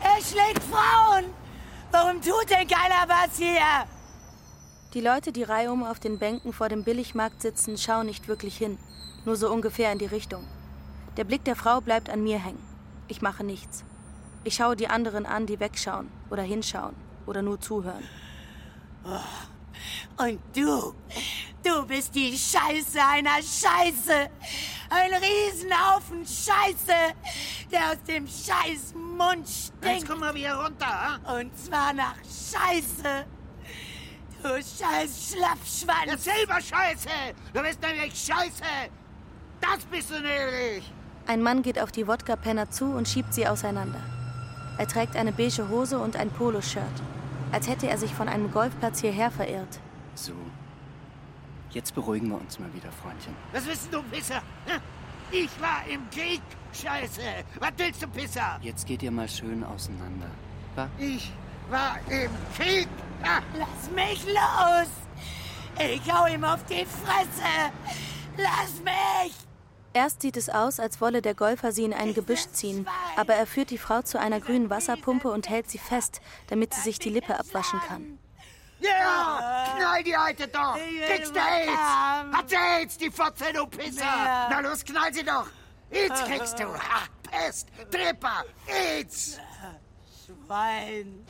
Er 0.00 0.22
schlägt 0.22 0.62
Frauen. 0.64 1.24
Warum 1.90 2.20
tut 2.20 2.50
denn 2.50 2.68
keiner 2.68 3.08
was 3.08 3.36
hier? 3.36 3.86
Die 4.94 5.00
Leute, 5.00 5.32
die 5.32 5.42
reihum 5.42 5.84
auf 5.84 6.00
den 6.00 6.18
Bänken 6.18 6.52
vor 6.52 6.68
dem 6.68 6.84
Billigmarkt 6.84 7.42
sitzen, 7.42 7.76
schauen 7.76 8.06
nicht 8.06 8.28
wirklich 8.28 8.56
hin, 8.56 8.78
nur 9.24 9.36
so 9.36 9.50
ungefähr 9.52 9.92
in 9.92 9.98
die 9.98 10.06
Richtung. 10.06 10.44
Der 11.16 11.24
Blick 11.24 11.44
der 11.44 11.56
Frau 11.56 11.80
bleibt 11.80 12.08
an 12.08 12.22
mir 12.22 12.38
hängen. 12.38 12.62
Ich 13.08 13.20
mache 13.20 13.44
nichts. 13.44 13.84
Ich 14.44 14.54
schaue 14.54 14.76
die 14.76 14.88
anderen 14.88 15.26
an, 15.26 15.46
die 15.46 15.60
wegschauen 15.60 16.10
oder 16.30 16.42
hinschauen 16.42 16.94
oder 17.26 17.42
nur 17.42 17.60
zuhören. 17.60 18.04
Und 20.16 20.40
du, 20.54 20.94
du 21.62 21.86
bist 21.86 22.14
die 22.14 22.36
Scheiße 22.36 22.98
einer 23.00 23.36
Scheiße. 23.36 24.30
Ein 24.90 25.10
Riesenhaufen 25.14 26.24
Scheiße, 26.24 27.14
der 27.70 27.90
aus 27.90 28.02
dem 28.08 28.26
Scheiß 28.26 28.94
Mund 28.94 29.46
stinkt. 29.48 29.84
Jetzt 29.84 30.08
komm 30.08 30.20
mal 30.20 30.34
wieder 30.34 30.54
runter, 30.62 30.86
ha? 30.86 31.38
Und 31.38 31.56
zwar 31.56 31.92
nach 31.92 32.16
Scheiße. 32.24 33.26
Du 34.42 34.48
scheiß 34.48 35.32
Schlappschwanz. 35.32 36.06
Ja, 36.06 36.16
selber 36.16 36.60
Scheiße. 36.60 37.08
Du 37.52 37.60
bist 37.60 37.82
nämlich 37.82 38.14
Scheiße. 38.14 38.62
Das 39.60 39.84
bist 39.90 40.10
du 40.10 40.14
nämlich. 40.14 40.90
Ein 41.26 41.42
Mann 41.42 41.62
geht 41.62 41.78
auf 41.78 41.92
die 41.92 42.06
Wodka-Penner 42.06 42.70
zu 42.70 42.86
und 42.86 43.08
schiebt 43.08 43.34
sie 43.34 43.46
auseinander. 43.46 44.00
Er 44.78 44.86
trägt 44.86 45.16
eine 45.16 45.32
beige 45.32 45.68
Hose 45.68 45.98
und 45.98 46.16
ein 46.16 46.30
Poloshirt, 46.30 46.84
als 47.50 47.68
hätte 47.68 47.88
er 47.88 47.98
sich 47.98 48.14
von 48.14 48.28
einem 48.28 48.50
Golfplatz 48.52 49.00
hierher 49.00 49.30
verirrt. 49.30 49.80
So. 50.14 50.32
Jetzt 51.70 51.94
beruhigen 51.94 52.28
wir 52.28 52.40
uns 52.40 52.58
mal 52.58 52.72
wieder, 52.72 52.90
Freundchen. 52.92 53.34
Was 53.52 53.64
bist 53.64 53.92
du, 53.92 54.02
Pisser? 54.04 54.40
Ich 55.30 55.50
war 55.60 55.82
im 55.92 56.08
Krieg. 56.10 56.40
Scheiße! 56.72 57.20
Was 57.58 57.72
willst 57.76 58.02
du, 58.02 58.08
Pisser? 58.08 58.58
Jetzt 58.62 58.86
geht 58.86 59.02
ihr 59.02 59.10
mal 59.10 59.28
schön 59.28 59.64
auseinander. 59.64 60.30
Wa? 60.76 60.88
Ich 60.98 61.30
war 61.68 61.98
im 62.08 62.30
Krieg! 62.56 62.88
Ah. 63.22 63.40
Lass 63.58 63.90
mich 63.94 64.24
los! 64.26 64.88
Ich 65.78 66.12
hau 66.12 66.26
ihm 66.26 66.44
auf 66.44 66.64
die 66.64 66.86
Fresse! 66.86 67.72
Lass 68.36 68.80
mich! 68.82 69.47
Erst 69.98 70.22
sieht 70.22 70.36
es 70.36 70.48
aus, 70.48 70.78
als 70.78 71.00
wolle 71.00 71.22
der 71.22 71.34
Golfer 71.34 71.72
sie 71.72 71.82
in 71.82 71.92
ein 71.92 72.14
Gebüsch 72.14 72.46
ziehen, 72.52 72.86
aber 73.16 73.34
er 73.34 73.48
führt 73.48 73.70
die 73.70 73.78
Frau 73.78 74.00
zu 74.00 74.20
einer 74.20 74.38
grünen 74.38 74.70
Wasserpumpe 74.70 75.28
und 75.28 75.48
hält 75.48 75.68
sie 75.68 75.78
fest, 75.78 76.20
damit 76.46 76.72
sie 76.72 76.82
sich 76.82 77.00
die 77.00 77.10
Lippe 77.10 77.36
abwaschen 77.36 77.80
kann. 77.80 78.16
Ja, 78.78 78.90
yeah, 78.90 79.76
knall 79.76 80.04
die 80.04 80.14
Alte 80.14 80.46
doch! 80.46 80.78
Kriegst 81.04 81.34
du 81.34 81.40
AIDS! 81.40 82.32
Hat 82.32 82.48
sie 82.48 82.54
AIDS, 82.54 82.96
die 82.96 83.10
Fotze, 83.10 83.46
du 83.52 83.66
Pisser! 83.66 84.04
Na 84.04 84.60
los, 84.60 84.84
knall 84.84 85.12
sie 85.12 85.24
doch! 85.24 85.48
AIDS 85.90 86.22
kriegst 86.26 86.60
du! 86.60 86.66
Ha, 86.66 87.08
Pest! 87.28 87.66
Tripper! 87.90 88.44
AIDS! 88.68 89.40
Schwein! 90.24 91.26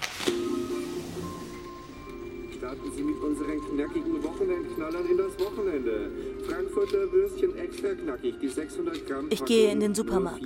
Starten 2.69 2.93
Sie 2.95 3.03
mit 3.03 3.19
unseren 3.23 3.61
knackigen 3.64 4.23
Wochenendknallern 4.23 5.07
in 5.11 5.16
das 5.16 5.39
Wochenende. 5.41 6.11
Frankfurter 6.47 7.11
Würstchen 7.11 7.57
extra 7.57 7.95
knackig, 7.95 8.35
die 8.43 8.49
600 8.49 9.07
Gramm. 9.07 9.27
Ich 9.31 9.43
gehe 9.47 9.73
in 9.73 9.81
den 9.81 9.95
Supermarkt. 9.95 10.45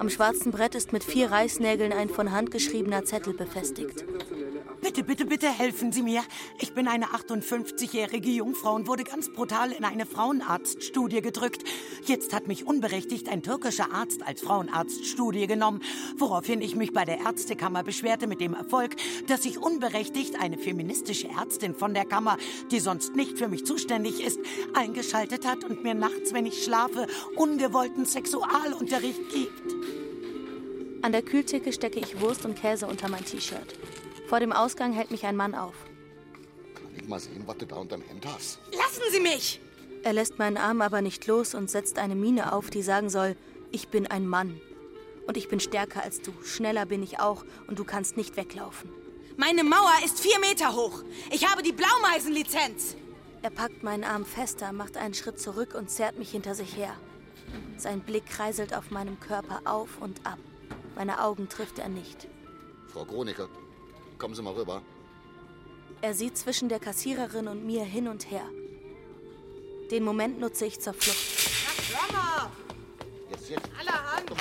Am 0.00 0.10
schwarzen 0.10 0.50
Brett 0.50 0.74
ist 0.74 0.92
mit 0.92 1.04
vier 1.04 1.30
Reißnägeln 1.30 1.92
ein 1.92 2.08
von 2.08 2.32
Hand 2.32 2.50
geschriebener 2.50 3.04
Zettel 3.04 3.32
befestigt. 3.32 4.04
Bitte, 4.80 5.02
bitte, 5.02 5.24
bitte 5.24 5.48
helfen 5.48 5.92
Sie 5.92 6.02
mir. 6.02 6.22
Ich 6.60 6.74
bin 6.74 6.86
eine 6.86 7.06
58-jährige 7.06 8.30
Jungfrau 8.30 8.74
und 8.74 8.86
wurde 8.86 9.04
ganz 9.04 9.32
brutal 9.32 9.72
in 9.72 9.84
eine 9.84 10.06
Frauenarztstudie 10.06 11.22
gedrückt. 11.22 11.64
Jetzt 12.04 12.32
hat 12.34 12.46
mich 12.46 12.66
unberechtigt 12.66 13.28
ein 13.28 13.42
türkischer 13.42 13.92
Arzt 13.92 14.22
als 14.26 14.42
Frauenarztstudie 14.42 15.46
genommen, 15.46 15.80
woraufhin 16.18 16.60
ich 16.60 16.76
mich 16.76 16.92
bei 16.92 17.04
der 17.04 17.18
Ärztekammer 17.18 17.82
beschwerte 17.82 18.26
mit 18.26 18.40
dem 18.40 18.54
Erfolg, 18.54 18.96
dass 19.26 19.42
sich 19.42 19.58
unberechtigt 19.58 20.40
eine 20.40 20.58
feministische 20.58 21.28
Ärztin 21.28 21.74
von 21.74 21.94
der 21.94 22.04
Kammer, 22.04 22.36
die 22.70 22.80
sonst 22.80 23.16
nicht 23.16 23.38
für 23.38 23.48
mich 23.48 23.64
zuständig 23.64 24.22
ist, 24.22 24.38
eingeschaltet 24.74 25.46
hat 25.46 25.64
und 25.64 25.84
mir 25.84 25.94
nachts, 25.94 26.32
wenn 26.32 26.46
ich 26.46 26.62
schlafe, 26.62 27.06
ungewollten 27.34 28.04
Sexualunterricht 28.04 29.30
gibt. 29.32 29.74
An 31.02 31.12
der 31.12 31.22
Kühltheke 31.22 31.72
stecke 31.72 32.00
ich 32.00 32.20
Wurst 32.20 32.44
und 32.44 32.56
Käse 32.56 32.86
unter 32.86 33.08
mein 33.08 33.24
T-Shirt. 33.24 33.74
Vor 34.26 34.40
dem 34.40 34.52
Ausgang 34.52 34.92
hält 34.92 35.10
mich 35.10 35.24
ein 35.24 35.36
Mann 35.36 35.54
auf. 35.54 35.74
Kann 36.74 36.94
ich 36.96 37.06
mal 37.06 37.20
sehen, 37.20 37.44
was 37.46 37.56
du 37.58 37.66
da 37.66 37.76
unterm 37.76 38.02
Hemd 38.02 38.26
hast? 38.26 38.58
Lassen 38.72 39.02
Sie 39.12 39.20
mich! 39.20 39.60
Er 40.02 40.12
lässt 40.12 40.38
meinen 40.38 40.56
Arm 40.56 40.82
aber 40.82 41.00
nicht 41.02 41.26
los 41.26 41.54
und 41.54 41.70
setzt 41.70 41.98
eine 41.98 42.14
Miene 42.14 42.52
auf, 42.52 42.70
die 42.70 42.82
sagen 42.82 43.10
soll, 43.10 43.36
ich 43.72 43.88
bin 43.88 44.06
ein 44.06 44.26
Mann. 44.26 44.60
Und 45.26 45.36
ich 45.36 45.48
bin 45.48 45.58
stärker 45.58 46.02
als 46.02 46.22
du. 46.22 46.32
Schneller 46.44 46.86
bin 46.86 47.02
ich 47.02 47.18
auch 47.18 47.44
und 47.66 47.78
du 47.78 47.84
kannst 47.84 48.16
nicht 48.16 48.36
weglaufen. 48.36 48.90
Meine 49.36 49.64
Mauer 49.64 49.92
ist 50.04 50.20
vier 50.20 50.38
Meter 50.40 50.74
hoch. 50.74 51.02
Ich 51.30 51.50
habe 51.50 51.62
die 51.62 51.72
Blaumeisenlizenz. 51.72 52.96
Er 53.42 53.50
packt 53.50 53.82
meinen 53.82 54.04
Arm 54.04 54.24
fester, 54.24 54.72
macht 54.72 54.96
einen 54.96 55.14
Schritt 55.14 55.38
zurück 55.38 55.74
und 55.74 55.90
zerrt 55.90 56.18
mich 56.18 56.30
hinter 56.30 56.54
sich 56.54 56.76
her. 56.76 56.94
Sein 57.76 58.00
Blick 58.00 58.26
kreiselt 58.26 58.74
auf 58.74 58.90
meinem 58.90 59.20
Körper 59.20 59.60
auf 59.64 60.00
und 60.00 60.24
ab. 60.26 60.38
Meine 60.94 61.22
Augen 61.22 61.48
trifft 61.48 61.78
er 61.78 61.88
nicht. 61.88 62.28
Frau 62.92 63.04
Kronecker, 63.04 63.48
kommen 64.18 64.34
Sie 64.34 64.42
mal 64.42 64.54
rüber. 64.54 64.82
Er 66.02 66.14
sieht 66.14 66.36
zwischen 66.36 66.68
der 66.68 66.78
Kassiererin 66.78 67.48
und 67.48 67.64
mir 67.64 67.84
hin 67.84 68.08
und 68.08 68.30
her. 68.30 68.44
Den 69.90 70.04
Moment 70.04 70.40
nutze 70.40 70.66
ich 70.66 70.80
zur 70.80 70.92
Flucht. 70.92 71.16
Na, 71.64 72.08
Klammer! 72.08 72.50
Jetzt, 73.30 73.50
jetzt. 73.50 73.70
Allerhand! 73.78 74.30
Mal. 74.30 74.36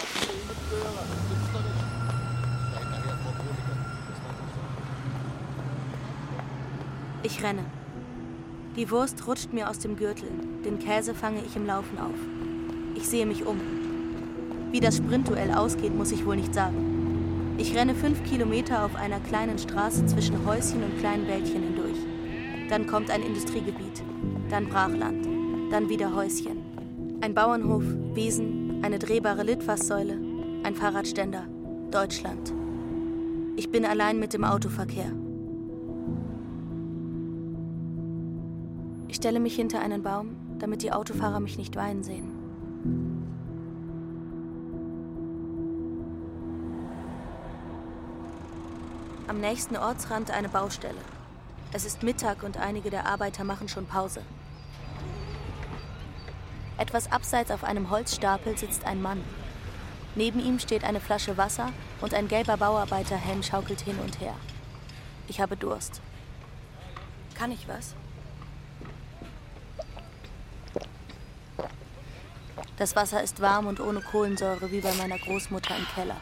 Ich 7.24 7.42
renne. 7.42 7.66
Die 8.76 8.92
Wurst 8.92 9.26
rutscht 9.26 9.52
mir 9.54 9.70
aus 9.70 9.80
dem 9.80 9.96
Gürtel. 9.96 10.30
Den 10.64 10.80
Käse 10.80 11.16
fange 11.16 11.42
ich 11.44 11.56
im 11.56 11.66
Laufen 11.66 11.98
auf. 11.98 12.14
Ich 12.94 13.08
sehe 13.08 13.26
mich 13.26 13.46
um. 13.46 13.60
Wie 14.72 14.80
das 14.80 14.98
Sprintduell 14.98 15.52
ausgeht, 15.52 15.96
muss 15.96 16.12
ich 16.12 16.26
wohl 16.26 16.36
nicht 16.36 16.54
sagen. 16.54 16.95
Ich 17.58 17.74
renne 17.74 17.96
fünf 17.96 18.22
Kilometer 18.26 18.84
auf 18.84 18.96
einer 18.96 19.20
kleinen 19.22 19.58
Straße 19.58 20.06
zwischen 20.08 20.46
Häuschen 20.46 20.84
und 20.84 21.00
kleinen 21.00 21.26
Wäldchen 21.26 21.64
hindurch. 21.64 21.98
Dann 22.70 22.86
kommt 22.86 23.10
ein 23.10 23.24
Industriegebiet, 23.24 24.04
dann 24.50 24.68
Brachland, 24.68 25.26
dann 25.72 25.88
wieder 25.88 26.14
Häuschen. 26.14 26.58
Ein 27.22 27.34
Bauernhof, 27.34 27.84
Wiesen, 28.14 28.84
eine 28.84 29.00
drehbare 29.00 29.44
Litfaßsäule, 29.44 30.18
ein 30.64 30.76
Fahrradständer, 30.76 31.48
Deutschland. 31.92 32.54
Ich 33.56 33.72
bin 33.72 33.86
allein 33.86 34.20
mit 34.20 34.34
dem 34.34 34.44
Autoverkehr. 34.44 35.14
Ich 39.08 39.16
stelle 39.16 39.40
mich 39.40 39.56
hinter 39.56 39.80
einen 39.80 40.04
Baum, 40.04 40.36
damit 40.60 40.84
die 40.84 40.92
Autofahrer 40.92 41.40
mich 41.40 41.58
nicht 41.58 41.78
weinen 41.78 42.04
sehen. 42.04 42.35
Am 49.28 49.40
nächsten 49.40 49.76
Ortsrand 49.76 50.30
eine 50.30 50.50
Baustelle. 50.50 51.02
Es 51.74 51.84
ist 51.84 52.04
Mittag 52.04 52.44
und 52.44 52.58
einige 52.58 52.92
der 52.92 53.08
Arbeiter 53.08 53.44
machen 53.44 53.68
schon 53.68 53.88
Pause. 53.88 54.22
Etwas 56.78 57.12
abseits 57.12 57.50
auf 57.50 57.64
einem 57.64 57.90
Holzstapel 57.90 58.56
sitzt 58.56 58.86
ein 58.86 59.02
Mann. 59.02 59.24
Neben 60.14 60.40
ihm 60.40 60.60
steht 60.60 60.84
eine 60.84 61.00
Flasche 61.00 61.38
Wasser 61.38 61.72
und 62.02 62.14
ein 62.14 62.28
gelber 62.28 62.58
Bauarbeiterhelm 62.58 63.42
schaukelt 63.42 63.82
hin 63.82 63.98
und 63.98 64.20
her. 64.22 64.36
Ich 65.28 65.42
habe 65.42 65.58
Durst. 65.58 66.02
Kann 67.34 67.52
ich 67.52 67.68
was? 67.68 67.96
Das 72.78 72.96
Wasser 72.96 73.24
ist 73.24 73.42
warm 73.42 73.66
und 73.66 73.80
ohne 73.80 74.02
Kohlensäure 74.02 74.72
wie 74.72 74.82
bei 74.82 74.94
meiner 74.94 75.18
Großmutter 75.18 75.76
im 75.76 75.88
Keller. 75.96 76.22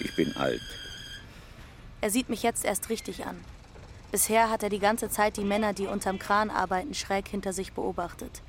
Ich 0.00 0.14
bin 0.14 0.36
alt. 0.36 0.60
Er 2.00 2.10
sieht 2.10 2.28
mich 2.28 2.42
jetzt 2.42 2.64
erst 2.64 2.90
richtig 2.90 3.26
an. 3.26 3.36
Bisher 4.12 4.50
hat 4.50 4.62
er 4.62 4.68
die 4.68 4.78
ganze 4.78 5.10
Zeit 5.10 5.36
die 5.36 5.44
Männer, 5.44 5.72
die 5.72 5.86
unterm 5.86 6.18
Kran 6.18 6.50
arbeiten, 6.50 6.94
schräg 6.94 7.28
hinter 7.28 7.52
sich 7.52 7.72
beobachtet. 7.72 8.42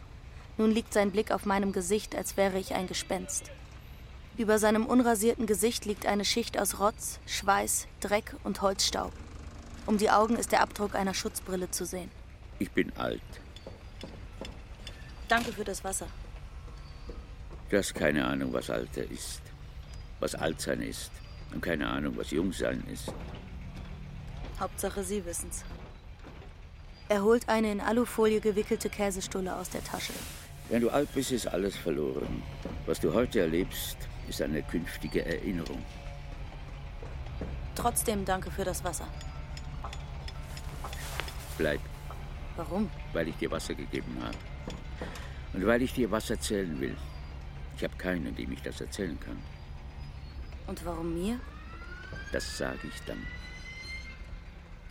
Nun 0.58 0.72
liegt 0.72 0.94
sein 0.94 1.12
Blick 1.12 1.32
auf 1.32 1.46
meinem 1.46 1.72
Gesicht, 1.72 2.16
als 2.16 2.38
wäre 2.38 2.60
ich 2.60 2.76
ein 2.76 2.88
Gespenst. 2.88 3.52
Über 4.38 4.58
seinem 4.58 4.86
unrasierten 4.86 5.48
Gesicht 5.48 5.86
liegt 5.86 6.06
eine 6.06 6.24
Schicht 6.24 6.58
aus 6.58 6.80
Rotz, 6.80 7.20
Schweiß, 7.26 7.88
Dreck 8.00 8.36
und 8.44 8.62
Holzstaub. 8.62 9.12
Um 9.86 9.98
die 9.98 10.10
Augen 10.10 10.36
ist 10.38 10.52
der 10.52 10.62
Abdruck 10.62 10.96
einer 10.96 11.14
Schutzbrille 11.14 11.72
zu 11.72 11.86
sehen. 11.86 12.10
Ich 12.60 12.72
bin 12.72 12.92
alt. 12.98 13.22
Danke 15.28 15.52
für 15.52 15.64
das 15.64 15.84
Wasser. 15.84 16.08
Du 17.70 17.78
hast 17.78 17.94
keine 17.94 18.26
Ahnung, 18.26 18.54
was 18.54 18.70
Alter 18.70 19.04
ist. 19.10 19.42
Was 20.20 20.36
Altsein 20.36 20.82
ist. 20.82 21.12
Und 21.54 21.62
keine 21.62 21.88
Ahnung, 21.88 22.16
was 22.18 22.32
Jungsein 22.32 22.84
ist. 22.92 23.12
Hauptsache, 24.60 25.04
Sie 25.04 25.26
wissen's. 25.26 25.64
Er 27.08 27.24
holt 27.24 27.50
eine 27.50 27.72
in 27.72 27.82
Alufolie 27.82 28.40
gewickelte 28.40 28.90
Käsestulle 28.90 29.56
aus 29.56 29.70
der 29.70 29.84
Tasche. 29.84 30.14
Wenn 30.70 30.82
du 30.82 30.90
alt 30.92 31.12
bist, 31.16 31.32
ist 31.32 31.48
alles 31.48 31.76
verloren. 31.76 32.44
Was 32.86 33.00
du 33.00 33.14
heute 33.14 33.40
erlebst, 33.40 33.98
ist 34.28 34.42
eine 34.42 34.62
künftige 34.62 35.26
Erinnerung. 35.26 35.84
Trotzdem 37.74 38.26
danke 38.26 38.52
für 38.52 38.64
das 38.64 38.84
Wasser. 38.84 39.08
Bleib, 41.58 41.80
Warum? 42.56 42.90
weil 43.14 43.28
ich 43.30 43.36
dir 43.38 43.50
Wasser 43.50 43.74
gegeben 43.74 44.18
habe. 44.22 44.38
Und 45.54 45.66
weil 45.66 45.82
ich 45.82 45.94
dir 45.94 46.12
was 46.12 46.30
erzählen 46.30 46.80
will. 46.80 46.96
Ich 47.76 47.84
habe 47.84 47.96
keinen, 47.98 48.36
dem 48.36 48.52
ich 48.52 48.62
das 48.62 48.80
erzählen 48.82 49.20
kann. 49.20 49.38
Und 50.70 50.86
warum 50.86 51.16
mir? 51.16 51.40
Das 52.32 52.60
sage 52.60 52.78
ich 52.84 53.02
dann. 53.08 53.18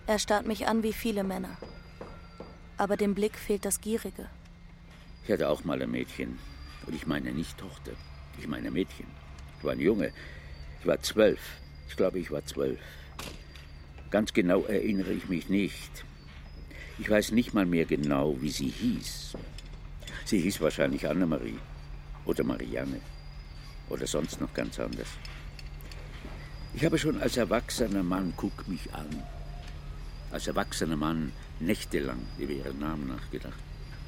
Er 0.08 0.18
starrt 0.18 0.44
mich 0.44 0.66
an 0.66 0.82
wie 0.82 0.92
viele 0.92 1.22
Männer. 1.22 1.56
Aber 2.76 2.96
dem 2.96 3.14
Blick 3.14 3.36
fehlt 3.36 3.64
das 3.64 3.80
Gierige. 3.80 4.26
Ich 5.24 5.30
hatte 5.30 5.48
auch 5.48 5.62
mal 5.62 5.80
ein 5.80 5.90
Mädchen. 5.90 6.36
Und 6.84 6.96
ich 6.96 7.06
meine 7.06 7.30
nicht 7.30 7.58
Tochter. 7.58 7.92
Ich 8.40 8.48
meine 8.48 8.72
Mädchen. 8.72 9.06
Ich 9.58 9.64
war 9.64 9.70
ein 9.70 9.78
Junge. 9.78 10.12
Ich 10.80 10.86
war 10.86 11.00
zwölf. 11.00 11.38
Ich 11.88 11.96
glaube, 11.96 12.18
ich 12.18 12.32
war 12.32 12.44
zwölf. 12.44 12.80
Ganz 14.10 14.32
genau 14.32 14.64
erinnere 14.64 15.12
ich 15.12 15.28
mich 15.28 15.48
nicht. 15.48 16.04
Ich 16.98 17.08
weiß 17.08 17.30
nicht 17.30 17.54
mal 17.54 17.66
mehr 17.66 17.84
genau, 17.84 18.36
wie 18.40 18.50
sie 18.50 18.70
hieß. 18.70 19.36
Sie 20.24 20.40
hieß 20.40 20.60
wahrscheinlich 20.60 21.08
Annemarie 21.08 21.58
oder 22.24 22.42
Marianne 22.42 23.00
oder 23.88 24.08
sonst 24.08 24.40
noch 24.40 24.52
ganz 24.52 24.80
anders. 24.80 25.08
Ich 26.78 26.84
habe 26.84 26.96
schon 26.96 27.20
als 27.20 27.36
erwachsener 27.36 28.04
Mann, 28.04 28.32
guck 28.36 28.68
mich 28.68 28.94
an, 28.94 29.08
als 30.30 30.46
erwachsener 30.46 30.94
Mann 30.94 31.32
nächtelang 31.58 32.20
über 32.38 32.52
ihren 32.52 32.78
Namen 32.78 33.08
nachgedacht. 33.08 33.58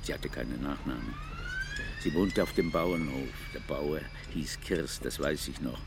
Sie 0.04 0.14
hatte 0.14 0.28
keinen 0.28 0.62
Nachnamen. 0.62 1.12
Sie 2.00 2.14
wohnte 2.14 2.44
auf 2.44 2.52
dem 2.52 2.70
Bauernhof. 2.70 3.28
Der 3.52 3.58
Bauer 3.58 3.98
hieß 4.32 4.60
Kirst, 4.60 5.04
das 5.04 5.18
weiß 5.18 5.48
ich 5.48 5.60
noch. 5.60 5.80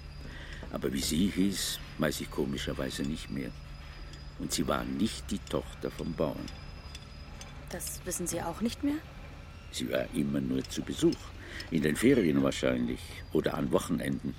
Aber 0.74 0.92
wie 0.92 1.00
sie 1.00 1.30
hieß, 1.30 1.80
weiß 2.00 2.20
ich 2.20 2.30
komischerweise 2.30 3.04
nicht 3.04 3.32
mehr. 3.32 3.52
Und 4.40 4.52
sie 4.52 4.68
war 4.68 4.84
nicht 4.84 5.32
die 5.32 5.40
Tochter 5.40 5.90
vom 5.90 6.14
Bauern. 6.14 6.50
Das 7.70 8.02
wissen 8.04 8.28
Sie 8.28 8.42
auch 8.42 8.60
nicht 8.60 8.84
mehr? 8.84 8.98
Sie 9.72 9.90
war 9.90 10.14
immer 10.14 10.42
nur 10.42 10.62
zu 10.66 10.82
Besuch. 10.82 11.22
In 11.72 11.82
den 11.82 11.96
Ferien 11.96 12.44
wahrscheinlich 12.44 13.00
oder 13.32 13.54
an 13.54 13.72
Wochenenden. 13.72 14.36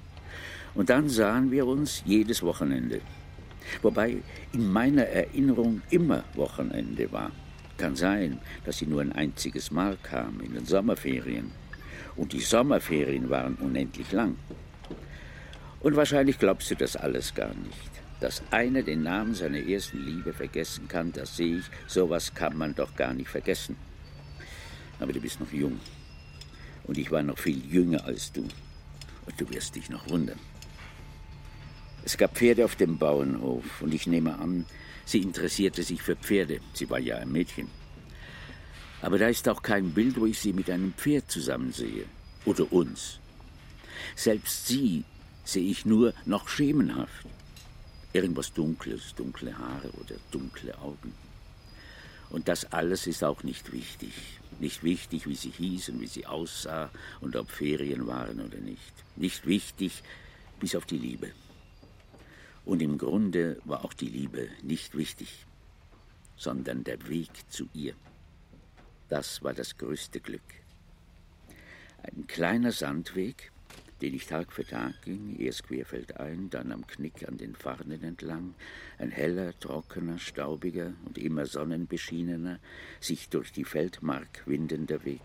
Und 0.75 0.91
dann 0.91 1.09
sahen 1.09 1.51
wir 1.51 1.66
uns 1.66 2.03
jedes 2.05 2.43
Wochenende. 2.43 3.01
Wobei 3.83 4.16
in 4.53 4.72
meiner 4.72 5.05
Erinnerung 5.05 5.83
immer 5.91 6.25
Wochenende 6.35 7.11
war. 7.12 7.31
Kann 7.77 7.97
sein, 7.97 8.39
dass 8.64 8.79
sie 8.79 8.87
nur 8.87 9.01
ein 9.01 9.12
einziges 9.12 9.70
Mal 9.70 9.97
kam, 10.03 10.41
in 10.41 10.55
den 10.55 10.66
Sommerferien. 10.66 11.51
Und 12.16 12.33
die 12.33 12.41
Sommerferien 12.41 13.31
waren 13.31 13.55
unendlich 13.57 14.12
lang. 14.12 14.37
Und 15.81 15.97
wahrscheinlich 15.97 16.39
glaubst 16.39 16.70
du 16.70 16.77
das 16.77 16.97
alles 16.97 17.35
gar 17.35 17.55
nicht. 17.55 17.91
Dass 18.20 18.43
einer 18.51 18.83
den 18.83 19.03
Namen 19.03 19.35
seiner 19.35 19.59
ersten 19.59 19.99
Liebe 19.99 20.33
vergessen 20.33 20.89
kann, 20.89 21.12
das 21.12 21.37
sehe 21.37 21.59
ich. 21.59 21.64
Sowas 21.87 22.33
kann 22.33 22.57
man 22.57 22.75
doch 22.75 22.95
gar 22.95 23.12
nicht 23.12 23.29
vergessen. 23.29 23.77
Aber 25.01 25.12
du 25.12 25.20
bist 25.20 25.41
noch 25.41 25.53
jung. 25.53 25.81
Und 26.85 26.97
ich 26.97 27.11
war 27.11 27.22
noch 27.22 27.39
viel 27.39 27.64
jünger 27.66 28.05
als 28.05 28.33
du. 28.33 28.43
Und 28.43 29.41
du 29.41 29.49
wirst 29.51 29.75
dich 29.75 29.91
noch 29.91 30.09
wundern. 30.09 30.39
Es 32.05 32.19
gab 32.19 32.37
Pferde 32.37 32.67
auf 32.67 32.77
dem 32.77 32.99
Bauernhof 32.99 33.81
und 33.81 33.95
ich 33.95 34.07
nehme 34.07 34.39
an, 34.39 34.67
sie 35.07 35.21
interessierte 35.23 35.83
sich 35.83 36.03
für 36.03 36.17
Pferde. 36.17 36.61
Sie 36.75 36.91
war 36.91 36.99
ja 36.99 37.17
ein 37.17 37.33
Mädchen. 37.33 37.69
Aber 39.01 39.17
da 39.19 39.29
ist 39.29 39.49
auch 39.49 39.63
kein 39.63 39.93
Bild, 39.93 40.21
wo 40.21 40.27
ich 40.27 40.39
sie 40.39 40.53
mit 40.53 40.69
einem 40.69 40.93
Pferd 40.93 41.31
zusammensehe. 41.31 42.05
Oder 42.45 42.71
uns. 42.71 43.21
Selbst 44.17 44.67
sie 44.67 45.05
sehe 45.45 45.71
ich 45.71 45.87
nur 45.87 46.13
noch 46.27 46.49
schemenhaft. 46.49 47.27
Irgendwas 48.13 48.53
Dunkles, 48.53 49.15
dunkle 49.15 49.57
Haare 49.57 49.91
oder 49.93 50.17
dunkle 50.31 50.79
Augen. 50.79 51.15
Und 52.29 52.49
das 52.49 52.71
alles 52.71 53.07
ist 53.07 53.25
auch 53.25 53.43
nicht 53.45 53.73
wichtig. 53.73 54.13
Nicht 54.61 54.83
wichtig, 54.85 55.27
wie 55.27 55.37
sie 55.37 55.51
hieß 55.51 55.89
und 55.89 56.01
wie 56.03 56.07
sie 56.07 56.27
aussah 56.27 56.91
und 57.23 57.35
ob 57.35 57.51
Ferien 57.51 58.07
waren 58.07 58.41
oder 58.41 58.59
nicht. 58.59 58.93
Nicht 59.17 59.47
wichtig, 59.47 60.03
bis 60.61 60.77
auf 60.77 60.85
die 60.85 60.99
Liebe. 60.99 61.33
Und 62.65 62.81
im 62.81 62.99
Grunde 62.99 63.61
war 63.65 63.85
auch 63.85 63.93
die 63.93 64.09
Liebe 64.09 64.49
nicht 64.62 64.97
wichtig, 64.97 65.47
sondern 66.37 66.85
der 66.85 67.09
Weg 67.09 67.31
zu 67.49 67.69
ihr. 67.75 67.95
Das 69.09 69.43
war 69.43 69.53
das 69.53 69.77
größte 69.77 70.21
Glück. 70.21 70.41
Ein 72.03 72.27
kleiner 72.27 72.73
Sandweg, 72.73 73.53
den 74.01 74.15
ich 74.15 74.27
Tag 74.27 74.53
für 74.53 74.67
Tag 74.67 75.03
ging, 75.03 75.39
erst 75.39 75.65
querfeldein, 75.65 76.51
dann 76.51 76.73
am 76.73 76.87
Knick 76.87 77.27
an 77.29 77.39
den 77.39 77.55
Farnen 77.55 78.03
entlang, 78.03 78.55
ein 78.99 79.11
heller, 79.11 79.59
trockener, 79.59 80.19
staubiger 80.19 80.93
und 81.05 81.17
immer 81.19 81.47
sonnenbeschienener, 81.47 82.59
sich 83.01 83.29
durch 83.29 83.53
die 83.53 83.65
Feldmark 83.65 84.43
windender 84.47 85.05
Weg, 85.05 85.23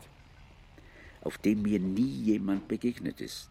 auf 1.22 1.38
dem 1.38 1.64
mir 1.64 1.80
nie 1.80 2.22
jemand 2.24 2.68
begegnet 2.68 3.22
ist, 3.22 3.50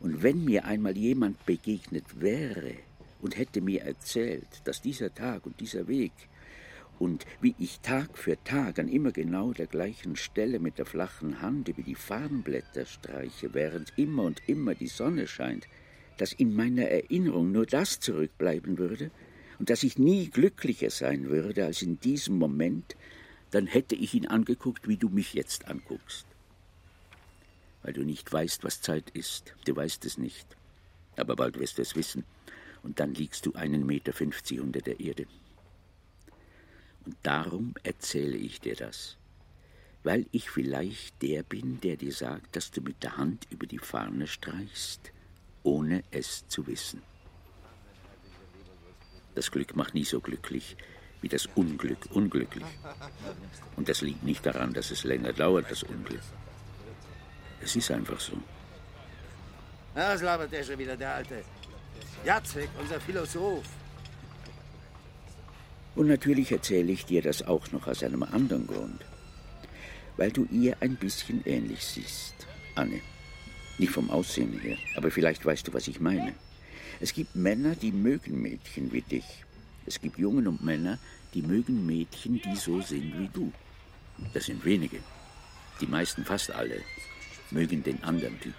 und 0.00 0.22
wenn 0.22 0.44
mir 0.44 0.64
einmal 0.64 0.96
jemand 0.96 1.44
begegnet 1.46 2.20
wäre 2.20 2.74
und 3.20 3.36
hätte 3.36 3.60
mir 3.60 3.82
erzählt, 3.82 4.46
dass 4.64 4.82
dieser 4.82 5.14
Tag 5.14 5.46
und 5.46 5.60
dieser 5.60 5.88
Weg 5.88 6.12
und 6.98 7.26
wie 7.40 7.54
ich 7.58 7.80
Tag 7.80 8.16
für 8.16 8.42
Tag 8.44 8.78
an 8.78 8.88
immer 8.88 9.12
genau 9.12 9.52
der 9.52 9.66
gleichen 9.66 10.16
Stelle 10.16 10.58
mit 10.58 10.78
der 10.78 10.86
flachen 10.86 11.42
Hand 11.42 11.68
über 11.68 11.82
die 11.82 11.94
Farnblätter 11.94 12.86
streiche, 12.86 13.52
während 13.54 13.92
immer 13.96 14.24
und 14.24 14.40
immer 14.46 14.74
die 14.74 14.86
Sonne 14.86 15.26
scheint, 15.26 15.66
dass 16.16 16.32
in 16.32 16.54
meiner 16.54 16.84
Erinnerung 16.84 17.52
nur 17.52 17.66
das 17.66 18.00
zurückbleiben 18.00 18.78
würde 18.78 19.10
und 19.58 19.68
dass 19.70 19.82
ich 19.82 19.98
nie 19.98 20.30
glücklicher 20.30 20.90
sein 20.90 21.28
würde 21.28 21.66
als 21.66 21.82
in 21.82 22.00
diesem 22.00 22.38
Moment, 22.38 22.96
dann 23.50 23.66
hätte 23.66 23.94
ich 23.94 24.14
ihn 24.14 24.26
angeguckt, 24.26 24.88
wie 24.88 24.96
du 24.96 25.08
mich 25.08 25.34
jetzt 25.34 25.68
anguckst 25.68 26.26
weil 27.86 27.92
du 27.92 28.02
nicht 28.02 28.32
weißt, 28.32 28.64
was 28.64 28.80
Zeit 28.80 29.10
ist. 29.10 29.54
Du 29.64 29.76
weißt 29.76 30.04
es 30.06 30.18
nicht. 30.18 30.44
Aber 31.16 31.36
bald 31.36 31.56
wirst 31.60 31.78
du 31.78 31.82
es 31.82 31.94
wissen. 31.94 32.24
Und 32.82 32.98
dann 32.98 33.14
liegst 33.14 33.46
du 33.46 33.52
einen 33.52 33.86
Meter 33.86 34.12
fünfzig 34.12 34.58
unter 34.58 34.80
der 34.80 34.98
Erde. 34.98 35.26
Und 37.04 37.16
darum 37.22 37.74
erzähle 37.84 38.36
ich 38.36 38.60
dir 38.60 38.74
das. 38.74 39.16
Weil 40.02 40.26
ich 40.32 40.50
vielleicht 40.50 41.22
der 41.22 41.44
bin, 41.44 41.80
der 41.80 41.96
dir 41.96 42.10
sagt, 42.10 42.56
dass 42.56 42.72
du 42.72 42.80
mit 42.80 43.04
der 43.04 43.18
Hand 43.18 43.46
über 43.50 43.66
die 43.66 43.78
Fahne 43.78 44.26
streichst, 44.26 45.12
ohne 45.62 46.02
es 46.10 46.48
zu 46.48 46.66
wissen. 46.66 47.02
Das 49.36 49.52
Glück 49.52 49.76
macht 49.76 49.94
nie 49.94 50.04
so 50.04 50.20
glücklich 50.20 50.76
wie 51.20 51.28
das 51.28 51.46
Unglück 51.54 52.08
unglücklich. 52.10 52.66
Und 53.76 53.88
das 53.88 54.00
liegt 54.00 54.24
nicht 54.24 54.44
daran, 54.44 54.72
dass 54.72 54.90
es 54.90 55.04
länger 55.04 55.32
dauert, 55.32 55.70
das 55.70 55.84
Unglück. 55.84 56.22
Es 57.66 57.74
ist 57.74 57.90
einfach 57.90 58.20
so. 58.20 58.34
Was 59.92 60.22
labert 60.22 60.52
der 60.52 60.62
schon 60.62 60.78
wieder, 60.78 60.96
der 60.96 61.14
Alte? 61.16 61.42
Jacek, 62.24 62.68
unser 62.80 63.00
Philosoph. 63.00 63.66
Und 65.96 66.06
natürlich 66.06 66.52
erzähle 66.52 66.92
ich 66.92 67.06
dir 67.06 67.22
das 67.22 67.42
auch 67.42 67.72
noch 67.72 67.88
aus 67.88 68.04
einem 68.04 68.22
anderen 68.22 68.68
Grund. 68.68 69.04
Weil 70.16 70.30
du 70.30 70.46
ihr 70.52 70.76
ein 70.78 70.94
bisschen 70.94 71.42
ähnlich 71.44 71.84
siehst, 71.84 72.46
Anne. 72.76 73.00
Nicht 73.78 73.90
vom 73.90 74.10
Aussehen 74.10 74.60
her, 74.60 74.76
aber 74.96 75.10
vielleicht 75.10 75.44
weißt 75.44 75.66
du, 75.66 75.74
was 75.74 75.88
ich 75.88 75.98
meine. 75.98 76.34
Es 77.00 77.12
gibt 77.14 77.34
Männer, 77.34 77.74
die 77.74 77.90
mögen 77.90 78.40
Mädchen 78.40 78.92
wie 78.92 79.02
dich. 79.02 79.44
Es 79.86 80.00
gibt 80.00 80.18
Jungen 80.20 80.46
und 80.46 80.62
Männer, 80.62 81.00
die 81.34 81.42
mögen 81.42 81.84
Mädchen, 81.84 82.40
die 82.40 82.54
so 82.54 82.80
sind 82.80 83.18
wie 83.18 83.28
du. 83.34 83.52
Das 84.34 84.44
sind 84.46 84.64
wenige. 84.64 85.00
Die 85.80 85.88
meisten, 85.88 86.24
fast 86.24 86.52
alle, 86.52 86.80
mögen 87.50 87.82
den 87.82 88.02
anderen 88.04 88.40
Typ. 88.40 88.54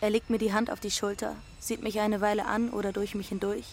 Er 0.00 0.10
legt 0.10 0.30
mir 0.30 0.38
die 0.38 0.52
Hand 0.52 0.70
auf 0.70 0.80
die 0.80 0.90
Schulter, 0.90 1.34
sieht 1.58 1.82
mich 1.82 1.98
eine 2.00 2.20
Weile 2.20 2.46
an 2.46 2.70
oder 2.70 2.92
durch 2.92 3.14
mich 3.14 3.28
hindurch 3.28 3.66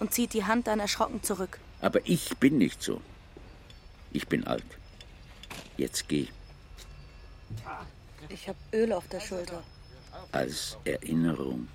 und 0.00 0.12
zieht 0.12 0.32
die 0.32 0.44
Hand 0.44 0.66
dann 0.66 0.80
erschrocken 0.80 1.22
zurück. 1.22 1.60
Aber 1.80 2.00
ich 2.04 2.36
bin 2.38 2.58
nicht 2.58 2.82
so. 2.82 3.00
Ich 4.12 4.26
bin 4.26 4.46
alt. 4.46 4.64
Jetzt 5.76 6.08
geh. 6.08 6.26
Ich 8.28 8.48
habe 8.48 8.58
Öl 8.72 8.92
auf 8.92 9.06
der 9.08 9.20
Schulter. 9.20 9.62
Als 10.32 10.76
Erinnerung. 10.84 11.68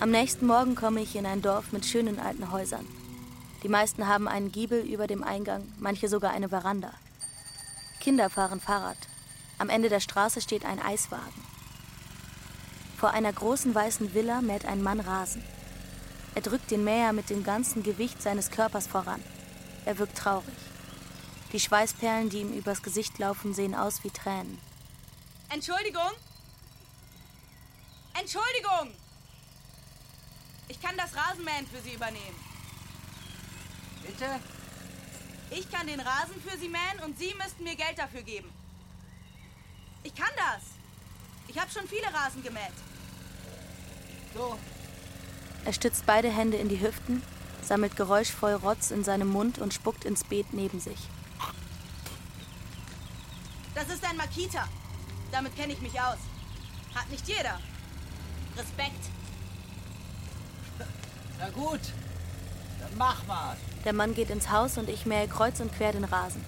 Am 0.00 0.10
nächsten 0.10 0.46
Morgen 0.46 0.76
komme 0.76 1.02
ich 1.02 1.14
in 1.14 1.26
ein 1.26 1.42
Dorf 1.42 1.72
mit 1.72 1.84
schönen 1.84 2.18
alten 2.18 2.50
Häusern. 2.50 2.86
Die 3.62 3.68
meisten 3.68 4.08
haben 4.08 4.28
einen 4.28 4.50
Giebel 4.50 4.80
über 4.80 5.06
dem 5.06 5.22
Eingang, 5.22 5.70
manche 5.78 6.08
sogar 6.08 6.30
eine 6.30 6.48
Veranda. 6.48 6.94
Kinder 8.00 8.30
fahren 8.30 8.60
Fahrrad. 8.60 8.96
Am 9.58 9.68
Ende 9.68 9.90
der 9.90 10.00
Straße 10.00 10.40
steht 10.40 10.64
ein 10.64 10.80
Eiswagen. 10.80 11.44
Vor 12.96 13.10
einer 13.10 13.30
großen 13.30 13.74
weißen 13.74 14.14
Villa 14.14 14.40
mäht 14.40 14.64
ein 14.64 14.82
Mann 14.82 15.00
Rasen. 15.00 15.44
Er 16.34 16.40
drückt 16.40 16.70
den 16.70 16.82
Mäher 16.82 17.12
mit 17.12 17.28
dem 17.28 17.44
ganzen 17.44 17.82
Gewicht 17.82 18.22
seines 18.22 18.50
Körpers 18.50 18.86
voran. 18.86 19.22
Er 19.84 19.98
wirkt 19.98 20.16
traurig. 20.16 20.56
Die 21.52 21.60
Schweißperlen, 21.60 22.30
die 22.30 22.40
ihm 22.40 22.54
übers 22.54 22.82
Gesicht 22.82 23.18
laufen, 23.18 23.52
sehen 23.52 23.74
aus 23.74 24.02
wie 24.02 24.10
Tränen. 24.10 24.58
Entschuldigung? 25.50 26.10
Entschuldigung! 28.18 28.94
Ich 30.70 30.80
kann 30.80 30.96
das 30.96 31.10
Rasenmähen 31.16 31.66
für 31.66 31.82
Sie 31.82 31.94
übernehmen. 31.94 32.36
Bitte? 34.06 34.38
Ich 35.50 35.68
kann 35.68 35.88
den 35.88 35.98
Rasen 35.98 36.40
für 36.46 36.56
Sie 36.58 36.68
mähen 36.68 37.00
und 37.04 37.18
Sie 37.18 37.34
müssten 37.42 37.64
mir 37.64 37.74
Geld 37.74 37.98
dafür 37.98 38.22
geben. 38.22 38.48
Ich 40.04 40.14
kann 40.14 40.30
das. 40.36 40.62
Ich 41.48 41.58
habe 41.58 41.68
schon 41.72 41.88
viele 41.88 42.06
Rasen 42.14 42.44
gemäht. 42.44 42.72
So. 44.32 44.56
Er 45.64 45.72
stützt 45.72 46.06
beide 46.06 46.30
Hände 46.30 46.56
in 46.56 46.68
die 46.68 46.80
Hüften, 46.80 47.20
sammelt 47.62 47.96
geräuschvoll 47.96 48.54
Rotz 48.54 48.92
in 48.92 49.02
seinem 49.02 49.28
Mund 49.28 49.58
und 49.58 49.74
spuckt 49.74 50.04
ins 50.04 50.22
Beet 50.22 50.52
neben 50.52 50.78
sich. 50.78 51.00
Das 53.74 53.88
ist 53.88 54.04
ein 54.04 54.16
Makita. 54.16 54.68
Damit 55.32 55.56
kenne 55.56 55.72
ich 55.72 55.80
mich 55.80 56.00
aus. 56.00 56.18
Hat 56.94 57.10
nicht 57.10 57.26
jeder. 57.26 57.60
Respekt. 58.56 59.19
Na 61.40 61.48
gut, 61.48 61.80
dann 62.80 62.98
mach 62.98 63.26
mal. 63.26 63.56
Der 63.86 63.94
Mann 63.94 64.14
geht 64.14 64.28
ins 64.28 64.50
Haus 64.50 64.76
und 64.76 64.90
ich 64.90 65.06
mähe 65.06 65.26
kreuz 65.26 65.58
und 65.60 65.72
quer 65.74 65.92
den 65.92 66.04
Rasen. 66.04 66.44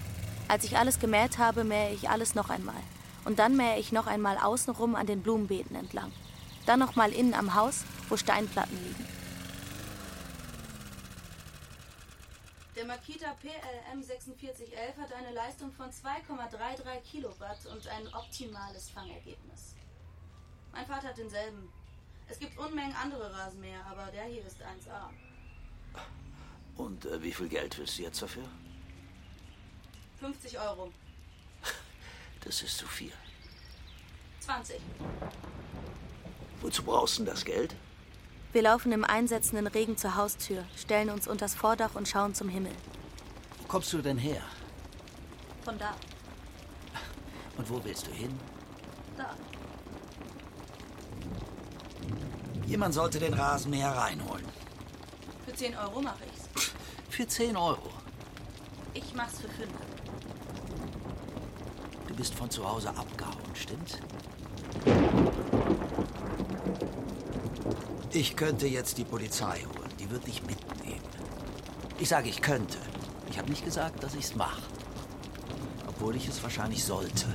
Als 0.47 0.65
ich 0.65 0.77
alles 0.77 0.99
gemäht 0.99 1.39
habe, 1.39 1.63
mähe 1.63 1.91
ich 1.91 2.09
alles 2.11 2.35
noch 2.35 2.51
einmal. 2.51 2.81
Und 3.25 3.39
dann 3.39 3.57
mähe 3.57 3.79
ich 3.79 3.91
noch 3.91 4.05
einmal 4.05 4.37
außenrum 4.37 4.95
an 4.95 5.07
den 5.07 5.23
Blumenbeeten 5.23 5.75
entlang. 5.75 6.11
Dann 6.67 6.77
noch 6.77 6.95
mal 6.95 7.11
innen 7.11 7.33
am 7.33 7.55
Haus, 7.55 7.85
wo 8.07 8.17
Steinplatten 8.17 8.77
liegen. 8.83 9.07
Der 12.75 12.85
Makita 12.85 13.33
PLM 13.41 14.03
4611 14.03 14.97
hat 14.97 15.13
eine 15.13 15.33
Leistung 15.33 15.71
von 15.71 15.89
2,33 15.89 17.01
Kilowatt 17.09 17.65
und 17.65 17.87
ein 17.87 18.07
optimales 18.13 18.91
Fangergebnis. 18.91 19.73
Mein 20.71 20.85
Vater 20.85 21.07
hat 21.07 21.17
denselben. 21.17 21.71
Es 22.29 22.39
gibt 22.39 22.57
Unmengen 22.57 22.95
andere 22.95 23.31
Rasenmäher, 23.33 23.85
aber 23.89 24.09
der 24.11 24.23
hier 24.25 24.45
ist 24.45 24.57
1A. 24.61 25.09
Und 26.77 27.05
äh, 27.05 27.21
wie 27.21 27.31
viel 27.31 27.47
Geld 27.49 27.77
willst 27.77 27.97
du 27.99 28.03
jetzt 28.03 28.21
dafür? 28.21 28.43
50 30.19 30.59
Euro. 30.59 30.91
Das 32.43 32.61
ist 32.61 32.77
zu 32.77 32.85
viel. 32.87 33.13
20. 34.41 34.75
Wozu 36.61 36.83
brauchst 36.83 37.17
du 37.17 37.23
denn 37.23 37.33
das 37.33 37.45
Geld? 37.45 37.73
Wir 38.51 38.61
laufen 38.63 38.91
im 38.91 39.05
einsetzenden 39.05 39.65
Regen 39.67 39.95
zur 39.95 40.15
Haustür, 40.15 40.65
stellen 40.75 41.09
uns 41.09 41.25
unters 41.27 41.55
Vordach 41.55 41.95
und 41.95 42.07
schauen 42.09 42.35
zum 42.35 42.49
Himmel. 42.49 42.73
Wo 43.61 43.67
kommst 43.67 43.93
du 43.93 44.01
denn 44.01 44.17
her? 44.17 44.41
Von 45.63 45.79
da, 45.79 45.95
Und 47.57 47.69
wo 47.69 47.81
willst 47.85 48.07
du 48.07 48.11
hin? 48.11 48.37
da. 49.15 49.35
Jemand 52.65 52.93
sollte 52.93 53.19
den 53.19 53.33
Rasenmäher 53.33 53.91
reinholen. 53.91 54.45
Für 55.45 55.53
10 55.53 55.75
Euro 55.75 56.01
mache 56.01 56.23
ich's. 56.33 56.71
Für 57.09 57.27
10 57.27 57.57
Euro. 57.57 57.89
Ich 58.93 59.13
mach's 59.13 59.39
für 59.39 59.49
5. 59.49 59.69
Du 62.07 62.15
bist 62.15 62.33
von 62.33 62.49
zu 62.49 62.67
Hause 62.67 62.89
abgehauen, 62.89 63.55
stimmt's? 63.55 63.97
Ich 68.11 68.35
könnte 68.35 68.67
jetzt 68.67 68.97
die 68.97 69.03
Polizei 69.03 69.61
holen. 69.61 69.89
Die 69.99 70.09
wird 70.09 70.25
dich 70.27 70.41
mitnehmen. 70.43 71.01
Ich 71.99 72.09
sage, 72.09 72.29
ich 72.29 72.41
könnte. 72.41 72.77
Ich 73.29 73.37
habe 73.37 73.49
nicht 73.49 73.65
gesagt, 73.65 74.03
dass 74.03 74.15
ich's 74.15 74.35
mache. 74.35 74.61
Obwohl 75.87 76.15
ich 76.15 76.27
es 76.27 76.41
wahrscheinlich 76.43 76.83
sollte. 76.83 77.25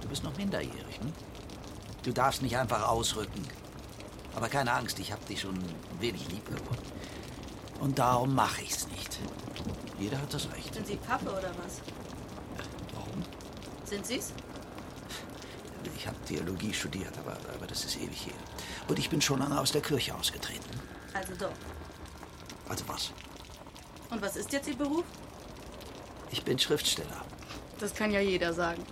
Du 0.00 0.08
bist 0.08 0.24
noch 0.24 0.36
minderjährig, 0.36 0.98
hm? 1.00 1.12
Du 2.02 2.12
darfst 2.12 2.42
nicht 2.42 2.56
einfach 2.56 2.88
ausrücken. 2.88 3.42
Aber 4.36 4.48
keine 4.48 4.72
Angst, 4.72 4.98
ich 4.98 5.12
habe 5.12 5.24
dich 5.26 5.40
schon 5.40 5.54
ein 5.54 5.74
wenig 6.00 6.28
lieb 6.30 6.44
gewonnen. 6.46 6.82
Und 7.80 7.98
darum 7.98 8.34
mache 8.34 8.62
ich's 8.62 8.86
nicht. 8.88 9.18
Jeder 9.98 10.20
hat 10.20 10.32
das 10.32 10.50
Recht. 10.52 10.74
Sind 10.74 10.86
Sie 10.86 10.96
Pappe 10.96 11.30
oder 11.30 11.50
was? 11.62 11.80
Warum? 12.94 13.22
Sind 13.84 14.04
Sie's? 14.06 14.32
Ich 15.96 16.06
habe 16.06 16.16
Theologie 16.26 16.72
studiert, 16.72 17.16
aber, 17.18 17.36
aber 17.54 17.66
das 17.66 17.84
ist 17.84 17.96
ewig 17.96 18.26
her. 18.26 18.34
Und 18.88 18.98
ich 18.98 19.08
bin 19.10 19.20
schon 19.20 19.38
lange 19.38 19.58
aus 19.60 19.72
der 19.72 19.82
Kirche 19.82 20.14
ausgetreten. 20.14 20.68
Also 21.12 21.34
doch. 21.38 21.52
Also 22.68 22.84
was? 22.88 23.12
Und 24.10 24.20
was 24.20 24.36
ist 24.36 24.52
jetzt 24.52 24.68
Ihr 24.68 24.76
Beruf? 24.76 25.04
Ich 26.30 26.42
bin 26.42 26.58
Schriftsteller 26.58 27.24
Das 27.78 27.94
kann 27.94 28.10
ja 28.10 28.20
jeder 28.20 28.52
sagen. 28.52 28.82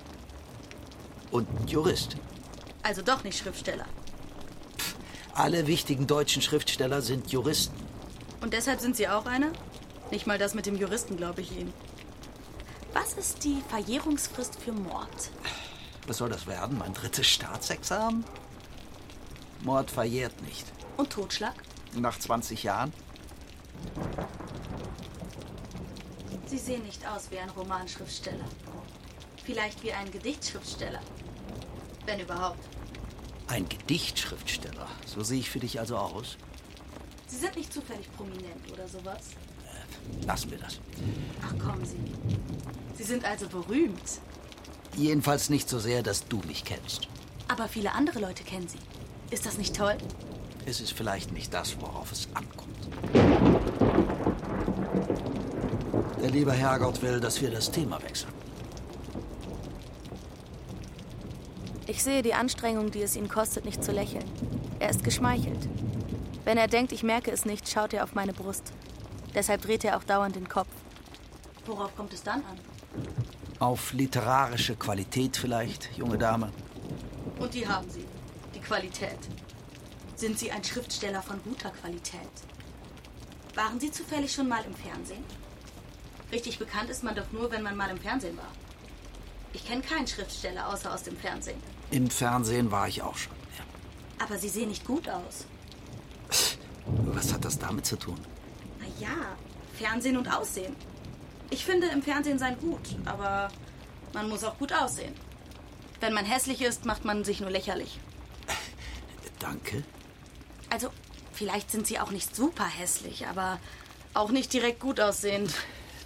und 1.30 1.48
Jurist. 1.70 2.16
Also 2.82 3.02
doch 3.02 3.24
nicht 3.24 3.38
Schriftsteller. 3.38 3.86
Alle 5.34 5.66
wichtigen 5.66 6.06
deutschen 6.06 6.42
Schriftsteller 6.42 7.00
sind 7.00 7.32
Juristen. 7.32 7.76
Und 8.42 8.52
deshalb 8.52 8.80
sind 8.80 8.96
Sie 8.96 9.08
auch 9.08 9.24
einer? 9.24 9.50
Nicht 10.10 10.26
mal 10.26 10.36
das 10.36 10.54
mit 10.54 10.66
dem 10.66 10.76
Juristen, 10.76 11.16
glaube 11.16 11.40
ich 11.40 11.52
Ihnen. 11.52 11.72
Was 12.92 13.14
ist 13.14 13.42
die 13.44 13.62
Verjährungsfrist 13.70 14.60
für 14.60 14.72
Mord? 14.72 15.30
Was 16.06 16.18
soll 16.18 16.28
das 16.28 16.46
werden? 16.46 16.76
Mein 16.76 16.92
drittes 16.92 17.26
Staatsexamen? 17.28 18.24
Mord 19.62 19.90
verjährt 19.90 20.42
nicht. 20.42 20.66
Und 20.98 21.10
Totschlag? 21.10 21.54
Nach 21.94 22.18
20 22.18 22.62
Jahren? 22.64 22.92
Sie 26.46 26.58
sehen 26.58 26.82
nicht 26.82 27.06
aus 27.08 27.30
wie 27.30 27.38
ein 27.38 27.48
Romanschriftsteller. 27.50 28.44
Vielleicht 29.44 29.82
wie 29.82 29.92
ein 29.92 30.10
Gedichtschriftsteller. 30.10 31.00
Wenn 32.04 32.20
überhaupt. 32.20 32.68
Ein 33.52 33.68
Gedichtschriftsteller. 33.68 34.88
So 35.04 35.22
sehe 35.22 35.40
ich 35.40 35.50
für 35.50 35.58
dich 35.58 35.78
also 35.78 35.98
aus. 35.98 36.38
Sie 37.26 37.36
sind 37.36 37.54
nicht 37.54 37.70
zufällig 37.70 38.10
prominent 38.16 38.72
oder 38.72 38.88
sowas? 38.88 39.26
Lassen 40.26 40.50
wir 40.50 40.56
das. 40.56 40.80
Ach 41.44 41.58
kommen 41.58 41.84
Sie. 41.84 41.98
Sie 42.96 43.02
sind 43.02 43.26
also 43.26 43.46
berühmt. 43.48 44.00
Jedenfalls 44.96 45.50
nicht 45.50 45.68
so 45.68 45.78
sehr, 45.78 46.02
dass 46.02 46.26
du 46.26 46.38
mich 46.48 46.64
kennst. 46.64 47.08
Aber 47.46 47.68
viele 47.68 47.92
andere 47.92 48.20
Leute 48.20 48.42
kennen 48.42 48.68
Sie. 48.68 48.78
Ist 49.30 49.44
das 49.44 49.58
nicht 49.58 49.76
toll? 49.76 49.98
Es 50.64 50.80
ist 50.80 50.94
vielleicht 50.94 51.32
nicht 51.32 51.52
das, 51.52 51.78
worauf 51.78 52.10
es 52.10 52.28
ankommt. 52.32 52.88
Der 56.22 56.30
liebe 56.30 56.52
Herrgott 56.54 57.02
will, 57.02 57.20
dass 57.20 57.42
wir 57.42 57.50
das 57.50 57.70
Thema 57.70 58.02
wechseln. 58.02 58.32
Ich 61.86 62.02
sehe 62.02 62.22
die 62.22 62.34
Anstrengung, 62.34 62.90
die 62.90 63.02
es 63.02 63.16
ihn 63.16 63.28
kostet, 63.28 63.64
nicht 63.64 63.82
zu 63.82 63.90
lächeln. 63.90 64.24
Er 64.78 64.90
ist 64.90 65.02
geschmeichelt. 65.02 65.68
Wenn 66.44 66.58
er 66.58 66.68
denkt, 66.68 66.92
ich 66.92 67.02
merke 67.02 67.30
es 67.30 67.44
nicht, 67.44 67.68
schaut 67.68 67.92
er 67.92 68.04
auf 68.04 68.14
meine 68.14 68.32
Brust. 68.32 68.72
Deshalb 69.34 69.62
dreht 69.62 69.84
er 69.84 69.96
auch 69.96 70.04
dauernd 70.04 70.36
den 70.36 70.48
Kopf. 70.48 70.68
Worauf 71.66 71.94
kommt 71.96 72.12
es 72.12 72.22
dann 72.22 72.40
an? 72.44 72.58
Auf 73.58 73.92
literarische 73.92 74.76
Qualität 74.76 75.36
vielleicht, 75.36 75.90
junge 75.96 76.18
Dame. 76.18 76.52
Und 77.38 77.54
die 77.54 77.66
haben 77.66 77.88
Sie. 77.90 78.04
Die 78.54 78.60
Qualität. 78.60 79.18
Sind 80.16 80.38
Sie 80.38 80.50
ein 80.52 80.62
Schriftsteller 80.62 81.22
von 81.22 81.42
guter 81.42 81.70
Qualität? 81.70 82.20
Waren 83.54 83.80
Sie 83.80 83.90
zufällig 83.90 84.32
schon 84.32 84.48
mal 84.48 84.64
im 84.64 84.74
Fernsehen? 84.74 85.24
Richtig 86.30 86.58
bekannt 86.58 86.90
ist 86.90 87.02
man 87.02 87.14
doch 87.14 87.30
nur, 87.32 87.50
wenn 87.50 87.62
man 87.62 87.76
mal 87.76 87.90
im 87.90 87.98
Fernsehen 87.98 88.36
war. 88.36 88.50
Ich 89.52 89.66
kenne 89.66 89.82
keinen 89.82 90.06
Schriftsteller 90.06 90.68
außer 90.68 90.92
aus 90.92 91.02
dem 91.02 91.16
Fernsehen. 91.16 91.62
Im 91.92 92.08
Fernsehen 92.08 92.70
war 92.70 92.88
ich 92.88 93.02
auch 93.02 93.16
schon. 93.16 93.34
Aber 94.18 94.38
Sie 94.38 94.48
sehen 94.48 94.70
nicht 94.70 94.86
gut 94.86 95.08
aus. 95.08 95.46
Was 97.14 97.32
hat 97.32 97.44
das 97.44 97.58
damit 97.58 97.84
zu 97.84 97.96
tun? 97.96 98.18
Na 98.80 98.86
ja, 98.98 99.36
Fernsehen 99.74 100.16
und 100.16 100.26
Aussehen. 100.26 100.74
Ich 101.50 101.66
finde, 101.66 101.88
im 101.88 102.02
Fernsehen 102.02 102.38
sein 102.38 102.58
gut, 102.58 102.96
aber 103.04 103.48
man 104.14 104.28
muss 104.30 104.42
auch 104.42 104.58
gut 104.58 104.72
aussehen. 104.72 105.14
Wenn 106.00 106.14
man 106.14 106.24
hässlich 106.24 106.62
ist, 106.62 106.86
macht 106.86 107.04
man 107.04 107.24
sich 107.24 107.40
nur 107.40 107.50
lächerlich. 107.50 108.00
Danke. 109.38 109.84
Also, 110.70 110.88
vielleicht 111.32 111.70
sind 111.70 111.86
Sie 111.86 112.00
auch 112.00 112.10
nicht 112.10 112.34
super 112.34 112.64
hässlich, 112.64 113.26
aber 113.26 113.60
auch 114.14 114.30
nicht 114.30 114.52
direkt 114.52 114.80
gut 114.80 114.98
aussehend. 114.98 115.52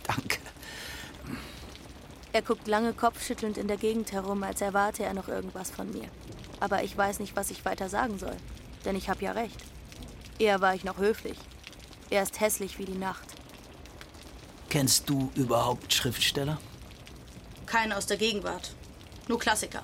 Danke. 0.03 0.39
Er 2.37 2.43
guckt 2.43 2.69
lange 2.69 2.93
kopfschüttelnd 2.93 3.57
in 3.57 3.67
der 3.67 3.79
Gegend 3.79 4.13
herum, 4.13 4.43
als 4.43 4.61
erwarte 4.61 5.03
er 5.03 5.15
noch 5.15 5.27
irgendwas 5.27 5.71
von 5.71 5.91
mir. 5.91 6.07
Aber 6.61 6.85
ich 6.85 6.95
weiß 6.95 7.19
nicht, 7.19 7.35
was 7.35 7.51
ich 7.51 7.65
weiter 7.65 7.89
sagen 7.89 8.19
soll. 8.19 8.37
Denn 8.85 8.95
ich 8.95 9.09
habe 9.09 9.25
ja 9.25 9.33
recht. 9.33 9.57
Eher 10.39 10.61
war 10.61 10.75
ich 10.75 10.85
noch 10.85 10.99
höflich. 10.99 11.39
Er 12.11 12.23
ist 12.23 12.39
hässlich 12.39 12.79
wie 12.79 12.85
die 12.85 12.99
Nacht. 12.99 13.25
Kennst 14.69 15.09
du 15.09 15.33
überhaupt 15.35 15.95
Schriftsteller? 15.95 16.59
Keiner 17.65 17.97
aus 17.97 18.05
der 18.05 18.19
Gegenwart. 18.19 18.75
Nur 19.29 19.39
Klassiker. 19.39 19.83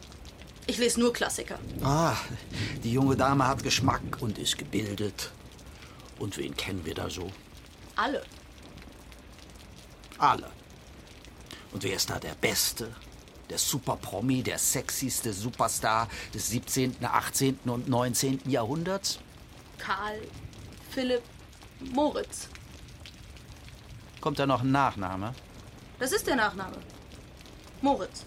Ich 0.67 0.77
lese 0.77 1.01
nur 1.01 1.15
Klassiker. 1.15 1.59
Ah, 1.83 2.17
die 2.85 2.93
junge 2.93 3.17
Dame 3.17 3.49
hat 3.49 3.63
Geschmack 3.63 4.19
und 4.21 4.37
ist 4.37 4.59
gebildet. 4.59 5.31
Und 6.19 6.37
wen 6.37 6.55
kennen 6.55 6.85
wir 6.85 6.93
da 6.93 7.09
so? 7.09 7.31
Alle. 7.97 8.23
Alle. 10.19 10.51
Und 11.73 11.83
wer 11.83 11.95
ist 11.95 12.11
da 12.11 12.19
der 12.19 12.35
Beste? 12.35 12.95
Der 13.51 13.59
Superpromi, 13.59 14.43
der 14.43 14.59
sexyste 14.59 15.33
Superstar 15.33 16.09
des 16.33 16.49
17., 16.49 16.97
18. 17.03 17.59
und 17.65 17.89
19. 17.89 18.49
Jahrhunderts? 18.49 19.19
Karl, 19.79 20.21
Philipp, 20.91 21.23
Moritz. 21.81 22.49
Kommt 24.21 24.39
da 24.39 24.47
noch 24.47 24.63
ein 24.63 24.71
Nachname? 24.71 25.35
Das 25.99 26.13
ist 26.13 26.27
der 26.27 26.37
Nachname. 26.37 26.77
Moritz. 27.81 28.25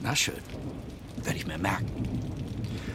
Na 0.00 0.16
schön. 0.16 0.42
Werde 1.16 1.38
ich 1.38 1.46
mir 1.46 1.58
merken. 1.58 2.18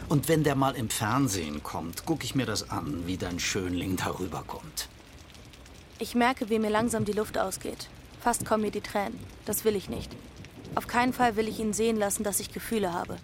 Und 0.08 0.28
wenn 0.28 0.44
der 0.44 0.54
mal 0.54 0.74
im 0.74 0.90
Fernsehen 0.90 1.62
kommt, 1.62 2.04
gucke 2.04 2.24
ich 2.24 2.34
mir 2.34 2.46
das 2.46 2.70
an, 2.70 3.06
wie 3.06 3.16
dein 3.16 3.38
Schönling 3.38 3.96
darüber 3.96 4.42
kommt. 4.46 4.88
Ich 5.98 6.14
merke, 6.14 6.50
wie 6.50 6.58
mir 6.58 6.70
langsam 6.70 7.04
die 7.04 7.12
Luft 7.12 7.38
ausgeht. 7.38 7.88
Fast 8.24 8.46
kommen 8.46 8.62
mir 8.62 8.70
die 8.70 8.80
Tränen. 8.80 9.20
Das 9.44 9.66
will 9.66 9.76
ich 9.76 9.90
nicht. 9.90 10.10
Auf 10.74 10.86
keinen 10.86 11.12
Fall 11.12 11.36
will 11.36 11.46
ich 11.46 11.58
ihn 11.58 11.74
sehen 11.74 11.98
lassen, 11.98 12.24
dass 12.24 12.40
ich 12.40 12.54
Gefühle 12.54 12.90
habe. 12.90 13.18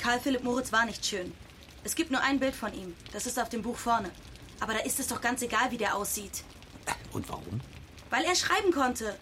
Karl 0.00 0.18
Philipp 0.18 0.42
Moritz 0.42 0.72
war 0.72 0.84
nicht 0.84 1.06
schön. 1.06 1.32
Es 1.84 1.94
gibt 1.94 2.10
nur 2.10 2.20
ein 2.20 2.40
Bild 2.40 2.56
von 2.56 2.74
ihm. 2.74 2.96
Das 3.12 3.26
ist 3.26 3.40
auf 3.40 3.50
dem 3.50 3.62
Buch 3.62 3.76
vorne. 3.76 4.10
Aber 4.58 4.72
da 4.72 4.80
ist 4.80 4.98
es 4.98 5.06
doch 5.06 5.20
ganz 5.20 5.42
egal, 5.42 5.70
wie 5.70 5.76
der 5.76 5.94
aussieht. 5.94 6.42
Und 7.12 7.28
warum? 7.28 7.60
Weil 8.10 8.24
er 8.24 8.34
schreiben 8.34 8.72
konnte. 8.72 9.16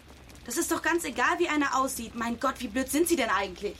Das 0.46 0.56
ist 0.56 0.72
doch 0.72 0.80
ganz 0.80 1.04
egal, 1.04 1.38
wie 1.38 1.48
einer 1.48 1.76
aussieht. 1.78 2.14
Mein 2.14 2.40
Gott, 2.40 2.54
wie 2.60 2.68
blöd 2.68 2.90
sind 2.90 3.06
Sie 3.06 3.16
denn 3.16 3.28
eigentlich? 3.28 3.76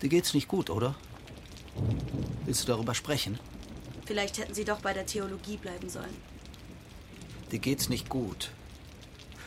Dir 0.00 0.08
geht's 0.08 0.32
nicht 0.32 0.48
gut, 0.48 0.70
oder? 0.70 0.94
Willst 2.46 2.62
du 2.62 2.66
darüber 2.66 2.94
sprechen? 2.94 3.38
Vielleicht 4.06 4.38
hätten 4.38 4.54
Sie 4.54 4.64
doch 4.64 4.80
bei 4.80 4.94
der 4.94 5.04
Theologie 5.04 5.58
bleiben 5.58 5.90
sollen. 5.90 6.31
Dir 7.52 7.58
geht's 7.58 7.90
nicht 7.90 8.08
gut. 8.08 8.50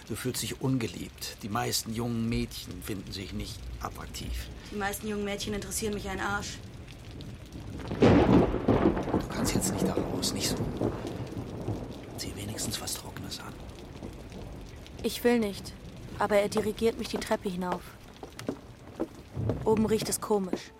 Du 0.07 0.15
fühlst 0.15 0.43
dich 0.43 0.61
ungeliebt. 0.61 1.37
Die 1.41 1.49
meisten 1.49 1.91
jungen 1.91 2.29
Mädchen 2.29 2.83
finden 2.83 3.11
sich 3.11 3.33
nicht 3.33 3.59
attraktiv. 3.81 4.47
Die 4.71 4.75
meisten 4.75 5.07
jungen 5.07 5.25
Mädchen 5.25 5.55
interessieren 5.55 5.95
mich 5.95 6.07
ein 6.07 6.19
Arsch. 6.19 6.59
Du 7.99 9.27
kannst 9.33 9.55
jetzt 9.55 9.73
nicht 9.73 9.87
da 9.87 9.93
raus, 9.93 10.33
nicht 10.33 10.49
so. 10.49 10.55
Zieh 12.17 12.35
wenigstens 12.35 12.79
was 12.79 12.93
Trockenes 12.93 13.39
an. 13.39 13.53
Ich 15.01 15.23
will 15.23 15.39
nicht, 15.39 15.73
aber 16.19 16.37
er 16.37 16.49
dirigiert 16.49 16.99
mich 16.99 17.07
die 17.07 17.17
Treppe 17.17 17.49
hinauf. 17.49 17.81
Oben 19.63 19.87
riecht 19.87 20.09
es 20.09 20.21
komisch. 20.21 20.71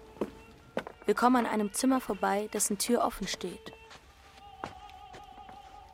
Wir 1.08 1.16
kommen 1.16 1.38
an 1.38 1.52
einem 1.52 1.74
Zimmer 1.74 2.02
vorbei, 2.02 2.50
dessen 2.54 2.78
Tür 2.78 3.04
offen 3.04 3.28
steht. 3.28 3.75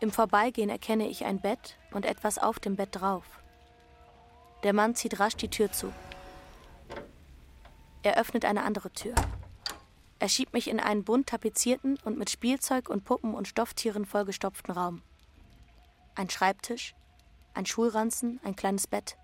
Im 0.01 0.09
Vorbeigehen 0.09 0.71
erkenne 0.71 1.07
ich 1.07 1.25
ein 1.25 1.39
Bett 1.39 1.77
und 1.91 2.05
etwas 2.05 2.39
auf 2.39 2.59
dem 2.59 2.75
Bett 2.75 2.89
drauf. 2.91 3.23
Der 4.63 4.73
Mann 4.73 4.95
zieht 4.95 5.19
rasch 5.19 5.35
die 5.35 5.47
Tür 5.47 5.71
zu. 5.71 5.93
Er 8.01 8.17
öffnet 8.17 8.43
eine 8.43 8.63
andere 8.63 8.91
Tür. 8.91 9.13
Er 10.17 10.27
schiebt 10.27 10.53
mich 10.53 10.67
in 10.67 10.79
einen 10.79 11.03
bunt 11.03 11.29
tapezierten 11.29 11.99
und 12.03 12.17
mit 12.17 12.31
Spielzeug 12.31 12.89
und 12.89 13.03
Puppen 13.03 13.35
und 13.35 13.47
Stofftieren 13.47 14.05
vollgestopften 14.05 14.73
Raum. 14.73 15.03
Ein 16.15 16.31
Schreibtisch, 16.31 16.95
ein 17.53 17.67
Schulranzen, 17.67 18.39
ein 18.43 18.55
kleines 18.55 18.87
Bett. 18.87 19.17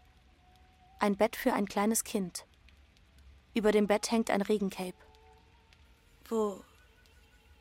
Ein 0.99 1.15
Bett 1.15 1.36
für 1.36 1.53
ein 1.53 1.67
kleines 1.67 2.03
Kind. 2.03 2.45
Über 3.55 3.71
dem 3.71 3.88
Bett 3.88 4.11
hängt 4.11 4.30
ein 4.30 4.43
Regencape. 4.43 4.97
Wo 6.30 6.63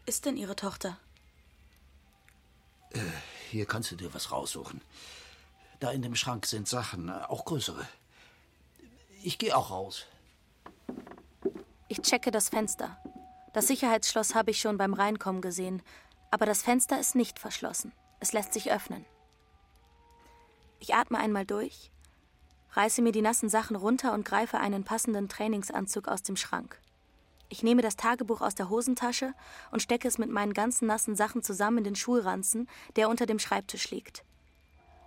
ist 0.05 0.27
denn 0.27 0.37
Ihre 0.37 0.57
Tochter? 0.57 0.99
Äh, 2.91 3.01
hier 3.51 3.67
kannst 3.67 3.91
du 3.91 3.97
dir 3.97 4.13
was 4.15 4.33
raussuchen. 4.33 4.81
Da 5.81 5.91
in 5.91 6.03
dem 6.03 6.15
Schrank 6.15 6.47
sind 6.47 6.69
Sachen, 6.69 7.09
äh, 7.09 7.13
auch 7.29 7.45
größere. 7.45 7.87
Ich 9.23 9.39
gehe 9.39 9.57
auch 9.57 9.71
raus. 9.71 10.07
Ich 11.89 12.03
checke 12.03 12.31
das 12.31 12.49
Fenster. 12.49 12.97
Das 13.53 13.69
Sicherheitsschloss 13.69 14.35
habe 14.35 14.51
ich 14.51 14.61
schon 14.61 14.77
beim 14.77 14.95
Reinkommen 14.95 15.41
gesehen, 15.41 15.83
aber 16.31 16.47
das 16.47 16.63
Fenster 16.63 16.99
ist 17.01 17.15
nicht 17.15 17.39
verschlossen. 17.39 17.93
Es 18.21 18.33
lässt 18.33 18.53
sich 18.53 18.71
öffnen. 18.71 19.05
Ich 20.79 20.95
atme 20.95 21.19
einmal 21.19 21.47
durch, 21.47 21.91
reiße 22.73 23.03
mir 23.03 23.13
die 23.13 23.23
nassen 23.23 23.49
Sachen 23.49 23.77
runter 23.77 24.13
und 24.13 24.25
greife 24.25 24.59
einen 24.59 24.85
passenden 24.85 25.29
Trainingsanzug 25.29 26.09
aus 26.09 26.23
dem 26.23 26.37
Schrank. 26.37 26.81
Ich 27.49 27.63
nehme 27.63 27.83
das 27.83 27.97
Tagebuch 27.97 28.41
aus 28.41 28.55
der 28.55 28.69
Hosentasche 28.69 29.33
und 29.71 29.81
stecke 29.81 30.09
es 30.09 30.19
mit 30.19 30.31
meinen 30.31 30.53
ganzen 30.53 30.87
nassen 30.87 31.15
Sachen 31.15 31.43
zusammen 31.43 31.79
in 31.79 31.85
den 31.85 31.97
Schulranzen, 31.97 32.69
der 32.97 33.09
unter 33.09 33.27
dem 33.27 33.39
Schreibtisch 33.39 33.91
liegt. 33.91 34.25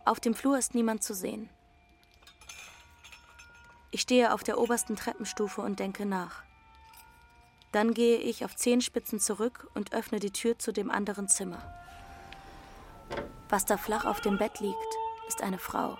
Auf 0.06 0.20
dem 0.20 0.34
Flur 0.34 0.58
ist 0.58 0.74
niemand 0.74 1.04
zu 1.04 1.14
sehen. 1.14 1.50
Ich 3.92 4.02
stehe 4.02 4.34
auf 4.34 4.44
der 4.44 4.60
obersten 4.60 4.96
Treppenstufe 4.96 5.62
und 5.62 5.80
denke 5.80 6.06
nach. 6.06 6.44
Dann 7.72 7.94
gehe 7.94 8.18
ich 8.18 8.46
auf 8.46 8.56
Zehenspitzen 8.56 9.20
zurück 9.20 9.68
und 9.74 9.94
öffne 9.94 10.20
die 10.20 10.32
Tür 10.32 10.58
zu 10.58 10.72
dem 10.72 10.90
anderen 10.90 11.28
Zimmer. 11.28 11.62
Was 13.50 13.66
da 13.66 13.78
flach 13.78 14.06
auf 14.06 14.22
dem 14.22 14.38
Bett 14.38 14.60
liegt, 14.60 14.78
ist 15.28 15.42
eine 15.42 15.60
Frau. 15.60 15.98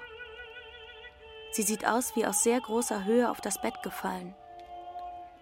Sie 1.52 1.64
sieht 1.64 1.86
aus 1.86 2.16
wie 2.16 2.26
aus 2.26 2.44
sehr 2.44 2.62
großer 2.62 3.06
Höhe 3.06 3.30
auf 3.30 3.42
das 3.42 3.60
Bett 3.62 3.82
gefallen. 3.84 4.36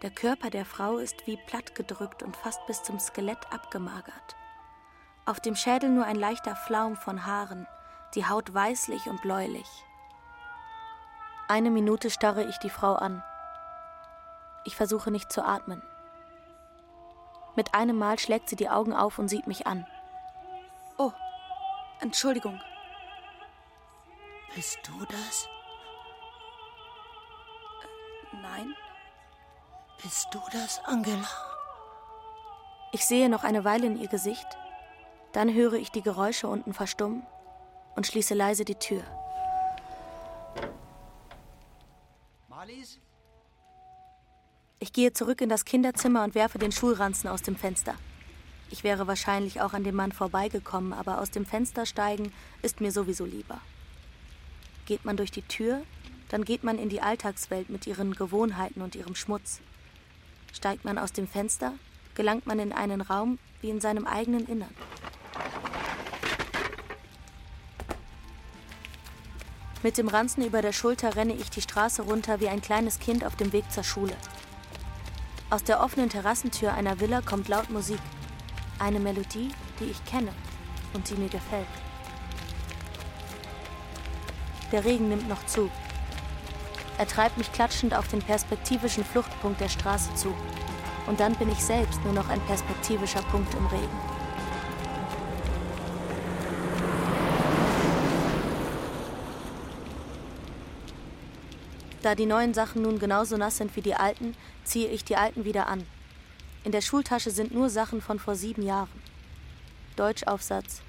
Der 0.03 0.11
Körper 0.11 0.51
der 0.51 0.65
Frau 0.65 0.97
ist 0.97 1.25
wie 1.25 1.37
plattgedrückt 1.37 2.21
und 2.21 2.37
fast 2.37 2.63
bis 2.67 2.83
zum 2.83 2.99
Skelett 2.99 3.51
abgemagert. 3.51 4.35
Auf 5.25 5.39
dem 5.39 5.55
Schädel 5.55 5.89
nur 5.89 6.05
ein 6.05 6.15
leichter 6.15 6.55
Flaum 6.55 6.95
von 6.95 7.25
Haaren, 7.25 7.65
die 8.13 8.27
Haut 8.27 8.53
weißlich 8.53 9.07
und 9.07 9.21
bläulich. 9.23 9.67
Eine 11.47 11.71
Minute 11.71 12.11
starre 12.11 12.43
ich 12.43 12.57
die 12.57 12.69
Frau 12.69 12.93
an. 12.93 13.23
Ich 14.65 14.75
versuche 14.75 15.09
nicht 15.09 15.31
zu 15.31 15.43
atmen. 15.43 15.81
Mit 17.55 17.73
einem 17.73 17.97
Mal 17.97 18.19
schlägt 18.19 18.49
sie 18.49 18.55
die 18.55 18.69
Augen 18.69 18.93
auf 18.93 19.17
und 19.17 19.29
sieht 19.29 19.47
mich 19.47 19.65
an. 19.65 19.87
Oh, 20.99 21.11
Entschuldigung. 22.01 22.61
Bist 24.53 24.77
du 24.87 25.05
das? 25.05 25.49
Nein. 28.43 28.75
Bist 30.03 30.27
du 30.31 30.39
das, 30.51 30.79
Angela? 30.85 31.27
Ich 32.91 33.05
sehe 33.05 33.29
noch 33.29 33.43
eine 33.43 33.63
Weile 33.63 33.87
in 33.87 33.99
ihr 33.99 34.07
Gesicht, 34.07 34.45
dann 35.33 35.53
höre 35.53 35.73
ich 35.73 35.91
die 35.91 36.03
Geräusche 36.03 36.47
unten 36.47 36.73
verstummen 36.73 37.23
und 37.95 38.05
schließe 38.05 38.35
leise 38.35 38.63
die 38.63 38.75
Tür. 38.75 39.03
Marlies? 42.47 42.99
Ich 44.79 44.93
gehe 44.93 45.13
zurück 45.13 45.41
in 45.41 45.49
das 45.49 45.65
Kinderzimmer 45.65 46.23
und 46.23 46.35
werfe 46.35 46.59
den 46.59 46.71
Schulranzen 46.71 47.27
aus 47.27 47.41
dem 47.41 47.55
Fenster. 47.55 47.95
Ich 48.69 48.83
wäre 48.83 49.07
wahrscheinlich 49.07 49.61
auch 49.61 49.73
an 49.73 49.83
dem 49.83 49.95
Mann 49.95 50.11
vorbeigekommen, 50.11 50.93
aber 50.93 51.19
aus 51.19 51.31
dem 51.31 51.45
Fenster 51.45 51.87
steigen 51.87 52.31
ist 52.61 52.81
mir 52.81 52.91
sowieso 52.91 53.25
lieber. 53.25 53.59
Geht 54.85 55.05
man 55.05 55.17
durch 55.17 55.31
die 55.31 55.41
Tür, 55.41 55.81
dann 56.29 56.45
geht 56.45 56.63
man 56.63 56.77
in 56.77 56.89
die 56.89 57.01
Alltagswelt 57.01 57.69
mit 57.69 57.87
ihren 57.87 58.13
Gewohnheiten 58.13 58.81
und 58.81 58.95
ihrem 58.95 59.15
Schmutz. 59.15 59.61
Steigt 60.53 60.85
man 60.85 60.97
aus 60.97 61.13
dem 61.13 61.27
Fenster, 61.27 61.73
gelangt 62.15 62.47
man 62.47 62.59
in 62.59 62.73
einen 62.73 63.01
Raum 63.01 63.39
wie 63.61 63.69
in 63.69 63.81
seinem 63.81 64.05
eigenen 64.05 64.47
Innern. 64.47 64.73
Mit 69.83 69.97
dem 69.97 70.07
Ranzen 70.07 70.43
über 70.43 70.61
der 70.61 70.73
Schulter 70.73 71.15
renne 71.15 71.33
ich 71.33 71.49
die 71.49 71.61
Straße 71.61 72.01
runter 72.01 72.39
wie 72.39 72.49
ein 72.49 72.61
kleines 72.61 72.99
Kind 72.99 73.23
auf 73.23 73.35
dem 73.35 73.53
Weg 73.53 73.71
zur 73.71 73.83
Schule. 73.83 74.15
Aus 75.49 75.63
der 75.63 75.81
offenen 75.81 76.09
Terrassentür 76.09 76.73
einer 76.73 76.99
Villa 76.99 77.21
kommt 77.21 77.47
laut 77.47 77.69
Musik. 77.69 77.99
Eine 78.79 78.99
Melodie, 78.99 79.51
die 79.79 79.85
ich 79.85 80.03
kenne 80.03 80.33
und 80.93 81.09
die 81.09 81.15
mir 81.15 81.29
gefällt. 81.29 81.67
Der 84.71 84.83
Regen 84.83 85.07
nimmt 85.07 85.29
noch 85.29 85.45
zu. 85.45 85.69
Er 86.97 87.07
treibt 87.07 87.37
mich 87.37 87.51
klatschend 87.51 87.93
auf 87.93 88.07
den 88.07 88.21
perspektivischen 88.21 89.05
Fluchtpunkt 89.05 89.61
der 89.61 89.69
Straße 89.69 90.13
zu. 90.15 90.33
Und 91.05 91.19
dann 91.19 91.35
bin 91.35 91.51
ich 91.51 91.63
selbst 91.63 92.03
nur 92.03 92.13
noch 92.13 92.27
ein 92.29 92.41
perspektivischer 92.41 93.21
Punkt 93.23 93.53
im 93.53 93.65
Regen. 93.67 94.17
Da 102.01 102.15
die 102.15 102.25
neuen 102.25 102.53
Sachen 102.53 102.81
nun 102.81 102.99
genauso 102.99 103.37
nass 103.37 103.57
sind 103.57 103.75
wie 103.75 103.81
die 103.81 103.95
alten, 103.95 104.35
ziehe 104.63 104.87
ich 104.87 105.03
die 105.03 105.17
alten 105.17 105.45
wieder 105.45 105.67
an. 105.67 105.85
In 106.63 106.71
der 106.71 106.81
Schultasche 106.81 107.31
sind 107.31 107.53
nur 107.53 107.69
Sachen 107.69 108.01
von 108.01 108.17
vor 108.19 108.35
sieben 108.35 108.63
Jahren. 108.63 109.01
Deutschaufsatz, 109.95 110.81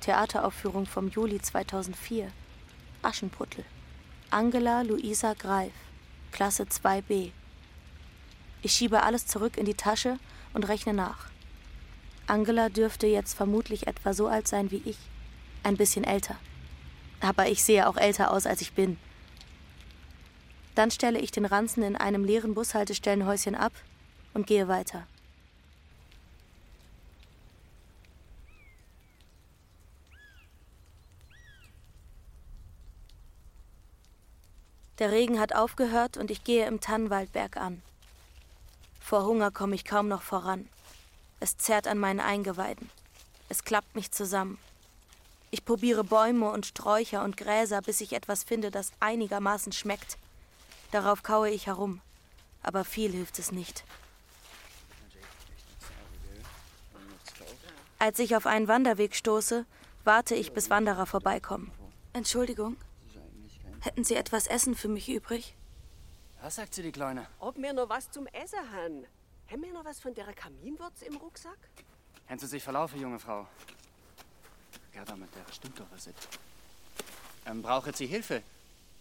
Theateraufführung 0.00 0.86
vom 0.86 1.08
Juli 1.08 1.40
2004, 1.40 2.28
Aschenputtel. 3.02 3.64
Angela 4.34 4.80
Luisa 4.80 5.34
Greif, 5.34 5.74
Klasse 6.30 6.62
2b. 6.62 7.32
Ich 8.62 8.72
schiebe 8.72 9.02
alles 9.02 9.26
zurück 9.26 9.58
in 9.58 9.66
die 9.66 9.74
Tasche 9.74 10.18
und 10.54 10.66
rechne 10.68 10.94
nach. 10.94 11.26
Angela 12.26 12.70
dürfte 12.70 13.06
jetzt 13.06 13.34
vermutlich 13.34 13.88
etwa 13.88 14.14
so 14.14 14.28
alt 14.28 14.48
sein 14.48 14.70
wie 14.70 14.80
ich, 14.86 14.96
ein 15.64 15.76
bisschen 15.76 16.04
älter. 16.04 16.36
Aber 17.20 17.50
ich 17.50 17.62
sehe 17.62 17.86
auch 17.86 17.98
älter 17.98 18.30
aus, 18.30 18.46
als 18.46 18.62
ich 18.62 18.72
bin. 18.72 18.96
Dann 20.74 20.90
stelle 20.90 21.18
ich 21.18 21.30
den 21.30 21.44
Ranzen 21.44 21.82
in 21.82 21.96
einem 21.96 22.24
leeren 22.24 22.54
Bushaltestellenhäuschen 22.54 23.54
ab 23.54 23.74
und 24.32 24.46
gehe 24.46 24.66
weiter. 24.66 25.06
Der 34.98 35.10
Regen 35.10 35.40
hat 35.40 35.54
aufgehört 35.54 36.16
und 36.16 36.30
ich 36.30 36.44
gehe 36.44 36.66
im 36.66 36.80
Tannenwaldberg 36.80 37.56
an. 37.56 37.82
Vor 39.00 39.24
Hunger 39.24 39.50
komme 39.50 39.74
ich 39.74 39.84
kaum 39.84 40.08
noch 40.08 40.22
voran. 40.22 40.68
Es 41.40 41.56
zerrt 41.56 41.88
an 41.88 41.98
meinen 41.98 42.20
Eingeweiden. 42.20 42.90
Es 43.48 43.64
klappt 43.64 43.94
mich 43.94 44.12
zusammen. 44.12 44.58
Ich 45.50 45.64
probiere 45.64 46.04
Bäume 46.04 46.50
und 46.50 46.66
Sträucher 46.66 47.24
und 47.24 47.36
Gräser, 47.36 47.82
bis 47.82 48.00
ich 48.00 48.12
etwas 48.12 48.44
finde, 48.44 48.70
das 48.70 48.92
einigermaßen 49.00 49.72
schmeckt. 49.72 50.16
Darauf 50.92 51.22
kaue 51.22 51.50
ich 51.50 51.66
herum. 51.66 52.00
Aber 52.62 52.84
viel 52.84 53.12
hilft 53.12 53.38
es 53.38 53.52
nicht. 53.52 53.84
Als 57.98 58.18
ich 58.18 58.34
auf 58.34 58.46
einen 58.46 58.68
Wanderweg 58.68 59.14
stoße, 59.14 59.64
warte 60.04 60.34
ich, 60.34 60.52
bis 60.52 60.70
Wanderer 60.70 61.06
vorbeikommen. 61.06 61.70
Entschuldigung, 62.12 62.76
hätten 63.82 64.04
Sie 64.04 64.14
etwas 64.14 64.46
Essen 64.46 64.74
für 64.74 64.88
mich 64.88 65.08
übrig? 65.08 65.56
Was 66.40 66.56
sagt 66.56 66.74
sie, 66.74 66.82
die 66.82 66.92
Kleine? 66.92 67.26
Ob 67.38 67.56
wir 67.56 67.72
noch 67.72 67.88
was 67.88 68.10
zum 68.10 68.26
Essen 68.28 68.58
haben? 68.72 69.06
Haben 69.50 69.62
wir 69.62 69.72
noch 69.72 69.84
was 69.84 70.00
von 70.00 70.14
der 70.14 70.32
Kaminwurz 70.32 71.02
im 71.02 71.16
Rucksack? 71.16 71.58
Haben 72.28 72.38
Sie 72.38 72.46
sich 72.46 72.62
verlaufen, 72.62 73.00
junge 73.00 73.18
Frau? 73.18 73.46
Gerda, 74.92 75.14
mit 75.16 75.28
der 75.34 75.52
stimmt 75.52 75.78
doch 75.78 75.86
was 75.92 76.06
nicht. 76.06 76.18
Ähm, 77.46 77.62
brauchen 77.62 77.92
Sie 77.92 78.06
Hilfe? 78.06 78.42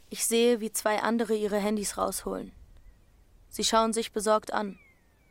Ich 0.10 0.26
sehe, 0.26 0.60
wie 0.60 0.72
zwei 0.72 1.02
andere 1.02 1.34
ihre 1.36 1.58
Handys 1.58 1.98
rausholen. 1.98 2.52
Sie 3.50 3.64
schauen 3.64 3.94
sich 3.94 4.12
besorgt 4.12 4.54
an. 4.54 4.78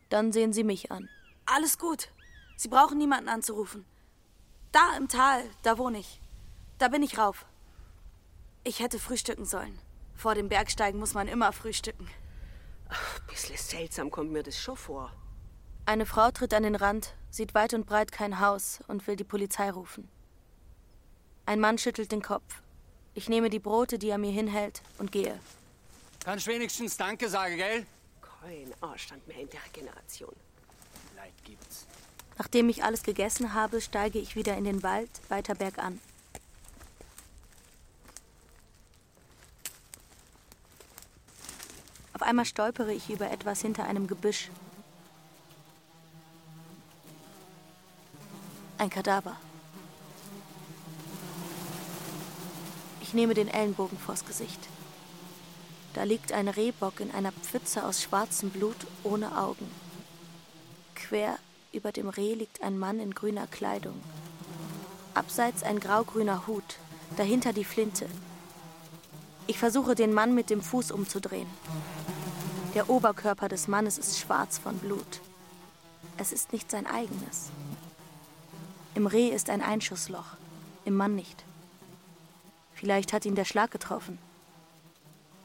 Dann 0.08 0.32
sehen 0.32 0.52
sie 0.52 0.64
mich 0.64 0.90
an. 0.90 1.08
Alles 1.46 1.78
gut. 1.78 2.08
Sie 2.56 2.68
brauchen 2.68 2.98
niemanden 2.98 3.28
anzurufen. 3.28 3.84
Da 4.72 4.96
im 4.96 5.08
Tal, 5.08 5.44
da 5.62 5.78
wohne 5.78 5.98
ich. 5.98 6.20
Da 6.78 6.88
bin 6.88 7.02
ich 7.02 7.18
rauf. 7.18 7.46
Ich 8.62 8.80
hätte 8.80 8.98
frühstücken 8.98 9.46
sollen. 9.46 9.78
Vor 10.14 10.34
dem 10.34 10.48
Bergsteigen 10.48 11.00
muss 11.00 11.14
man 11.14 11.28
immer 11.28 11.52
frühstücken. 11.52 12.06
Ach, 12.88 13.20
bisschen 13.20 13.56
seltsam 13.56 14.10
kommt 14.10 14.32
mir 14.32 14.42
das 14.42 14.58
schon 14.58 14.76
vor. 14.76 15.12
Eine 15.86 16.04
Frau 16.04 16.30
tritt 16.30 16.52
an 16.52 16.64
den 16.64 16.74
Rand, 16.74 17.14
sieht 17.30 17.54
weit 17.54 17.72
und 17.72 17.86
breit 17.86 18.12
kein 18.12 18.38
Haus 18.38 18.80
und 18.86 19.06
will 19.06 19.16
die 19.16 19.24
Polizei 19.24 19.70
rufen. 19.70 20.08
Ein 21.46 21.58
Mann 21.60 21.78
schüttelt 21.78 22.12
den 22.12 22.22
Kopf. 22.22 22.62
Ich 23.14 23.28
nehme 23.28 23.50
die 23.50 23.58
Brote, 23.58 23.98
die 23.98 24.10
er 24.10 24.18
mir 24.18 24.30
hinhält, 24.30 24.82
und 24.98 25.10
gehe. 25.10 25.40
Kannst 26.22 26.46
wenigstens 26.46 26.96
Danke 26.96 27.28
sagen, 27.28 27.56
gell? 27.56 27.86
Kein 28.20 28.72
Anstand 28.82 29.26
mehr 29.26 29.40
in 29.40 29.50
der 29.50 29.60
Generation. 29.72 30.36
Leid 31.16 31.32
gibt's. 31.44 31.86
Nachdem 32.38 32.68
ich 32.68 32.84
alles 32.84 33.02
gegessen 33.02 33.54
habe, 33.54 33.80
steige 33.80 34.18
ich 34.18 34.36
wieder 34.36 34.56
in 34.56 34.64
den 34.64 34.82
Wald, 34.82 35.10
weiter 35.28 35.54
bergan. 35.54 36.00
Auf 42.20 42.26
einmal 42.26 42.44
stolpere 42.44 42.92
ich 42.92 43.08
über 43.08 43.30
etwas 43.30 43.62
hinter 43.62 43.84
einem 43.84 44.06
Gebüsch. 44.06 44.50
Ein 48.76 48.90
Kadaver. 48.90 49.36
Ich 53.00 53.14
nehme 53.14 53.32
den 53.32 53.48
Ellenbogen 53.48 53.96
vors 53.96 54.26
Gesicht. 54.26 54.60
Da 55.94 56.02
liegt 56.02 56.32
ein 56.32 56.48
Rehbock 56.48 57.00
in 57.00 57.10
einer 57.10 57.32
Pfütze 57.32 57.86
aus 57.86 58.02
schwarzem 58.02 58.50
Blut 58.50 58.76
ohne 59.02 59.38
Augen. 59.38 59.70
Quer 60.94 61.38
über 61.72 61.90
dem 61.90 62.10
Reh 62.10 62.34
liegt 62.34 62.62
ein 62.62 62.78
Mann 62.78 63.00
in 63.00 63.14
grüner 63.14 63.46
Kleidung. 63.46 63.98
Abseits 65.14 65.62
ein 65.62 65.80
graugrüner 65.80 66.46
Hut, 66.46 66.76
dahinter 67.16 67.54
die 67.54 67.64
Flinte. 67.64 68.06
Ich 69.50 69.58
versuche, 69.58 69.96
den 69.96 70.12
Mann 70.14 70.32
mit 70.34 70.48
dem 70.48 70.62
Fuß 70.62 70.92
umzudrehen. 70.92 71.48
Der 72.74 72.88
Oberkörper 72.88 73.48
des 73.48 73.66
Mannes 73.66 73.98
ist 73.98 74.20
schwarz 74.20 74.58
von 74.58 74.78
Blut. 74.78 75.20
Es 76.18 76.30
ist 76.30 76.52
nicht 76.52 76.70
sein 76.70 76.86
eigenes. 76.86 77.50
Im 78.94 79.08
Reh 79.08 79.28
ist 79.28 79.50
ein 79.50 79.60
Einschussloch, 79.60 80.36
im 80.84 80.96
Mann 80.96 81.16
nicht. 81.16 81.44
Vielleicht 82.74 83.12
hat 83.12 83.24
ihn 83.24 83.34
der 83.34 83.44
Schlag 83.44 83.72
getroffen. 83.72 84.18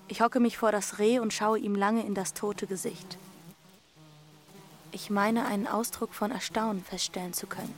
Ich 0.07 0.21
hocke 0.21 0.39
mich 0.39 0.59
vor 0.59 0.71
das 0.71 0.99
Reh 0.99 1.17
und 1.17 1.33
schaue 1.33 1.57
ihm 1.57 1.73
lange 1.73 2.05
in 2.05 2.13
das 2.13 2.35
tote 2.35 2.67
Gesicht. 2.67 3.17
Ich 4.91 5.09
meine, 5.09 5.45
einen 5.47 5.65
Ausdruck 5.65 6.13
von 6.13 6.29
Erstaunen 6.29 6.83
feststellen 6.83 7.33
zu 7.33 7.47
können. 7.47 7.73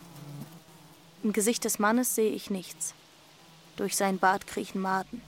Im 1.24 1.32
Gesicht 1.32 1.64
des 1.64 1.80
Mannes 1.80 2.16
sehe 2.16 2.32
ich 2.32 2.50
nichts. 2.50 2.94
Durch 3.78 3.96
sein 3.96 4.20
Bart 4.20 4.46
kriechen 4.46 4.82
Maden. 4.82 5.22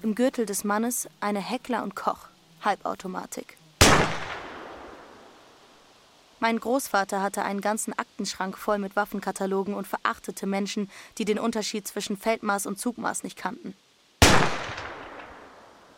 Im 0.00 0.14
Gürtel 0.14 0.46
des 0.46 0.62
Mannes 0.62 1.08
eine 1.18 1.40
Heckler 1.40 1.82
und 1.82 1.96
Koch, 1.96 2.28
Halbautomatik. 2.62 3.56
Mein 6.38 6.60
Großvater 6.60 7.20
hatte 7.20 7.42
einen 7.42 7.60
ganzen 7.60 7.98
Aktenschrank 7.98 8.56
voll 8.56 8.78
mit 8.78 8.94
Waffenkatalogen 8.94 9.74
und 9.74 9.88
verachtete 9.88 10.46
Menschen, 10.46 10.88
die 11.18 11.24
den 11.24 11.40
Unterschied 11.40 11.88
zwischen 11.88 12.16
Feldmaß 12.16 12.66
und 12.66 12.78
Zugmaß 12.78 13.24
nicht 13.24 13.36
kannten. 13.36 13.74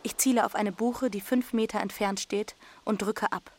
Ich 0.02 0.16
ziele 0.16 0.46
auf 0.46 0.54
eine 0.54 0.72
Buche, 0.72 1.10
die 1.10 1.20
fünf 1.20 1.52
Meter 1.52 1.80
entfernt 1.80 2.20
steht, 2.20 2.56
und 2.86 3.02
drücke 3.02 3.30
ab. 3.32 3.52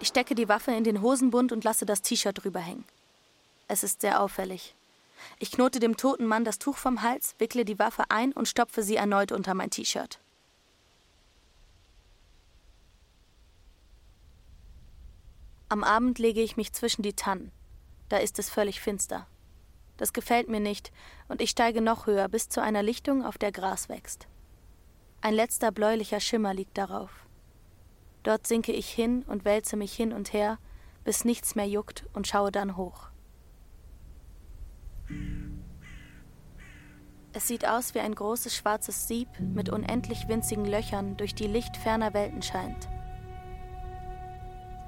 Ich 0.00 0.08
stecke 0.08 0.34
die 0.34 0.48
Waffe 0.48 0.70
in 0.72 0.82
den 0.82 1.02
Hosenbund 1.02 1.52
und 1.52 1.62
lasse 1.62 1.84
das 1.84 2.00
T-Shirt 2.00 2.42
drüber 2.42 2.60
hängen. 2.60 2.84
Es 3.68 3.84
ist 3.84 4.00
sehr 4.00 4.22
auffällig. 4.22 4.74
Ich 5.38 5.52
knote 5.52 5.80
dem 5.80 5.96
toten 5.96 6.26
Mann 6.26 6.44
das 6.44 6.58
Tuch 6.58 6.76
vom 6.76 7.02
Hals, 7.02 7.34
wickle 7.38 7.64
die 7.64 7.78
Waffe 7.78 8.04
ein 8.08 8.32
und 8.32 8.48
stopfe 8.48 8.82
sie 8.82 8.96
erneut 8.96 9.32
unter 9.32 9.54
mein 9.54 9.70
T-Shirt. 9.70 10.20
Am 15.68 15.84
Abend 15.84 16.18
lege 16.18 16.42
ich 16.42 16.56
mich 16.56 16.72
zwischen 16.72 17.02
die 17.02 17.14
Tannen. 17.14 17.50
Da 18.10 18.18
ist 18.18 18.38
es 18.38 18.50
völlig 18.50 18.80
finster. 18.80 19.26
Das 19.96 20.12
gefällt 20.12 20.48
mir 20.48 20.60
nicht, 20.60 20.92
und 21.28 21.40
ich 21.40 21.50
steige 21.50 21.80
noch 21.80 22.06
höher 22.06 22.28
bis 22.28 22.48
zu 22.48 22.60
einer 22.60 22.82
Lichtung, 22.82 23.24
auf 23.24 23.38
der 23.38 23.52
Gras 23.52 23.88
wächst. 23.88 24.28
Ein 25.22 25.34
letzter 25.34 25.70
bläulicher 25.70 26.20
Schimmer 26.20 26.52
liegt 26.52 26.76
darauf. 26.76 27.10
Dort 28.22 28.46
sinke 28.46 28.72
ich 28.72 28.90
hin 28.90 29.22
und 29.26 29.44
wälze 29.44 29.76
mich 29.76 29.94
hin 29.94 30.12
und 30.12 30.32
her, 30.32 30.58
bis 31.04 31.24
nichts 31.24 31.54
mehr 31.54 31.68
juckt 31.68 32.04
und 32.12 32.26
schaue 32.26 32.52
dann 32.52 32.76
hoch. 32.76 33.11
Es 37.34 37.48
sieht 37.48 37.66
aus 37.66 37.94
wie 37.94 38.00
ein 38.00 38.14
großes 38.14 38.54
schwarzes 38.54 39.08
Sieb 39.08 39.28
mit 39.40 39.70
unendlich 39.70 40.28
winzigen 40.28 40.66
Löchern, 40.66 41.16
durch 41.16 41.34
die 41.34 41.46
Licht 41.46 41.76
ferner 41.76 42.12
Welten 42.12 42.42
scheint. 42.42 42.88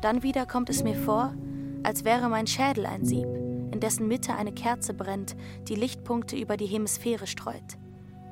Dann 0.03 0.23
wieder 0.23 0.45
kommt 0.45 0.69
es 0.69 0.85
mir 0.85 0.95
vor, 0.95 1.35
als 1.83 2.05
wäre 2.05 2.29
mein 2.29 2.47
Schädel 2.47 2.85
ein 2.85 3.05
Sieb, 3.07 3.27
in 3.73 3.81
dessen 3.81 4.07
Mitte 4.07 4.35
eine 4.35 4.53
Kerze 4.53 4.93
brennt, 4.93 5.35
die 5.69 5.75
Lichtpunkte 5.75 6.37
über 6.37 6.59
die 6.59 6.67
Hemisphäre 6.67 7.27
streut. 7.27 7.79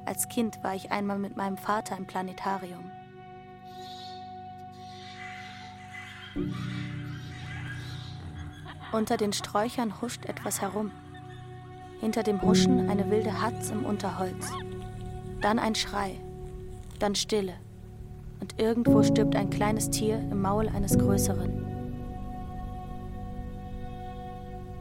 Als 0.04 0.28
Kind 0.28 0.62
war 0.62 0.74
ich 0.74 0.92
einmal 0.92 1.18
mit 1.18 1.36
meinem 1.36 1.56
Vater 1.56 1.96
im 1.96 2.06
Planetarium. 2.06 2.90
Unter 8.92 9.16
den 9.16 9.32
Sträuchern 9.32 10.02
huscht 10.02 10.26
etwas 10.26 10.60
herum. 10.60 10.90
Hinter 12.02 12.24
dem 12.24 12.42
Huschen 12.42 12.90
eine 12.90 13.08
wilde 13.12 13.40
Hatz 13.40 13.70
im 13.70 13.84
Unterholz. 13.84 14.50
Dann 15.40 15.60
ein 15.60 15.76
Schrei. 15.76 16.18
Dann 16.98 17.14
Stille. 17.14 17.52
Und 18.40 18.60
irgendwo 18.60 19.04
stirbt 19.04 19.36
ein 19.36 19.50
kleines 19.50 19.88
Tier 19.88 20.18
im 20.18 20.42
Maul 20.42 20.68
eines 20.68 20.98
größeren. 20.98 21.64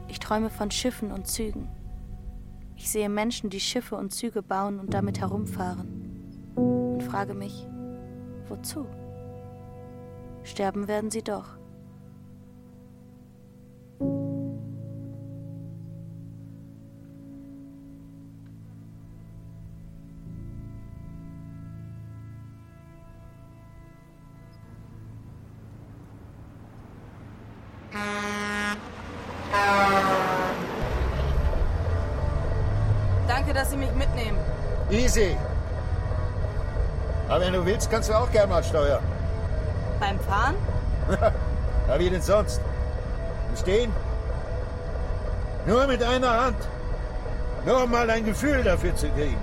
Ich 0.08 0.18
träume 0.18 0.50
von 0.50 0.72
Schiffen 0.72 1.12
und 1.12 1.28
Zügen. 1.28 1.68
Ich 2.74 2.90
sehe 2.90 3.08
Menschen, 3.08 3.50
die 3.50 3.60
Schiffe 3.60 3.94
und 3.94 4.12
Züge 4.12 4.42
bauen 4.42 4.80
und 4.80 4.92
damit 4.92 5.20
herumfahren. 5.20 6.52
Und 6.56 7.04
frage 7.04 7.34
mich, 7.34 7.68
wozu? 8.48 8.84
Sterben 10.42 10.88
werden 10.88 11.12
sie 11.12 11.22
doch. 11.22 11.61
Willst, 37.72 37.90
kannst 37.90 38.08
du 38.10 38.14
auch 38.14 38.30
gern 38.30 38.48
mal 38.48 38.62
steuern. 38.62 39.02
Beim 39.98 40.18
Fahren? 40.20 40.54
Na, 41.88 41.98
wie 41.98 42.10
denn 42.10 42.22
sonst? 42.22 42.60
Im 43.50 43.56
Stehen? 43.56 43.92
Nur 45.66 45.86
mit 45.86 46.02
einer 46.02 46.44
Hand. 46.44 46.56
Nur 47.64 47.84
um 47.84 47.90
mal 47.90 48.08
ein 48.10 48.24
Gefühl 48.24 48.62
dafür 48.62 48.94
zu 48.94 49.08
kriegen. 49.10 49.38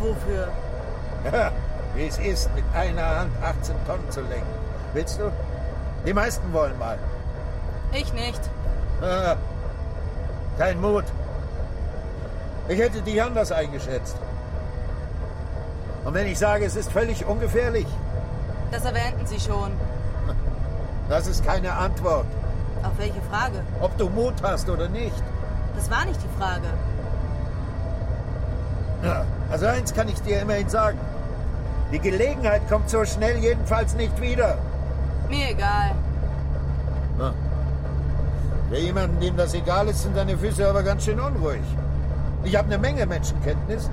Wofür? 0.00 0.48
Ja, 1.32 1.50
wie 1.94 2.06
es 2.06 2.18
ist, 2.18 2.54
mit 2.54 2.64
einer 2.74 3.20
Hand 3.20 3.32
18 3.42 3.74
Tonnen 3.86 4.10
zu 4.10 4.20
lenken. 4.20 4.46
Willst 4.94 5.18
du? 5.18 5.30
Die 6.06 6.14
meisten 6.14 6.52
wollen 6.52 6.78
mal. 6.78 6.98
Ich 7.92 8.12
nicht. 8.12 8.40
Ah, 9.02 9.36
kein 10.56 10.80
Mut. 10.80 11.04
Ich 12.68 12.78
hätte 12.78 13.02
dich 13.02 13.20
anders 13.20 13.50
eingeschätzt. 13.50 14.16
Und 16.08 16.14
wenn 16.14 16.26
ich 16.26 16.38
sage, 16.38 16.64
es 16.64 16.74
ist 16.74 16.90
völlig 16.90 17.26
ungefährlich, 17.26 17.86
Das 18.70 18.82
erwähnten 18.82 19.26
Sie 19.26 19.38
schon. 19.38 19.72
Das 21.10 21.26
ist 21.26 21.44
keine 21.44 21.70
Antwort. 21.74 22.24
Auf 22.82 22.92
welche 22.96 23.20
Frage? 23.30 23.60
Ob 23.82 23.94
du 23.98 24.08
Mut 24.08 24.32
hast 24.42 24.70
oder 24.70 24.88
nicht. 24.88 25.22
Das 25.76 25.90
war 25.90 26.06
nicht 26.06 26.18
die 26.22 26.40
Frage. 26.40 26.68
Ja, 29.04 29.26
also 29.50 29.66
eins 29.66 29.92
kann 29.92 30.08
ich 30.08 30.18
dir 30.22 30.40
immerhin 30.40 30.70
sagen. 30.70 30.98
Die 31.92 31.98
Gelegenheit 31.98 32.66
kommt 32.70 32.88
so 32.88 33.04
schnell 33.04 33.36
jedenfalls 33.36 33.94
nicht 33.94 34.18
wieder. 34.18 34.56
Mir 35.28 35.50
egal. 35.50 35.90
Na. 37.18 37.34
Für 38.70 38.78
jemanden, 38.78 39.20
dem 39.20 39.36
das 39.36 39.52
egal 39.52 39.88
ist, 39.88 40.04
sind 40.04 40.16
deine 40.16 40.38
Füße 40.38 40.66
aber 40.66 40.82
ganz 40.82 41.04
schön 41.04 41.20
unruhig. 41.20 41.60
Ich 42.44 42.56
habe 42.56 42.68
eine 42.68 42.78
Menge 42.78 43.04
Menschenkenntnis. 43.04 43.90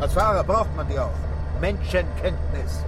Als 0.00 0.12
Fahrer 0.12 0.44
braucht 0.44 0.74
man 0.76 0.86
die 0.88 0.98
auch. 0.98 1.10
Menschenkenntnis. 1.60 2.84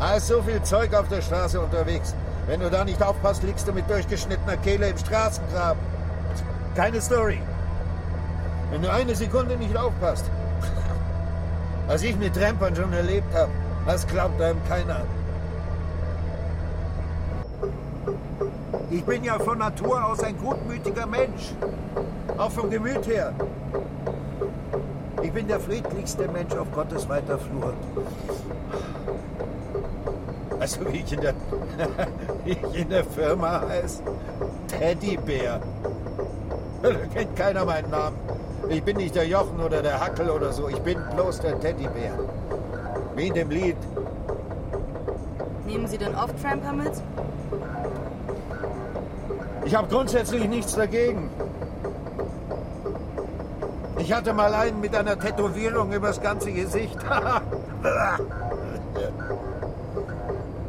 Da 0.00 0.14
ist 0.14 0.26
so 0.26 0.42
viel 0.42 0.62
Zeug 0.62 0.92
auf 0.94 1.08
der 1.08 1.22
Straße 1.22 1.60
unterwegs. 1.60 2.14
Wenn 2.46 2.60
du 2.60 2.70
da 2.70 2.84
nicht 2.84 3.02
aufpasst, 3.02 3.42
liegst 3.42 3.68
du 3.68 3.72
mit 3.72 3.88
durchgeschnittener 3.88 4.56
Kehle 4.56 4.88
im 4.88 4.98
Straßengraben. 4.98 5.80
Keine 6.74 7.00
Story. 7.00 7.40
Wenn 8.70 8.82
du 8.82 8.90
eine 8.90 9.14
Sekunde 9.14 9.56
nicht 9.56 9.76
aufpasst. 9.76 10.24
Was 11.86 12.02
ich 12.02 12.16
mit 12.16 12.34
Trampern 12.34 12.74
schon 12.74 12.92
erlebt 12.92 13.32
habe, 13.34 13.50
das 13.86 14.06
glaubt 14.06 14.40
einem 14.40 14.58
keiner. 14.68 15.02
Ich 18.90 19.04
bin 19.04 19.22
ja 19.22 19.38
von 19.38 19.58
Natur 19.58 20.04
aus 20.04 20.20
ein 20.20 20.36
gutmütiger 20.38 21.06
Mensch. 21.06 21.52
Auch 22.36 22.50
vom 22.50 22.70
Gemüt 22.70 23.06
her. 23.06 23.32
Ich 25.22 25.32
bin 25.32 25.48
der 25.48 25.60
friedlichste 25.60 26.28
Mensch 26.28 26.54
auf 26.54 26.70
Gottes 26.72 27.08
weiter 27.08 27.38
Flur. 27.38 27.72
Also 30.60 30.80
wie 30.92 30.98
ich 30.98 31.12
in 31.12 31.20
der, 31.20 31.34
wie 32.44 32.52
ich 32.52 32.80
in 32.80 32.88
der 32.88 33.04
Firma 33.04 33.62
heiße? 33.68 34.02
Teddybär. 34.68 35.60
Da 36.82 36.90
kennt 37.14 37.36
keiner 37.36 37.64
meinen 37.64 37.90
Namen. 37.90 38.16
Ich 38.68 38.82
bin 38.82 38.96
nicht 38.96 39.14
der 39.14 39.26
Jochen 39.26 39.60
oder 39.60 39.82
der 39.82 40.00
Hackel 40.00 40.30
oder 40.30 40.52
so. 40.52 40.68
Ich 40.68 40.78
bin 40.80 40.98
bloß 41.14 41.40
der 41.40 41.58
Teddybär. 41.58 42.12
Wie 43.16 43.28
in 43.28 43.34
dem 43.34 43.50
Lied. 43.50 43.76
Nehmen 45.66 45.86
Sie 45.86 45.98
denn 45.98 46.14
oft 46.14 46.40
Tramper 46.42 46.72
mit? 46.72 46.92
Ich 49.64 49.74
habe 49.74 49.88
grundsätzlich 49.88 50.48
nichts 50.48 50.74
dagegen. 50.74 51.30
Ich 54.08 54.14
hatte 54.14 54.32
mal 54.32 54.54
einen 54.54 54.80
mit 54.80 54.96
einer 54.96 55.18
Tätowierung 55.18 55.92
übers 55.92 56.18
ganze 56.18 56.50
Gesicht. 56.50 56.96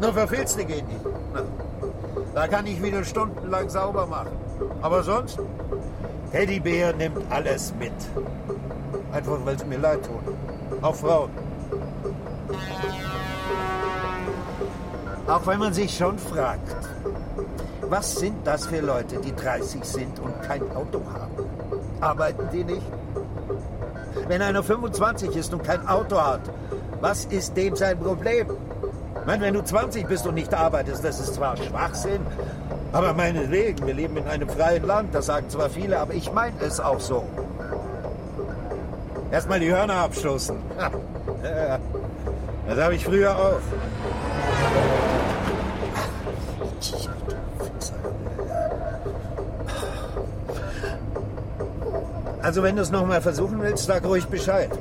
Nur 0.02 0.12
verfilzte 0.12 0.66
geht 0.66 0.86
nicht. 0.86 1.06
Da 2.36 2.50
kann 2.50 2.68
ich 2.68 2.84
wieder 2.84 3.02
stundenlang 3.06 3.70
sauber 3.70 4.08
machen. 4.08 4.32
Aber 4.82 5.04
sonst, 5.04 5.40
Teddybär 6.34 6.92
nimmt 6.92 7.32
alles 7.32 7.74
mit. 7.80 7.94
Einfach, 9.14 9.38
weil 9.46 9.58
sie 9.58 9.68
mir 9.68 9.78
leid 9.78 10.06
tun. 10.06 10.20
Auch 10.82 10.96
Frauen. 10.96 11.30
Auch 15.28 15.48
wenn 15.48 15.60
man 15.60 15.74
sich 15.74 15.96
schon 15.96 16.20
fragt, 16.20 16.76
was 17.84 18.16
sind 18.16 18.46
das 18.46 18.68
für 18.68 18.82
Leute, 18.82 19.16
die 19.22 19.34
30 19.34 19.82
sind 19.86 20.20
und 20.20 20.42
kein 20.42 20.62
Auto 20.76 21.02
haben? 21.14 21.46
Arbeiten 22.02 22.50
die 22.52 22.66
nicht? 22.66 22.99
Wenn 24.30 24.44
einer 24.44 24.62
25 24.62 25.36
ist 25.36 25.52
und 25.54 25.64
kein 25.64 25.88
Auto 25.88 26.22
hat, 26.22 26.42
was 27.02 27.26
ist 27.26 27.58
dem 27.58 27.76
sein 27.76 27.98
Problem? 27.98 28.46
Ich 29.20 29.26
meine, 29.26 29.42
wenn 29.42 29.56
du 29.56 29.64
20 29.64 30.08
bist 30.08 30.28
und 30.28 30.36
nicht 30.36 30.54
arbeitest, 30.54 31.04
das 31.04 31.20
ist 31.20 31.34
zwar 31.34 31.58
Schwachsinn, 31.58 32.22
aber 32.94 33.16
meinetwegen, 33.16 33.88
wir 33.88 33.94
leben 33.96 34.18
in 34.18 34.28
einem 34.28 34.48
freien 34.48 34.86
Land, 34.86 35.16
das 35.16 35.26
sagen 35.26 35.50
zwar 35.50 35.72
viele, 35.72 35.98
aber 35.98 36.14
ich 36.14 36.32
meine 36.32 36.54
es 36.62 36.80
auch 36.80 37.00
so. 37.00 37.26
Erstmal 39.32 39.60
die 39.60 39.72
Hörner 39.74 39.96
abstoßen. 39.96 40.56
Das 42.68 42.78
habe 42.78 42.94
ich 42.94 43.04
früher 43.04 43.36
auch. 43.36 43.60
Also 52.50 52.64
wenn 52.64 52.78
du 52.78 52.82
es 52.82 52.90
nochmal 52.90 53.22
versuchen 53.22 53.62
willst, 53.62 53.86
sag 53.86 54.04
ruhig 54.04 54.26
Bescheid. 54.26 54.72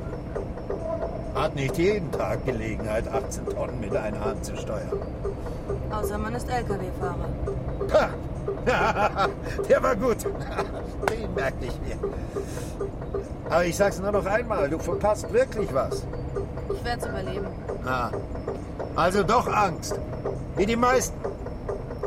Hat 1.35 1.53
nicht 1.53 1.77
jeden 1.77 2.11
Tag 2.11 2.43
Gelegenheit, 2.43 3.07
18 3.07 3.45
Tonnen 3.45 3.79
mit 3.79 3.95
einer 3.95 4.25
Hand 4.25 4.43
zu 4.43 4.57
steuern. 4.57 4.89
Außer 5.91 6.17
man 6.17 6.33
ist 6.33 6.49
LKW-Fahrer. 6.49 7.29
Ha! 7.93 8.09
Der 9.69 9.83
war 9.83 9.95
gut. 9.95 10.17
Den 11.11 11.35
merke 11.35 11.65
ich 11.65 11.79
mir. 11.81 11.95
Aber 13.51 13.65
ich 13.65 13.77
sag's 13.77 13.99
nur 13.99 14.13
noch 14.13 14.25
einmal, 14.25 14.67
du 14.67 14.79
verpasst 14.79 15.31
wirklich 15.31 15.71
was. 15.71 16.03
Ich 16.73 16.83
werde 16.83 17.01
es 17.01 17.07
überleben. 17.07 17.47
Na, 17.85 18.09
also 18.95 19.21
doch 19.21 19.45
Angst. 19.45 19.99
Wie 20.55 20.65
die 20.65 20.75
meisten. 20.75 21.15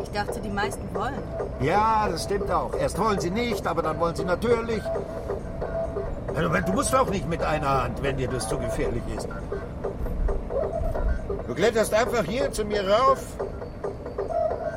Ich 0.02 0.10
dachte, 0.10 0.40
die 0.40 0.50
meisten 0.50 0.82
wollen. 0.92 1.22
Ja, 1.60 2.08
das 2.10 2.24
stimmt 2.24 2.50
auch. 2.50 2.74
Erst 2.74 2.98
wollen 2.98 3.20
sie 3.20 3.30
nicht, 3.30 3.64
aber 3.64 3.82
dann 3.82 4.00
wollen 4.00 4.16
sie 4.16 4.24
natürlich. 4.24 4.82
Du 6.34 6.72
musst 6.72 6.94
auch 6.94 7.10
nicht 7.10 7.28
mit 7.28 7.42
einer 7.42 7.82
Hand, 7.84 8.02
wenn 8.02 8.16
dir 8.16 8.28
das 8.28 8.48
zu 8.48 8.58
gefährlich 8.58 9.02
ist. 9.16 9.28
Du 11.46 11.54
kletterst 11.54 11.92
einfach 11.92 12.24
hier 12.24 12.50
zu 12.52 12.64
mir 12.64 12.88
rauf. 12.88 13.24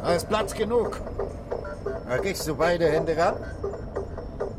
Da 0.04 0.14
ist 0.14 0.28
Platz 0.28 0.54
genug. 0.54 1.00
Da 2.10 2.18
gehst 2.18 2.48
du 2.48 2.56
beide 2.56 2.86
Hände 2.88 3.18
ran 3.18 3.36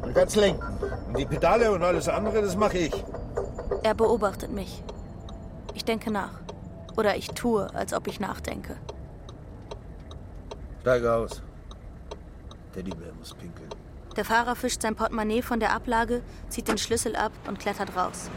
und 0.03 0.15
kannst 0.15 0.37
lenken. 0.37 0.63
Und 1.09 1.19
die 1.19 1.27
Pedale 1.27 1.71
und 1.71 1.83
alles 1.83 2.09
andere, 2.09 2.43
das 2.43 2.57
mache 2.57 2.79
ich. 2.79 3.05
Er 3.83 3.95
beobachtet 3.95 4.51
mich. 4.51 4.83
Ich 5.75 5.85
denke 5.85 6.11
nach. 6.11 6.41
Oder 6.97 7.17
ich 7.17 7.29
tue, 7.29 7.73
als 7.75 7.93
ob 7.93 8.07
ich 8.07 8.19
nachdenke. 8.19 8.77
Steige 10.81 11.13
aus. 11.13 11.43
Teddybär 12.73 13.13
muss 13.19 13.35
pinkeln. 13.35 13.76
Der 14.17 14.25
Fahrer 14.25 14.57
fischt 14.57 14.81
sein 14.81 14.97
Portemonnaie 14.97 15.43
von 15.43 15.61
der 15.61 15.75
Ablage, 15.75 16.23
zieht 16.49 16.69
den 16.69 16.79
Schlüssel 16.79 17.17
ab 17.17 17.33
und 17.47 17.59
klettert 17.59 17.95
raus. 17.97 18.31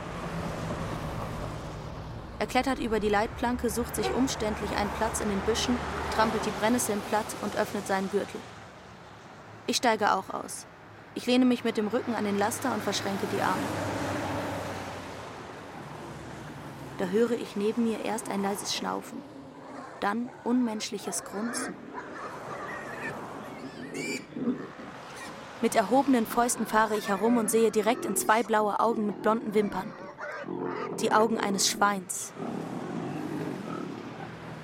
Er 2.38 2.48
klettert 2.48 2.80
über 2.80 3.00
die 3.00 3.10
Leitplanke, 3.10 3.70
sucht 3.70 3.96
sich 3.96 4.14
umständlich 4.14 4.72
einen 4.72 4.90
Platz 4.92 5.22
in 5.22 5.30
den 5.30 5.40
Büschen, 5.42 5.78
trampelt 6.16 6.46
die 6.46 6.52
Brennnesseln 6.60 7.02
platt 7.10 7.26
und 7.42 7.56
öffnet 7.56 7.88
seinen 7.88 8.10
Gürtel. 8.12 8.40
Ich 9.68 9.78
steige 9.78 10.14
auch 10.14 10.30
aus. 10.34 10.66
Ich 11.16 11.26
lehne 11.26 11.46
mich 11.46 11.64
mit 11.64 11.78
dem 11.78 11.88
Rücken 11.88 12.14
an 12.16 12.26
den 12.26 12.38
Laster 12.38 12.74
und 12.74 12.84
verschränke 12.84 13.28
die 13.34 13.42
Arme. 13.42 13.58
Da 16.98 17.06
höre 17.06 17.32
ich 17.32 17.56
neben 17.56 17.86
mir 17.86 18.04
erst 18.04 18.30
ein 18.30 18.42
leises 18.42 18.76
Schnaufen, 18.76 19.22
dann 20.02 20.30
unmenschliches 20.44 21.24
Grunzen. 21.24 21.74
Mit 25.62 25.76
erhobenen 25.76 26.26
Fäusten 26.26 26.66
fahre 26.66 26.98
ich 26.98 27.10
herum 27.10 27.38
und 27.38 27.52
sehe 27.52 27.70
direkt 27.70 28.06
in 28.06 28.16
zwei 28.16 28.44
blaue 28.44 28.80
Augen 28.80 29.06
mit 29.06 29.22
blonden 29.22 29.54
Wimpern. 29.54 29.92
Die 31.02 31.12
Augen 31.12 31.38
eines 31.38 31.70
Schweins. 31.70 32.32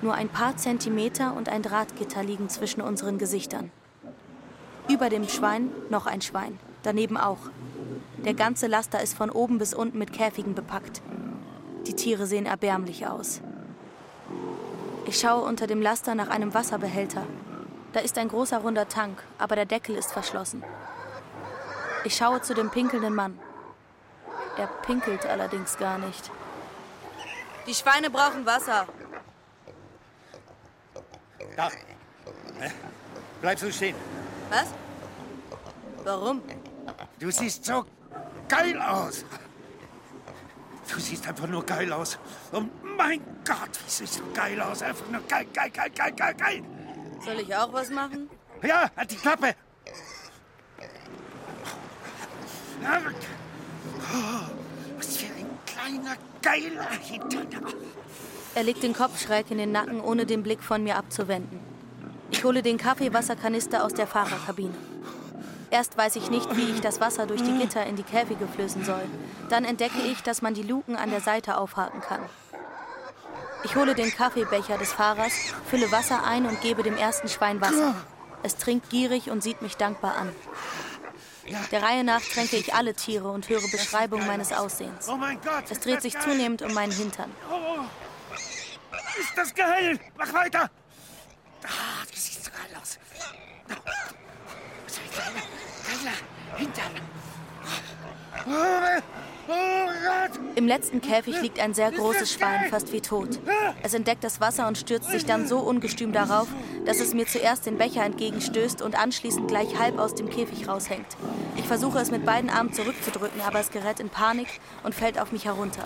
Nur 0.00 0.14
ein 0.14 0.30
paar 0.30 0.56
Zentimeter 0.56 1.34
und 1.36 1.50
ein 1.50 1.62
Drahtgitter 1.62 2.22
liegen 2.22 2.48
zwischen 2.48 2.80
unseren 2.80 3.18
Gesichtern. 3.18 3.70
Über 4.88 5.10
dem 5.10 5.28
Schwein 5.28 5.70
noch 5.90 6.06
ein 6.06 6.22
Schwein, 6.22 6.58
daneben 6.82 7.18
auch. 7.18 7.40
Der 8.24 8.34
ganze 8.34 8.66
Laster 8.66 9.02
ist 9.02 9.14
von 9.14 9.30
oben 9.30 9.58
bis 9.58 9.74
unten 9.74 9.98
mit 9.98 10.12
Käfigen 10.14 10.54
bepackt. 10.54 11.02
Die 11.86 11.94
Tiere 11.94 12.26
sehen 12.26 12.46
erbärmlich 12.46 13.06
aus. 13.06 13.42
Ich 15.06 15.18
schaue 15.18 15.44
unter 15.44 15.66
dem 15.66 15.82
Laster 15.82 16.14
nach 16.14 16.28
einem 16.28 16.54
Wasserbehälter. 16.54 17.24
Da 17.96 18.02
ist 18.02 18.18
ein 18.18 18.28
großer 18.28 18.58
runder 18.58 18.86
Tank, 18.86 19.22
aber 19.38 19.56
der 19.56 19.64
Deckel 19.64 19.96
ist 19.96 20.12
verschlossen. 20.12 20.62
Ich 22.04 22.14
schaue 22.14 22.42
zu 22.42 22.52
dem 22.52 22.68
pinkelnden 22.68 23.14
Mann. 23.14 23.40
Er 24.58 24.66
pinkelt 24.66 25.24
allerdings 25.24 25.78
gar 25.78 25.96
nicht. 25.96 26.30
Die 27.66 27.72
Schweine 27.72 28.10
brauchen 28.10 28.44
Wasser. 28.44 28.86
Da. 31.56 31.70
Bleib 33.40 33.58
so 33.58 33.70
stehen. 33.70 33.96
Was? 34.50 34.66
Warum? 36.04 36.42
Du 37.18 37.30
siehst 37.30 37.64
so 37.64 37.86
geil 38.46 38.78
aus. 38.78 39.24
Du 40.86 41.00
siehst 41.00 41.26
einfach 41.26 41.48
nur 41.48 41.64
geil 41.64 41.90
aus. 41.90 42.18
Oh 42.52 42.60
mein 42.98 43.22
Gott, 43.42 43.70
wie 43.86 43.90
siehst 43.90 44.18
du 44.20 44.32
geil 44.34 44.60
aus. 44.60 44.82
Einfach 44.82 45.08
nur 45.08 45.22
geil, 45.22 45.46
geil, 45.54 45.70
geil, 45.70 45.90
geil, 45.96 46.12
geil, 46.12 46.34
geil. 46.34 46.75
Soll 47.24 47.40
ich 47.40 47.54
auch 47.54 47.72
was 47.72 47.90
machen? 47.90 48.30
Ja, 48.62 48.90
halt 48.96 49.10
die 49.10 49.16
Klappe. 49.16 49.54
Was 54.98 55.16
für 55.16 55.26
ein 55.34 55.46
kleiner, 55.66 56.16
geiler 56.42 56.90
Hintern. 57.00 57.48
Er 58.54 58.62
legt 58.62 58.82
den 58.82 58.94
Kopf 58.94 59.20
schräg 59.20 59.50
in 59.50 59.58
den 59.58 59.72
Nacken, 59.72 60.00
ohne 60.00 60.24
den 60.24 60.42
Blick 60.42 60.62
von 60.62 60.82
mir 60.82 60.96
abzuwenden. 60.96 61.60
Ich 62.30 62.42
hole 62.44 62.62
den 62.62 62.78
Kaffeewasserkanister 62.78 63.84
aus 63.84 63.94
der 63.94 64.06
Fahrerkabine. 64.06 64.74
Erst 65.70 65.98
weiß 65.98 66.16
ich 66.16 66.30
nicht, 66.30 66.56
wie 66.56 66.70
ich 66.70 66.80
das 66.80 67.00
Wasser 67.00 67.26
durch 67.26 67.42
die 67.42 67.58
Gitter 67.58 67.84
in 67.86 67.96
die 67.96 68.02
Käfige 68.02 68.46
flößen 68.46 68.84
soll. 68.84 69.02
Dann 69.48 69.64
entdecke 69.64 69.98
ich, 70.00 70.22
dass 70.22 70.42
man 70.42 70.54
die 70.54 70.62
Luken 70.62 70.96
an 70.96 71.10
der 71.10 71.20
Seite 71.20 71.58
aufhaken 71.58 72.00
kann. 72.00 72.20
Ich 73.64 73.74
hole 73.76 73.94
den 73.94 74.14
Kaffeebecher 74.14 74.78
des 74.78 74.92
Fahrers, 74.92 75.32
fülle 75.68 75.90
Wasser 75.90 76.24
ein 76.24 76.46
und 76.46 76.60
gebe 76.60 76.82
dem 76.82 76.96
ersten 76.96 77.28
Schwein 77.28 77.60
Wasser. 77.60 77.94
Es 78.42 78.56
trinkt 78.56 78.90
gierig 78.90 79.30
und 79.30 79.42
sieht 79.42 79.62
mich 79.62 79.76
dankbar 79.76 80.16
an. 80.16 80.32
Der 81.70 81.82
Reihe 81.82 82.04
nach 82.04 82.20
tränke 82.20 82.56
ich 82.56 82.74
alle 82.74 82.94
Tiere 82.94 83.30
und 83.30 83.48
höre 83.48 83.68
Beschreibungen 83.70 84.26
meines 84.26 84.52
Aussehens. 84.52 85.08
Oh 85.08 85.16
mein 85.16 85.40
Gott! 85.40 85.64
Es 85.70 85.80
dreht 85.80 86.02
sich 86.02 86.18
zunehmend 86.18 86.62
um 86.62 86.74
meinen 86.74 86.92
Hintern. 86.92 87.30
Oh, 87.50 87.84
ist 89.18 89.36
das 89.36 89.54
geil! 89.54 89.98
Mach 90.16 90.32
weiter! 90.32 90.70
Ah, 91.64 92.04
das 92.10 92.24
sieht 92.24 92.44
so 92.44 92.50
geil 92.50 92.80
aus. 92.80 92.98
Geiler 95.86 96.58
Hintern. 96.58 96.92
Oh, 97.64 98.50
oh 98.50 98.50
Gott! 98.50 99.25
Im 100.54 100.66
letzten 100.66 101.00
Käfig 101.00 101.40
liegt 101.40 101.60
ein 101.60 101.74
sehr 101.74 101.92
großes 101.92 102.32
Schwein, 102.32 102.68
fast 102.70 102.92
wie 102.92 103.00
tot. 103.00 103.38
Es 103.82 103.94
entdeckt 103.94 104.24
das 104.24 104.40
Wasser 104.40 104.66
und 104.66 104.78
stürzt 104.78 105.10
sich 105.10 105.24
dann 105.24 105.46
so 105.46 105.58
ungestüm 105.58 106.12
darauf, 106.12 106.48
dass 106.84 107.00
es 107.00 107.14
mir 107.14 107.26
zuerst 107.26 107.66
den 107.66 107.78
Becher 107.78 108.04
entgegenstößt 108.04 108.82
und 108.82 108.98
anschließend 108.98 109.48
gleich 109.48 109.78
halb 109.78 109.98
aus 109.98 110.14
dem 110.14 110.30
Käfig 110.30 110.68
raushängt. 110.68 111.06
Ich 111.56 111.64
versuche 111.66 111.98
es 111.98 112.10
mit 112.10 112.24
beiden 112.24 112.50
Armen 112.50 112.72
zurückzudrücken, 112.72 113.40
aber 113.40 113.60
es 113.60 113.70
gerät 113.70 114.00
in 114.00 114.08
Panik 114.08 114.48
und 114.82 114.94
fällt 114.94 115.20
auf 115.20 115.32
mich 115.32 115.44
herunter. 115.44 115.84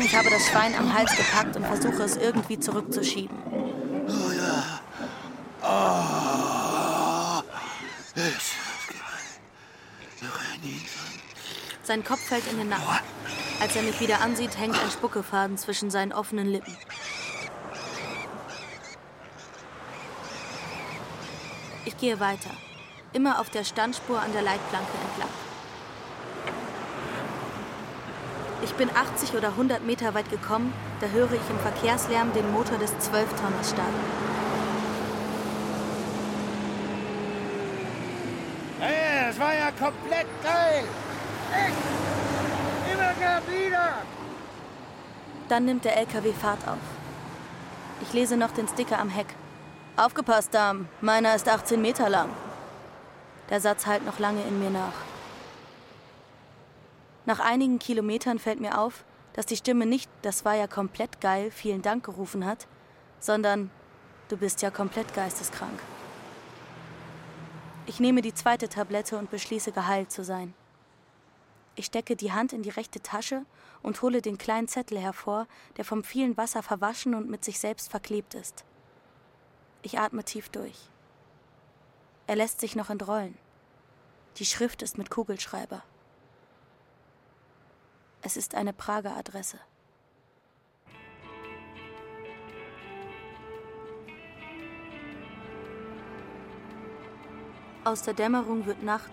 Ich 0.00 0.16
habe 0.16 0.30
das 0.30 0.46
Schwein 0.46 0.74
am 0.78 0.96
Hals 0.96 1.14
gepackt 1.16 1.56
und 1.56 1.66
versuche 1.66 2.02
es 2.02 2.16
irgendwie 2.16 2.58
zurückzuschieben. 2.58 3.36
Oh 4.08 4.32
ja. 4.32 4.80
Oh. 5.62 6.38
Ist 8.16 8.52
Sein 11.88 12.04
Kopf 12.04 12.20
fällt 12.20 12.46
in 12.52 12.58
den 12.58 12.68
Nacken. 12.68 12.84
Als 13.62 13.74
er 13.74 13.80
mich 13.80 13.98
wieder 13.98 14.20
ansieht, 14.20 14.58
hängt 14.58 14.78
ein 14.78 14.90
Spuckefaden 14.90 15.56
zwischen 15.56 15.90
seinen 15.90 16.12
offenen 16.12 16.46
Lippen. 16.46 16.76
Ich 21.86 21.96
gehe 21.96 22.20
weiter, 22.20 22.50
immer 23.14 23.40
auf 23.40 23.48
der 23.48 23.64
Standspur 23.64 24.20
an 24.20 24.34
der 24.34 24.42
Leitplanke 24.42 24.92
entlang. 25.08 25.30
Ich 28.62 28.74
bin 28.74 28.90
80 28.94 29.32
oder 29.32 29.48
100 29.48 29.82
Meter 29.82 30.12
weit 30.12 30.28
gekommen, 30.28 30.74
da 31.00 31.06
höre 31.06 31.32
ich 31.32 31.48
im 31.48 31.58
Verkehrslärm 31.58 32.34
den 32.34 32.52
Motor 32.52 32.76
des 32.76 32.90
Zwölftonners 32.98 33.70
starten. 33.70 33.94
Hey, 38.78 39.28
das 39.28 39.40
war 39.40 39.54
ja 39.54 39.70
komplett 39.70 40.26
geil! 40.42 40.84
Echt! 41.52 42.92
Immer 42.92 43.42
wieder! 43.48 43.94
Dann 45.48 45.64
nimmt 45.64 45.84
der 45.84 45.96
LKW 45.96 46.32
Fahrt 46.32 46.66
auf. 46.66 46.78
Ich 48.00 48.12
lese 48.12 48.36
noch 48.36 48.52
den 48.52 48.68
Sticker 48.68 48.98
am 48.98 49.08
Heck. 49.08 49.26
Aufgepasst, 49.96 50.54
Dame, 50.54 50.86
meiner 51.00 51.34
ist 51.34 51.48
18 51.48 51.80
Meter 51.82 52.08
lang. 52.08 52.30
Der 53.50 53.60
Satz 53.60 53.86
hallt 53.86 54.04
noch 54.04 54.18
lange 54.18 54.42
in 54.42 54.58
mir 54.60 54.70
nach. 54.70 54.92
Nach 57.26 57.40
einigen 57.40 57.78
Kilometern 57.78 58.38
fällt 58.38 58.60
mir 58.60 58.78
auf, 58.78 59.04
dass 59.32 59.46
die 59.46 59.56
Stimme 59.56 59.86
nicht, 59.86 60.10
das 60.22 60.44
war 60.44 60.54
ja 60.54 60.66
komplett 60.66 61.20
geil, 61.20 61.50
vielen 61.50 61.82
Dank 61.82 62.04
gerufen 62.04 62.46
hat, 62.46 62.66
sondern 63.20 63.70
du 64.28 64.36
bist 64.36 64.62
ja 64.62 64.70
komplett 64.70 65.14
geisteskrank. 65.14 65.78
Ich 67.86 68.00
nehme 68.00 68.22
die 68.22 68.34
zweite 68.34 68.68
Tablette 68.68 69.18
und 69.18 69.30
beschließe 69.30 69.72
geheilt 69.72 70.12
zu 70.12 70.24
sein. 70.24 70.54
Ich 71.78 71.86
stecke 71.86 72.16
die 72.16 72.32
Hand 72.32 72.52
in 72.52 72.64
die 72.64 72.70
rechte 72.70 73.00
Tasche 73.00 73.46
und 73.84 74.02
hole 74.02 74.20
den 74.20 74.36
kleinen 74.36 74.66
Zettel 74.66 74.98
hervor, 74.98 75.46
der 75.76 75.84
vom 75.84 76.02
vielen 76.02 76.36
Wasser 76.36 76.60
verwaschen 76.60 77.14
und 77.14 77.30
mit 77.30 77.44
sich 77.44 77.60
selbst 77.60 77.88
verklebt 77.88 78.34
ist. 78.34 78.64
Ich 79.82 79.96
atme 79.96 80.24
tief 80.24 80.48
durch. 80.48 80.90
Er 82.26 82.34
lässt 82.34 82.58
sich 82.58 82.74
noch 82.74 82.90
entrollen. 82.90 83.38
Die 84.38 84.44
Schrift 84.44 84.82
ist 84.82 84.98
mit 84.98 85.08
Kugelschreiber. 85.08 85.84
Es 88.22 88.36
ist 88.36 88.56
eine 88.56 88.72
Prager 88.72 89.16
Adresse. 89.16 89.60
Aus 97.84 98.02
der 98.02 98.14
Dämmerung 98.14 98.66
wird 98.66 98.82
Nacht 98.82 99.12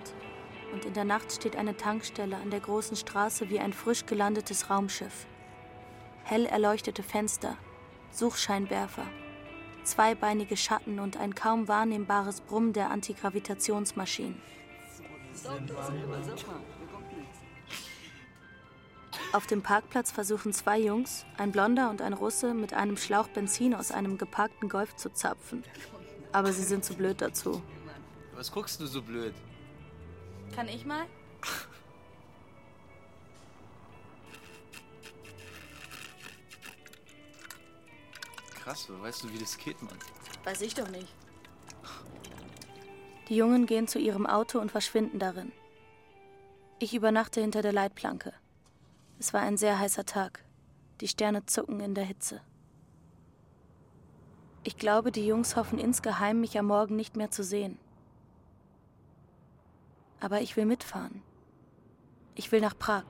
und 0.76 0.84
in 0.84 0.94
der 0.94 1.06
Nacht 1.06 1.32
steht 1.32 1.56
eine 1.56 1.78
Tankstelle 1.78 2.36
an 2.36 2.52
der 2.52 2.60
großen 2.60 2.98
Straße 2.98 3.50
wie 3.50 3.60
ein 3.60 3.72
frisch 3.72 4.06
gelandetes 4.06 4.70
Raumschiff. 4.70 5.26
Hell 6.26 6.46
erleuchtete 6.46 7.02
Fenster, 7.02 7.56
Suchscheinwerfer, 8.12 9.06
zweibeinige 9.86 10.58
Schatten 10.58 11.00
und 11.00 11.16
ein 11.16 11.34
kaum 11.34 11.70
wahrnehmbares 11.70 12.42
Brummen 12.42 12.74
der 12.74 12.92
Antigravitationsmaschinen. 12.92 14.42
Auf 19.32 19.48
dem 19.48 19.62
Parkplatz 19.62 20.12
versuchen 20.12 20.52
zwei 20.52 20.78
Jungs, 20.78 21.26
ein 21.38 21.54
Blonder 21.54 21.90
und 21.90 22.02
ein 22.02 22.12
Russe, 22.12 22.54
mit 22.54 22.74
einem 22.74 22.98
Schlauch 22.98 23.30
Benzin 23.30 23.74
aus 23.74 23.92
einem 23.92 24.18
geparkten 24.18 24.68
Golf 24.68 24.98
zu 24.98 25.10
zapfen. 25.14 25.64
Aber 26.34 26.52
sie 26.52 26.64
sind 26.64 26.84
zu 26.84 26.96
blöd 26.96 27.22
dazu. 27.22 27.62
Was 28.36 28.52
guckst 28.52 28.82
du 28.82 28.88
so 28.88 29.02
blöd? 29.02 29.34
Kann 30.56 30.69
ich 30.69 30.86
mal? 30.86 31.06
Krass, 38.56 38.90
wo 38.90 39.02
weißt 39.02 39.23
du, 39.23 39.34
wie 39.34 39.38
das 39.38 39.57
geht, 39.57 39.82
Mann? 39.82 39.98
Weiß 40.45 40.61
ich 40.61 40.73
doch 40.73 40.88
nicht. 40.88 41.14
Die 43.27 43.36
Jungen 43.36 43.65
gehen 43.65 43.88
zu 43.88 43.99
ihrem 43.99 44.26
Auto 44.26 44.60
und 44.60 44.72
verschwinden 44.72 45.19
darin. 45.19 45.52
Ich 46.80 46.94
übernachte 46.94 47.41
hinter 47.41 47.61
der 47.61 47.73
Leitplanke. 47.73 48.34
Es 49.19 49.34
war 49.34 49.41
ein 49.41 49.57
sehr 49.57 49.77
heißer 49.77 50.06
Tag. 50.06 50.44
Die 51.02 51.07
Sterne 51.07 51.45
zucken 51.45 51.82
in 51.82 51.95
der 51.95 52.06
Hitze. 52.06 52.41
Ich 54.64 54.77
glaube, 54.77 55.11
die 55.11 55.27
Jungs 55.27 55.56
hoffen 55.56 55.80
insgeheim, 55.80 56.40
mich 56.40 56.57
am 56.57 56.68
Morgen 56.68 56.95
nicht 56.95 57.18
mehr 57.18 57.30
zu 57.30 57.44
sehen. 57.44 57.77
Aber 60.26 60.42
ich 60.42 60.58
will 60.58 60.66
mitfahren. 60.66 61.22
Ich 62.34 62.52
will 62.52 62.60
nach 62.60 62.76
Prag. 62.76 63.04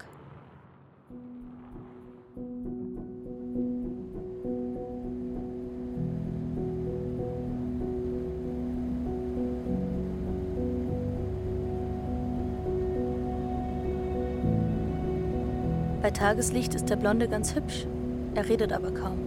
Bei 16.01 16.11
Tageslicht 16.11 16.75
ist 16.75 16.89
der 16.89 16.97
Blonde 16.97 17.29
ganz 17.29 17.55
hübsch. 17.55 17.87
Er 18.33 18.49
redet 18.49 18.73
aber 18.73 18.91
kaum. 18.91 19.19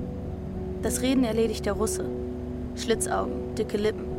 Das 0.82 1.00
Reden 1.00 1.24
erledigt 1.24 1.64
der 1.64 1.72
Russe. 1.72 2.04
Schlitzaugen, 2.76 3.54
dicke 3.54 3.78
Lippen. 3.78 4.17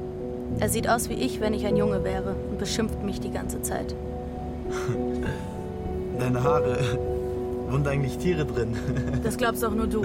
Er 0.60 0.70
sieht 0.70 0.90
aus 0.90 1.10
wie 1.10 1.14
ich, 1.14 1.40
wenn 1.40 1.54
ich 1.54 1.66
ein 1.66 1.78
Junge 1.78 2.04
wäre 2.04 2.36
und 2.50 2.58
beschimpft 2.58 3.04
mich 3.04 3.20
die 3.20 3.32
ganze 3.32 3.62
Zeit. 3.62 3.96
Deine 6.20 6.44
Haare. 6.44 6.78
Wohnen 7.70 7.88
eigentlich 7.88 8.18
Tiere 8.18 8.46
drin? 8.46 8.76
Das 9.24 9.38
glaubst 9.38 9.64
auch 9.64 9.74
nur 9.74 9.88
du. 9.88 10.04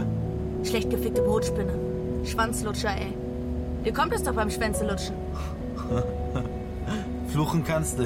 Schlecht 0.63 0.91
gefickte 0.91 1.23
Brotspinne. 1.23 1.73
Schwanzlutscher, 2.25 2.91
ey. 2.91 3.15
Dir 3.85 3.93
kommt 3.93 4.15
es 4.15 4.23
doch 4.23 4.35
beim 4.35 4.51
Schwänzelutschen. 4.51 5.15
Fluchen 7.29 7.65
kannst 7.65 7.99
du. 7.99 8.05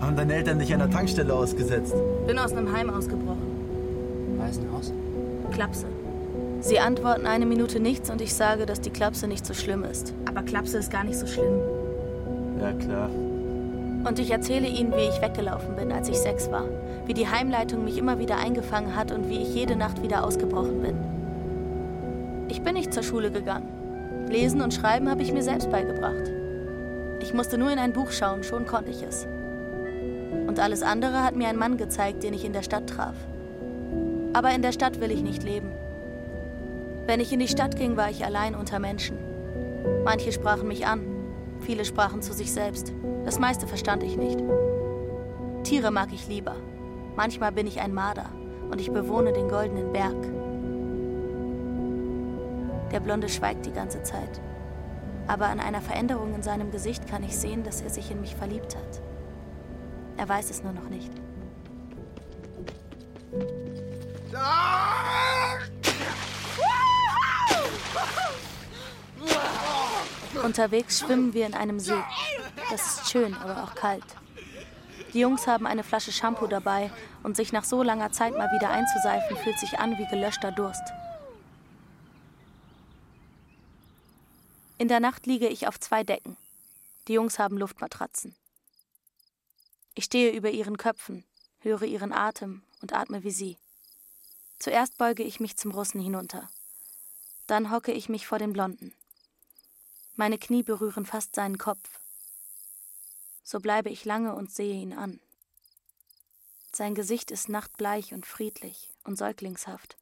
Haben 0.00 0.16
deine 0.16 0.34
Eltern 0.34 0.58
dich 0.58 0.72
an 0.72 0.80
der 0.80 0.90
Tankstelle 0.90 1.34
ausgesetzt? 1.34 1.94
Bin 2.26 2.38
aus 2.38 2.52
einem 2.52 2.72
Heim 2.72 2.90
ausgebrochen. 2.90 4.38
Waisenhaus? 4.38 4.92
Klapse. 5.52 5.86
Sie 6.64 6.80
antworten 6.80 7.26
eine 7.26 7.44
Minute 7.44 7.78
nichts 7.78 8.08
und 8.08 8.22
ich 8.22 8.32
sage, 8.32 8.64
dass 8.64 8.80
die 8.80 8.88
Klapse 8.88 9.28
nicht 9.28 9.44
so 9.44 9.52
schlimm 9.52 9.84
ist. 9.84 10.14
Aber 10.26 10.42
Klapse 10.42 10.78
ist 10.78 10.90
gar 10.90 11.04
nicht 11.04 11.18
so 11.18 11.26
schlimm. 11.26 11.60
Ja, 12.58 12.72
klar. 12.72 13.10
Und 13.10 14.18
ich 14.18 14.30
erzähle 14.30 14.66
ihnen, 14.66 14.90
wie 14.92 15.10
ich 15.10 15.20
weggelaufen 15.20 15.76
bin, 15.76 15.92
als 15.92 16.08
ich 16.08 16.16
sechs 16.16 16.50
war. 16.50 16.64
Wie 17.04 17.12
die 17.12 17.28
Heimleitung 17.28 17.84
mich 17.84 17.98
immer 17.98 18.18
wieder 18.18 18.38
eingefangen 18.38 18.96
hat 18.96 19.12
und 19.12 19.28
wie 19.28 19.42
ich 19.42 19.54
jede 19.54 19.76
Nacht 19.76 20.02
wieder 20.02 20.24
ausgebrochen 20.24 20.80
bin. 20.80 20.96
Ich 22.48 22.62
bin 22.62 22.72
nicht 22.72 22.94
zur 22.94 23.02
Schule 23.02 23.30
gegangen. 23.30 23.68
Lesen 24.30 24.62
und 24.62 24.72
Schreiben 24.72 25.10
habe 25.10 25.20
ich 25.20 25.34
mir 25.34 25.42
selbst 25.42 25.70
beigebracht. 25.70 26.32
Ich 27.20 27.34
musste 27.34 27.58
nur 27.58 27.72
in 27.72 27.78
ein 27.78 27.92
Buch 27.92 28.10
schauen, 28.10 28.42
schon 28.42 28.64
konnte 28.64 28.90
ich 28.90 29.02
es. 29.02 29.26
Und 30.46 30.58
alles 30.58 30.82
andere 30.82 31.22
hat 31.22 31.36
mir 31.36 31.48
ein 31.48 31.58
Mann 31.58 31.76
gezeigt, 31.76 32.22
den 32.22 32.32
ich 32.32 32.46
in 32.46 32.54
der 32.54 32.62
Stadt 32.62 32.86
traf. 32.86 33.16
Aber 34.32 34.50
in 34.54 34.62
der 34.62 34.72
Stadt 34.72 35.02
will 35.02 35.10
ich 35.10 35.22
nicht 35.22 35.42
leben. 35.42 35.68
Wenn 37.06 37.20
ich 37.20 37.32
in 37.32 37.40
die 37.40 37.48
Stadt 37.48 37.76
ging, 37.76 37.96
war 37.96 38.10
ich 38.10 38.24
allein 38.24 38.54
unter 38.54 38.78
Menschen. 38.78 39.18
Manche 40.04 40.32
sprachen 40.32 40.68
mich 40.68 40.86
an, 40.86 41.02
viele 41.60 41.84
sprachen 41.84 42.22
zu 42.22 42.32
sich 42.32 42.52
selbst. 42.52 42.92
Das 43.24 43.38
meiste 43.38 43.66
verstand 43.66 44.02
ich 44.02 44.16
nicht. 44.16 44.38
Tiere 45.64 45.90
mag 45.90 46.08
ich 46.12 46.28
lieber. 46.28 46.56
Manchmal 47.16 47.52
bin 47.52 47.66
ich 47.66 47.80
ein 47.80 47.92
Marder 47.92 48.30
und 48.70 48.80
ich 48.80 48.90
bewohne 48.90 49.32
den 49.32 49.48
goldenen 49.48 49.92
Berg. 49.92 50.16
Der 52.90 53.00
Blonde 53.00 53.28
schweigt 53.28 53.66
die 53.66 53.72
ganze 53.72 54.02
Zeit. 54.02 54.40
Aber 55.26 55.46
an 55.46 55.60
einer 55.60 55.80
Veränderung 55.80 56.34
in 56.34 56.42
seinem 56.42 56.70
Gesicht 56.70 57.06
kann 57.06 57.22
ich 57.22 57.36
sehen, 57.36 57.64
dass 57.64 57.82
er 57.82 57.90
sich 57.90 58.10
in 58.10 58.20
mich 58.20 58.34
verliebt 58.34 58.76
hat. 58.76 59.02
Er 60.16 60.28
weiß 60.28 60.50
es 60.50 60.62
nur 60.62 60.72
noch 60.72 60.88
nicht. 60.88 61.10
Unterwegs 70.44 71.00
schwimmen 71.00 71.32
wir 71.32 71.46
in 71.46 71.54
einem 71.54 71.80
See. 71.80 71.98
Das 72.70 72.98
ist 72.98 73.10
schön, 73.10 73.32
aber 73.34 73.64
auch 73.64 73.74
kalt. 73.74 74.04
Die 75.14 75.20
Jungs 75.20 75.46
haben 75.46 75.66
eine 75.66 75.82
Flasche 75.82 76.12
Shampoo 76.12 76.46
dabei 76.46 76.92
und 77.22 77.34
sich 77.34 77.50
nach 77.50 77.64
so 77.64 77.82
langer 77.82 78.12
Zeit 78.12 78.34
mal 78.34 78.52
wieder 78.52 78.68
einzuseifen, 78.68 79.38
fühlt 79.38 79.58
sich 79.58 79.78
an 79.78 79.96
wie 79.96 80.06
gelöschter 80.06 80.52
Durst. 80.52 80.82
In 84.76 84.88
der 84.88 85.00
Nacht 85.00 85.24
liege 85.24 85.48
ich 85.48 85.66
auf 85.66 85.80
zwei 85.80 86.04
Decken. 86.04 86.36
Die 87.08 87.14
Jungs 87.14 87.38
haben 87.38 87.56
Luftmatratzen. 87.56 88.36
Ich 89.94 90.04
stehe 90.04 90.32
über 90.32 90.50
ihren 90.50 90.76
Köpfen, 90.76 91.24
höre 91.60 91.84
ihren 91.84 92.12
Atem 92.12 92.62
und 92.82 92.92
atme 92.92 93.24
wie 93.24 93.30
sie. 93.30 93.56
Zuerst 94.58 94.98
beuge 94.98 95.22
ich 95.22 95.40
mich 95.40 95.56
zum 95.56 95.70
Russen 95.70 96.02
hinunter. 96.02 96.50
Dann 97.46 97.70
hocke 97.70 97.92
ich 97.92 98.10
mich 98.10 98.26
vor 98.26 98.38
den 98.38 98.52
Blonden. 98.52 98.92
Meine 100.16 100.38
Knie 100.38 100.62
berühren 100.62 101.06
fast 101.06 101.34
seinen 101.34 101.58
Kopf. 101.58 101.98
So 103.42 103.58
bleibe 103.58 103.90
ich 103.90 104.04
lange 104.04 104.34
und 104.34 104.52
sehe 104.52 104.74
ihn 104.74 104.92
an. 104.92 105.18
Sein 106.72 106.94
Gesicht 106.94 107.32
ist 107.32 107.48
nachtbleich 107.48 108.14
und 108.14 108.24
friedlich 108.24 108.90
und 109.02 109.16
säuglingshaft. 109.16 109.96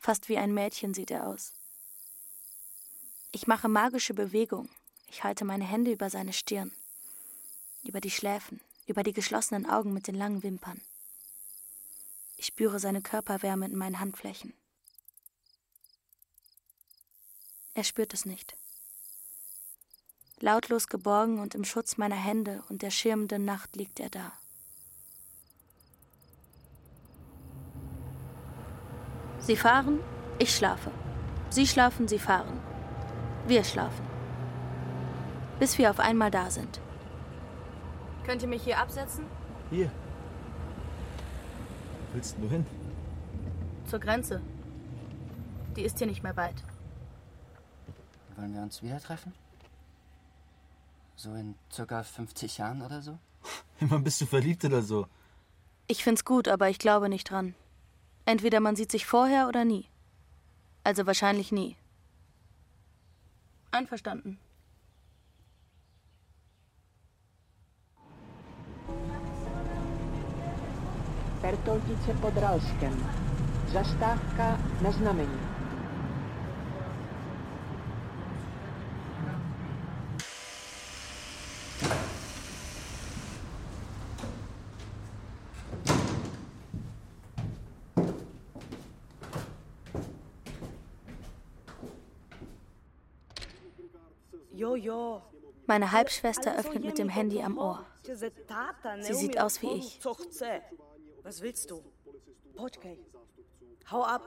Fast 0.00 0.28
wie 0.28 0.38
ein 0.38 0.54
Mädchen 0.54 0.92
sieht 0.92 1.12
er 1.12 1.26
aus. 1.26 1.52
Ich 3.30 3.46
mache 3.46 3.68
magische 3.68 4.14
Bewegungen. 4.14 4.70
Ich 5.06 5.22
halte 5.22 5.44
meine 5.44 5.64
Hände 5.64 5.92
über 5.92 6.10
seine 6.10 6.32
Stirn, 6.32 6.72
über 7.84 8.00
die 8.00 8.10
Schläfen, 8.10 8.60
über 8.86 9.02
die 9.02 9.12
geschlossenen 9.12 9.68
Augen 9.68 9.92
mit 9.92 10.06
den 10.06 10.14
langen 10.14 10.42
Wimpern. 10.42 10.80
Ich 12.36 12.46
spüre 12.46 12.80
seine 12.80 13.02
Körperwärme 13.02 13.66
in 13.66 13.76
meinen 13.76 14.00
Handflächen. 14.00 14.52
Er 17.74 17.84
spürt 17.84 18.12
es 18.14 18.24
nicht. 18.24 18.56
Lautlos 20.42 20.88
geborgen 20.88 21.40
und 21.40 21.54
im 21.54 21.64
Schutz 21.64 21.96
meiner 21.96 22.16
Hände 22.16 22.62
und 22.68 22.82
der 22.82 22.90
schirmenden 22.90 23.44
Nacht 23.44 23.76
liegt 23.76 24.00
er 24.00 24.10
da. 24.10 24.32
Sie 29.40 29.56
fahren, 29.56 30.00
ich 30.38 30.54
schlafe. 30.54 30.90
Sie 31.50 31.66
schlafen, 31.66 32.06
sie 32.06 32.18
fahren. 32.18 32.60
Wir 33.46 33.64
schlafen. 33.64 34.06
Bis 35.58 35.78
wir 35.78 35.90
auf 35.90 36.00
einmal 36.00 36.30
da 36.30 36.50
sind. 36.50 36.80
Könnt 38.24 38.42
ihr 38.42 38.48
mich 38.48 38.62
hier 38.62 38.78
absetzen? 38.78 39.24
Hier. 39.70 39.90
Willst 42.12 42.36
du 42.38 42.48
hin? 42.48 42.66
Zur 43.86 43.98
Grenze. 43.98 44.42
Die 45.76 45.82
ist 45.82 45.98
hier 45.98 46.06
nicht 46.06 46.22
mehr 46.22 46.36
weit. 46.36 46.62
Wollen 48.36 48.54
wir 48.54 48.62
uns 48.62 48.82
wieder 48.82 49.00
treffen? 49.00 49.32
So 51.18 51.34
in 51.34 51.56
circa 51.68 52.04
50 52.04 52.58
Jahren 52.58 52.80
oder 52.80 53.02
so? 53.02 53.18
Immer 53.80 53.98
bist 53.98 54.20
du 54.20 54.26
verliebt 54.26 54.64
oder 54.64 54.82
so? 54.82 55.08
Ich 55.88 56.04
find's 56.04 56.24
gut, 56.24 56.46
aber 56.46 56.68
ich 56.68 56.78
glaube 56.78 57.08
nicht 57.08 57.28
dran. 57.28 57.54
Entweder 58.24 58.60
man 58.60 58.76
sieht 58.76 58.92
sich 58.92 59.04
vorher 59.04 59.48
oder 59.48 59.64
nie. 59.64 59.86
Also 60.84 61.06
wahrscheinlich 61.06 61.50
nie. 61.50 61.76
Einverstanden. 63.72 64.38
Bertoltice 71.42 72.14
pod. 72.20 72.34
Zastávka 73.72 74.56
na 74.82 74.92
znamení. 74.92 75.47
Meine 95.66 95.92
Halbschwester 95.92 96.56
öffnet 96.58 96.84
mit 96.84 96.98
dem 96.98 97.08
Handy 97.08 97.42
am 97.42 97.58
Ohr. 97.58 97.84
Sie 98.02 99.14
sieht 99.14 99.38
aus 99.38 99.60
wie 99.60 99.72
ich. 99.72 100.00
Was 101.22 101.42
willst 101.42 101.70
du? 101.70 101.82
Počkej. 102.56 102.98
Hau 103.90 104.02
ab. 104.02 104.22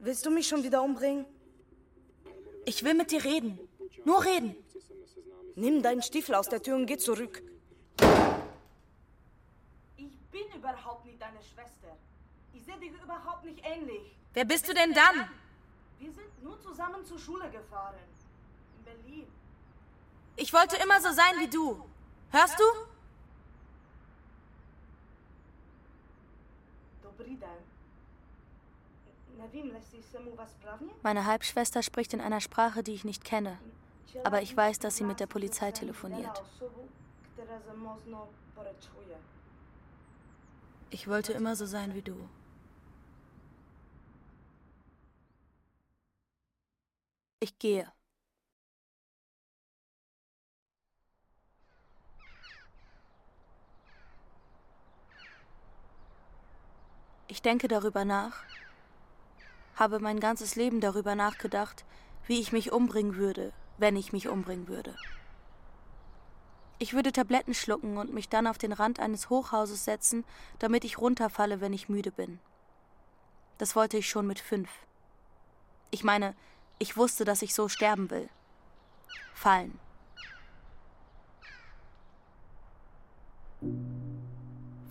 Willst 0.00 0.26
du 0.26 0.30
mich 0.30 0.46
schon 0.46 0.62
wieder 0.62 0.82
umbringen? 0.82 1.24
Ich 2.66 2.84
will 2.84 2.94
mit 2.94 3.10
dir 3.10 3.24
reden. 3.24 3.58
Nur 4.04 4.22
reden. 4.24 4.54
Nimm 5.56 5.82
deinen 5.82 6.02
Stiefel 6.02 6.34
aus 6.34 6.48
der 6.48 6.62
Tür 6.62 6.76
und 6.76 6.86
geh 6.86 6.98
zurück. 6.98 7.42
Ich 9.96 10.18
bin 10.30 10.46
überhaupt 10.54 11.06
nicht 11.06 11.20
deine 11.20 11.42
Schwester. 11.42 11.96
Ich 12.52 12.64
sehe 12.64 12.78
dich 12.78 12.92
überhaupt 13.02 13.44
nicht 13.44 13.60
ähnlich. 13.64 14.16
Wer 14.34 14.44
bist 14.44 14.68
du 14.68 14.74
denn 14.74 14.92
dann? 14.92 15.28
Wir 15.98 16.12
sind 16.12 16.42
nur 16.42 16.60
zusammen 16.60 17.04
zur 17.04 17.18
Schule 17.18 17.48
gefahren. 17.50 17.94
In 18.78 18.84
Berlin. 18.84 19.26
Ich 20.36 20.52
wollte 20.52 20.76
immer 20.76 21.00
so 21.00 21.12
sein 21.12 21.38
wie 21.38 21.48
du. 21.48 21.84
Hörst 22.30 22.58
du? 22.58 22.64
Meine 31.02 31.26
Halbschwester 31.26 31.82
spricht 31.82 32.14
in 32.14 32.20
einer 32.20 32.40
Sprache, 32.40 32.82
die 32.82 32.94
ich 32.94 33.04
nicht 33.04 33.24
kenne. 33.24 33.58
Aber 34.24 34.42
ich 34.42 34.56
weiß, 34.56 34.78
dass 34.78 34.96
sie 34.96 35.04
mit 35.04 35.20
der 35.20 35.26
Polizei 35.26 35.72
telefoniert. 35.72 36.42
Ich 40.90 41.08
wollte 41.08 41.32
immer 41.32 41.56
so 41.56 41.66
sein 41.66 41.94
wie 41.94 42.02
du. 42.02 42.28
Ich 47.40 47.58
gehe. 47.58 47.92
Ich 57.34 57.42
denke 57.42 57.66
darüber 57.66 58.04
nach, 58.04 58.44
habe 59.74 59.98
mein 59.98 60.20
ganzes 60.20 60.54
Leben 60.54 60.80
darüber 60.80 61.16
nachgedacht, 61.16 61.84
wie 62.28 62.38
ich 62.38 62.52
mich 62.52 62.70
umbringen 62.70 63.16
würde, 63.16 63.52
wenn 63.76 63.96
ich 63.96 64.12
mich 64.12 64.28
umbringen 64.28 64.68
würde. 64.68 64.94
Ich 66.78 66.94
würde 66.94 67.10
Tabletten 67.10 67.52
schlucken 67.52 67.98
und 67.98 68.14
mich 68.14 68.28
dann 68.28 68.46
auf 68.46 68.56
den 68.56 68.72
Rand 68.72 69.00
eines 69.00 69.30
Hochhauses 69.30 69.84
setzen, 69.84 70.24
damit 70.60 70.84
ich 70.84 70.98
runterfalle, 70.98 71.60
wenn 71.60 71.72
ich 71.72 71.88
müde 71.88 72.12
bin. 72.12 72.38
Das 73.58 73.74
wollte 73.74 73.98
ich 73.98 74.08
schon 74.08 74.28
mit 74.28 74.38
fünf. 74.38 74.70
Ich 75.90 76.04
meine, 76.04 76.36
ich 76.78 76.96
wusste, 76.96 77.24
dass 77.24 77.42
ich 77.42 77.52
so 77.52 77.68
sterben 77.68 78.10
will. 78.10 78.28
Fallen. 79.34 79.80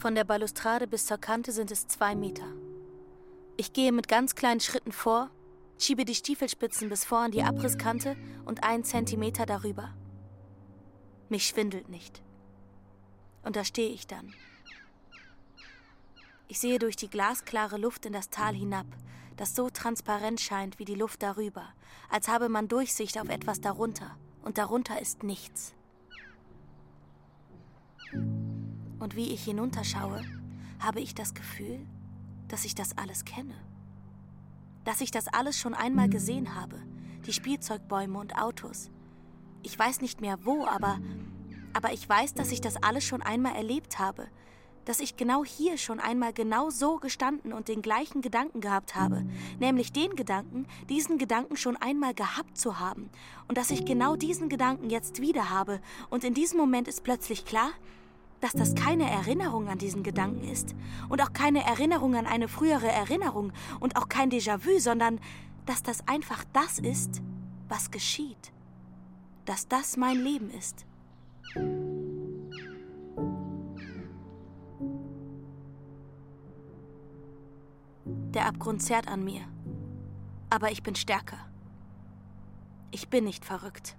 Von 0.03 0.15
der 0.15 0.25
Balustrade 0.25 0.85
bis 0.85 1.05
zur 1.05 1.17
Kante 1.17 1.53
sind 1.53 1.71
es 1.71 1.87
zwei 1.87 2.13
Meter. 2.13 2.43
Ich 3.55 3.71
gehe 3.71 3.93
mit 3.93 4.09
ganz 4.09 4.35
kleinen 4.35 4.59
Schritten 4.59 4.91
vor, 4.91 5.31
schiebe 5.79 6.03
die 6.03 6.13
Stiefelspitzen 6.13 6.89
bis 6.89 7.05
vor 7.05 7.19
an 7.19 7.31
die 7.31 7.41
Abrisskante 7.41 8.17
und 8.43 8.65
einen 8.65 8.83
Zentimeter 8.83 9.45
darüber. 9.45 9.93
Mich 11.29 11.47
schwindelt 11.47 11.87
nicht. 11.87 12.21
Und 13.43 13.55
da 13.55 13.63
stehe 13.63 13.91
ich 13.91 14.05
dann. 14.05 14.33
Ich 16.49 16.59
sehe 16.59 16.79
durch 16.79 16.97
die 16.97 17.09
glasklare 17.09 17.77
Luft 17.77 18.05
in 18.05 18.11
das 18.11 18.29
Tal 18.29 18.53
hinab, 18.53 18.87
das 19.37 19.55
so 19.55 19.69
transparent 19.69 20.41
scheint 20.41 20.79
wie 20.79 20.85
die 20.85 20.95
Luft 20.95 21.23
darüber, 21.23 21.69
als 22.09 22.27
habe 22.27 22.49
man 22.49 22.67
Durchsicht 22.67 23.17
auf 23.17 23.29
etwas 23.29 23.61
darunter, 23.61 24.17
und 24.41 24.57
darunter 24.57 24.99
ist 24.99 25.23
nichts. 25.23 25.73
Und 29.03 29.17
wie 29.17 29.33
ich 29.33 29.43
hinunterschaue, 29.43 30.21
habe 30.79 31.01
ich 31.01 31.13
das 31.13 31.33
Gefühl, 31.33 31.85
dass 32.47 32.63
ich 32.63 32.73
das 32.73 32.97
alles 32.97 33.25
kenne. 33.25 33.53
dass 34.85 35.01
ich 35.01 35.11
das 35.11 35.27
alles 35.27 35.57
schon 35.57 35.73
einmal 35.73 36.09
gesehen 36.09 36.55
habe. 36.55 36.77
Die 37.25 37.33
Spielzeugbäume 37.33 38.17
und 38.17 38.37
Autos. 38.37 38.91
Ich 39.61 39.77
weiß 39.77 39.99
nicht 40.01 40.21
mehr 40.21 40.45
wo, 40.45 40.65
aber, 40.65 40.99
aber 41.73 41.91
ich 41.91 42.07
weiß, 42.07 42.33
dass 42.33 42.51
ich 42.51 42.61
das 42.61 42.81
alles 42.81 43.03
schon 43.03 43.21
einmal 43.21 43.55
erlebt 43.55 43.99
habe. 43.99 44.27
Dass 44.85 44.99
ich 44.99 45.17
genau 45.17 45.43
hier 45.43 45.77
schon 45.77 45.99
einmal 45.99 46.33
genau 46.33 46.69
so 46.69 46.97
gestanden 46.97 47.51
und 47.51 47.67
den 47.67 47.81
gleichen 47.81 48.21
Gedanken 48.21 48.61
gehabt 48.61 48.95
habe. 48.95 49.25
Nämlich 49.59 49.91
den 49.91 50.15
Gedanken, 50.15 50.65
diesen 50.89 51.17
Gedanken 51.17 51.57
schon 51.57 51.77
einmal 51.77 52.13
gehabt 52.13 52.57
zu 52.57 52.79
haben. 52.79 53.09
Und 53.47 53.57
dass 53.57 53.71
ich 53.71 53.85
genau 53.85 54.15
diesen 54.15 54.47
Gedanken 54.47 54.89
jetzt 54.89 55.21
wieder 55.21 55.49
habe. 55.49 55.81
Und 56.09 56.23
in 56.23 56.33
diesem 56.33 56.57
Moment 56.57 56.87
ist 56.87 57.03
plötzlich 57.03 57.45
klar, 57.45 57.71
dass 58.43 58.51
das 58.51 58.75
keine 58.75 59.09
Erinnerung 59.09 59.69
an 59.69 59.77
diesen 59.77 60.03
Gedanken 60.03 60.43
ist 60.43 60.75
und 61.07 61.21
auch 61.21 61.31
keine 61.31 61.63
Erinnerung 61.63 62.15
an 62.15 62.27
eine 62.27 62.49
frühere 62.49 62.89
Erinnerung 62.89 63.53
und 63.79 63.95
auch 63.95 64.09
kein 64.09 64.29
Déjà-vu, 64.29 64.79
sondern 64.79 65.21
dass 65.65 65.81
das 65.81 66.05
einfach 66.09 66.43
das 66.51 66.77
ist, 66.77 67.21
was 67.69 67.89
geschieht. 67.89 68.51
Dass 69.45 69.69
das 69.69 69.95
mein 69.95 70.17
Leben 70.17 70.51
ist. 70.51 70.85
Der 78.33 78.45
Abgrund 78.45 78.83
zerrt 78.83 79.07
an 79.07 79.23
mir, 79.23 79.43
aber 80.49 80.69
ich 80.69 80.83
bin 80.83 80.95
stärker. 80.95 81.39
Ich 82.91 83.07
bin 83.07 83.23
nicht 83.23 83.45
verrückt. 83.45 83.95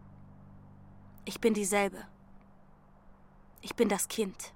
Ich 1.25 1.41
bin 1.41 1.55
dieselbe. 1.55 2.14
Ich 3.65 3.75
bin 3.75 3.89
das 3.89 4.09
Kind. 4.09 4.53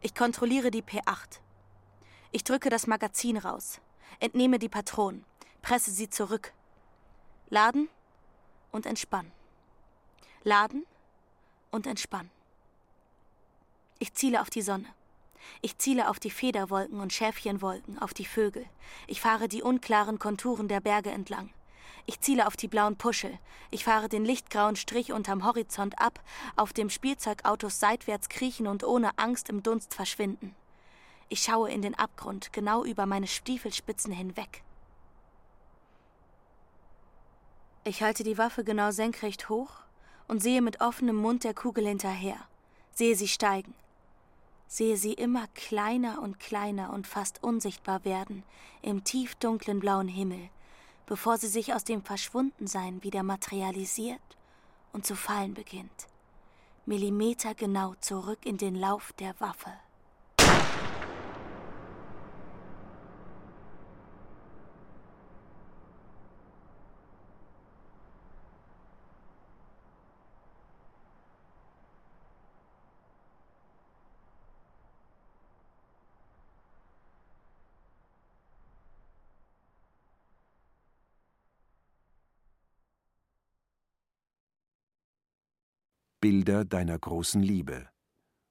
Ich 0.00 0.16
kontrolliere 0.16 0.72
die 0.72 0.82
P8. 0.82 1.38
Ich 2.32 2.42
drücke 2.42 2.70
das 2.70 2.88
Magazin 2.88 3.36
raus, 3.36 3.80
entnehme 4.18 4.58
die 4.58 4.68
Patronen, 4.68 5.24
presse 5.62 5.92
sie 5.92 6.10
zurück. 6.10 6.52
Laden 7.50 7.88
und 8.72 8.84
entspannen. 8.84 9.30
Laden 10.42 10.86
und 11.70 11.86
entspannen. 11.86 12.32
Ich 14.00 14.12
ziele 14.14 14.42
auf 14.42 14.50
die 14.50 14.62
Sonne. 14.62 14.92
Ich 15.62 15.78
ziele 15.78 16.10
auf 16.10 16.18
die 16.18 16.32
Federwolken 16.32 16.98
und 16.98 17.12
Schäfchenwolken, 17.12 18.00
auf 18.00 18.12
die 18.12 18.26
Vögel. 18.26 18.66
Ich 19.06 19.20
fahre 19.20 19.46
die 19.46 19.62
unklaren 19.62 20.18
Konturen 20.18 20.66
der 20.66 20.80
Berge 20.80 21.12
entlang. 21.12 21.50
Ich 22.08 22.20
ziele 22.20 22.46
auf 22.46 22.56
die 22.56 22.68
blauen 22.68 22.96
Puschel. 22.96 23.38
Ich 23.70 23.84
fahre 23.84 24.08
den 24.08 24.24
lichtgrauen 24.24 24.76
Strich 24.76 25.12
unterm 25.12 25.44
Horizont 25.44 26.00
ab, 26.00 26.18
auf 26.56 26.72
dem 26.72 26.88
Spielzeugautos 26.88 27.80
seitwärts 27.80 28.30
kriechen 28.30 28.66
und 28.66 28.82
ohne 28.82 29.18
Angst 29.18 29.50
im 29.50 29.62
Dunst 29.62 29.92
verschwinden. 29.92 30.56
Ich 31.28 31.42
schaue 31.42 31.70
in 31.70 31.82
den 31.82 31.94
Abgrund, 31.94 32.50
genau 32.54 32.82
über 32.82 33.04
meine 33.04 33.26
Stiefelspitzen 33.26 34.10
hinweg. 34.10 34.62
Ich 37.84 38.02
halte 38.02 38.24
die 38.24 38.38
Waffe 38.38 38.64
genau 38.64 38.90
senkrecht 38.90 39.50
hoch 39.50 39.72
und 40.28 40.42
sehe 40.42 40.62
mit 40.62 40.80
offenem 40.80 41.16
Mund 41.16 41.44
der 41.44 41.52
Kugel 41.52 41.86
hinterher. 41.86 42.38
Sehe 42.94 43.16
sie 43.16 43.28
steigen. 43.28 43.74
Sehe 44.66 44.96
sie 44.96 45.12
immer 45.12 45.46
kleiner 45.48 46.22
und 46.22 46.40
kleiner 46.40 46.90
und 46.90 47.06
fast 47.06 47.42
unsichtbar 47.42 48.06
werden 48.06 48.44
im 48.80 49.04
tiefdunklen 49.04 49.78
blauen 49.78 50.08
Himmel, 50.08 50.48
bevor 51.08 51.38
sie 51.38 51.48
sich 51.48 51.72
aus 51.74 51.84
dem 51.84 52.02
Verschwundensein 52.02 53.02
wieder 53.02 53.22
materialisiert 53.22 54.20
und 54.92 55.06
zu 55.06 55.16
fallen 55.16 55.54
beginnt. 55.54 56.06
Millimetergenau 56.84 57.94
zurück 58.00 58.44
in 58.44 58.58
den 58.58 58.74
Lauf 58.74 59.14
der 59.14 59.34
Waffe. 59.40 59.72
Bilder 86.28 86.66
deiner 86.66 86.98
großen 86.98 87.42
Liebe 87.42 87.88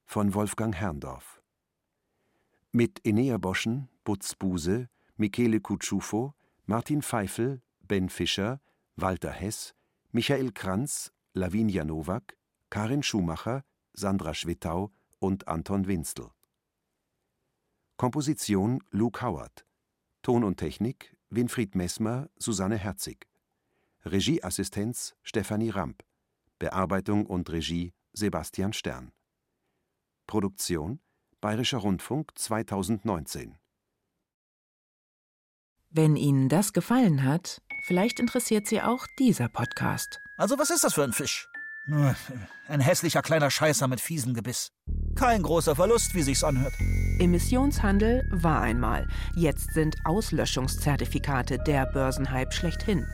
von 0.04 0.34
Wolfgang 0.34 0.74
Herrndorf. 0.74 1.44
Mit 2.72 3.06
Enea 3.06 3.38
Boschen, 3.38 3.88
Butz 4.04 4.34
Buse, 4.34 4.90
Michele 5.16 5.60
Kutschufo, 5.60 6.34
Martin 6.66 7.04
Pfeifel, 7.04 7.62
Ben 7.82 8.10
Fischer, 8.10 8.62
Walter 8.96 9.30
Hess, 9.30 9.76
Michael 10.12 10.54
Kranz, 10.54 11.12
Lavinia 11.34 11.84
Nowak, 11.84 12.36
Karin 12.72 13.04
Schumacher, 13.04 13.64
Sandra 13.94 14.34
Schwittau 14.34 14.92
und 15.20 15.48
Anton 15.48 15.86
Winstel. 15.86 16.32
Komposition 17.96 18.82
Luke 18.90 19.22
Howard. 19.22 19.68
Ton 20.24 20.44
und 20.44 20.58
Technik 20.58 21.16
Winfried 21.30 21.76
Messmer, 21.76 22.28
Susanne 22.40 22.78
Herzig. 22.78 23.28
Regieassistenz 24.04 25.16
Stefanie 25.22 25.70
Ramp. 25.70 26.07
Bearbeitung 26.60 27.26
und 27.26 27.50
Regie 27.50 27.94
Sebastian 28.14 28.74
Stern. 28.74 29.12
Produktion 30.26 31.00
Bayerischer 31.40 31.78
Rundfunk 31.78 32.32
2019. 32.36 33.58
Wenn 35.90 36.16
Ihnen 36.16 36.50
das 36.50 36.74
gefallen 36.74 37.24
hat, 37.24 37.62
vielleicht 37.84 38.20
interessiert 38.20 38.68
Sie 38.68 38.82
auch 38.82 39.06
dieser 39.20 39.48
Podcast. 39.48 40.20
Also 40.38 40.58
was 40.58 40.70
ist 40.70 40.84
das 40.84 40.96
für 40.96 41.04
ein 41.04 41.14
Fisch? 41.14 41.48
Ein 42.68 42.82
hässlicher 42.82 43.22
kleiner 43.22 43.50
Scheißer 43.50 43.88
mit 43.88 44.02
fiesem 44.02 44.34
Gebiss. 44.34 44.72
Kein 45.16 45.42
großer 45.42 45.76
Verlust, 45.76 46.14
wie 46.16 46.22
sich's 46.22 46.44
anhört. 46.44 46.74
Emissionshandel 47.20 48.28
war 48.32 48.62
einmal. 48.62 49.08
Jetzt 49.36 49.74
sind 49.74 49.96
Auslöschungszertifikate 50.06 51.58
der 51.60 51.86
Börsenhype 51.86 52.52
schlechthin. 52.52 53.08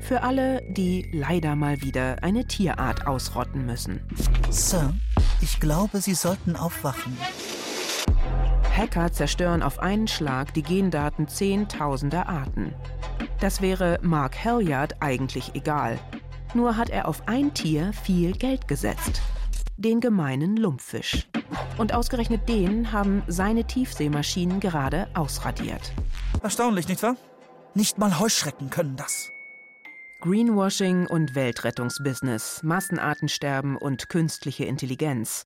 Für 0.00 0.22
alle, 0.22 0.60
die 0.72 1.08
leider 1.12 1.56
mal 1.56 1.80
wieder 1.82 2.22
eine 2.22 2.46
Tierart 2.46 3.06
ausrotten 3.06 3.64
müssen. 3.64 4.00
Sir, 4.50 4.92
ich 5.40 5.60
glaube, 5.60 6.00
Sie 6.00 6.14
sollten 6.14 6.56
aufwachen. 6.56 7.16
Hacker 8.76 9.10
zerstören 9.12 9.62
auf 9.62 9.78
einen 9.78 10.08
Schlag 10.08 10.52
die 10.52 10.62
Gendaten 10.62 11.28
zehntausender 11.28 12.28
Arten. 12.28 12.74
Das 13.40 13.62
wäre 13.62 13.98
Mark 14.02 14.44
Halliard 14.44 15.00
eigentlich 15.00 15.54
egal. 15.54 15.98
Nur 16.56 16.78
hat 16.78 16.88
er 16.88 17.06
auf 17.06 17.28
ein 17.28 17.52
Tier 17.52 17.92
viel 17.92 18.32
Geld 18.32 18.66
gesetzt. 18.66 19.20
Den 19.76 20.00
gemeinen 20.00 20.56
Lumpfisch. 20.56 21.28
Und 21.76 21.92
ausgerechnet 21.92 22.48
den 22.48 22.92
haben 22.92 23.22
seine 23.26 23.64
Tiefseemaschinen 23.64 24.58
gerade 24.58 25.06
ausradiert. 25.12 25.92
Erstaunlich, 26.42 26.88
nicht 26.88 27.02
wahr? 27.02 27.16
Nicht 27.74 27.98
mal 27.98 28.18
Heuschrecken 28.18 28.70
können 28.70 28.96
das. 28.96 29.32
Greenwashing 30.22 31.06
und 31.06 31.34
Weltrettungsbusiness, 31.34 32.62
Massenartensterben 32.62 33.76
und 33.76 34.08
künstliche 34.08 34.64
Intelligenz. 34.64 35.44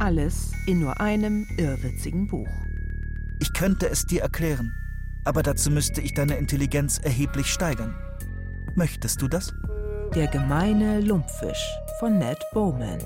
Alles 0.00 0.52
in 0.66 0.80
nur 0.80 1.00
einem 1.00 1.46
irrwitzigen 1.56 2.26
Buch. 2.26 2.50
Ich 3.40 3.54
könnte 3.54 3.88
es 3.88 4.04
dir 4.04 4.20
erklären, 4.20 4.70
aber 5.24 5.42
dazu 5.42 5.70
müsste 5.70 6.02
ich 6.02 6.12
deine 6.12 6.36
Intelligenz 6.36 6.98
erheblich 6.98 7.46
steigern. 7.46 7.96
Möchtest 8.74 9.22
du 9.22 9.28
das? 9.28 9.54
Der 10.14 10.26
gemeine 10.26 11.00
Lumpfisch 11.00 11.74
von 11.98 12.18
Ned 12.18 12.38
Bowman. 12.52 12.98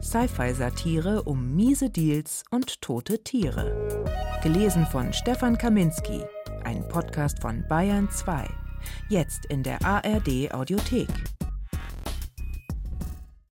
Sci-Fi-Satire 0.00 1.24
um 1.24 1.56
miese 1.56 1.90
Deals 1.90 2.44
und 2.52 2.80
tote 2.80 3.24
Tiere. 3.24 4.06
Gelesen 4.44 4.86
von 4.86 5.12
Stefan 5.12 5.58
Kaminski. 5.58 6.22
Ein 6.62 6.86
Podcast 6.86 7.40
von 7.42 7.64
Bayern 7.68 8.08
2. 8.08 8.46
Jetzt 9.08 9.46
in 9.46 9.64
der 9.64 9.84
ARD 9.84 10.54
Audiothek. 10.54 11.08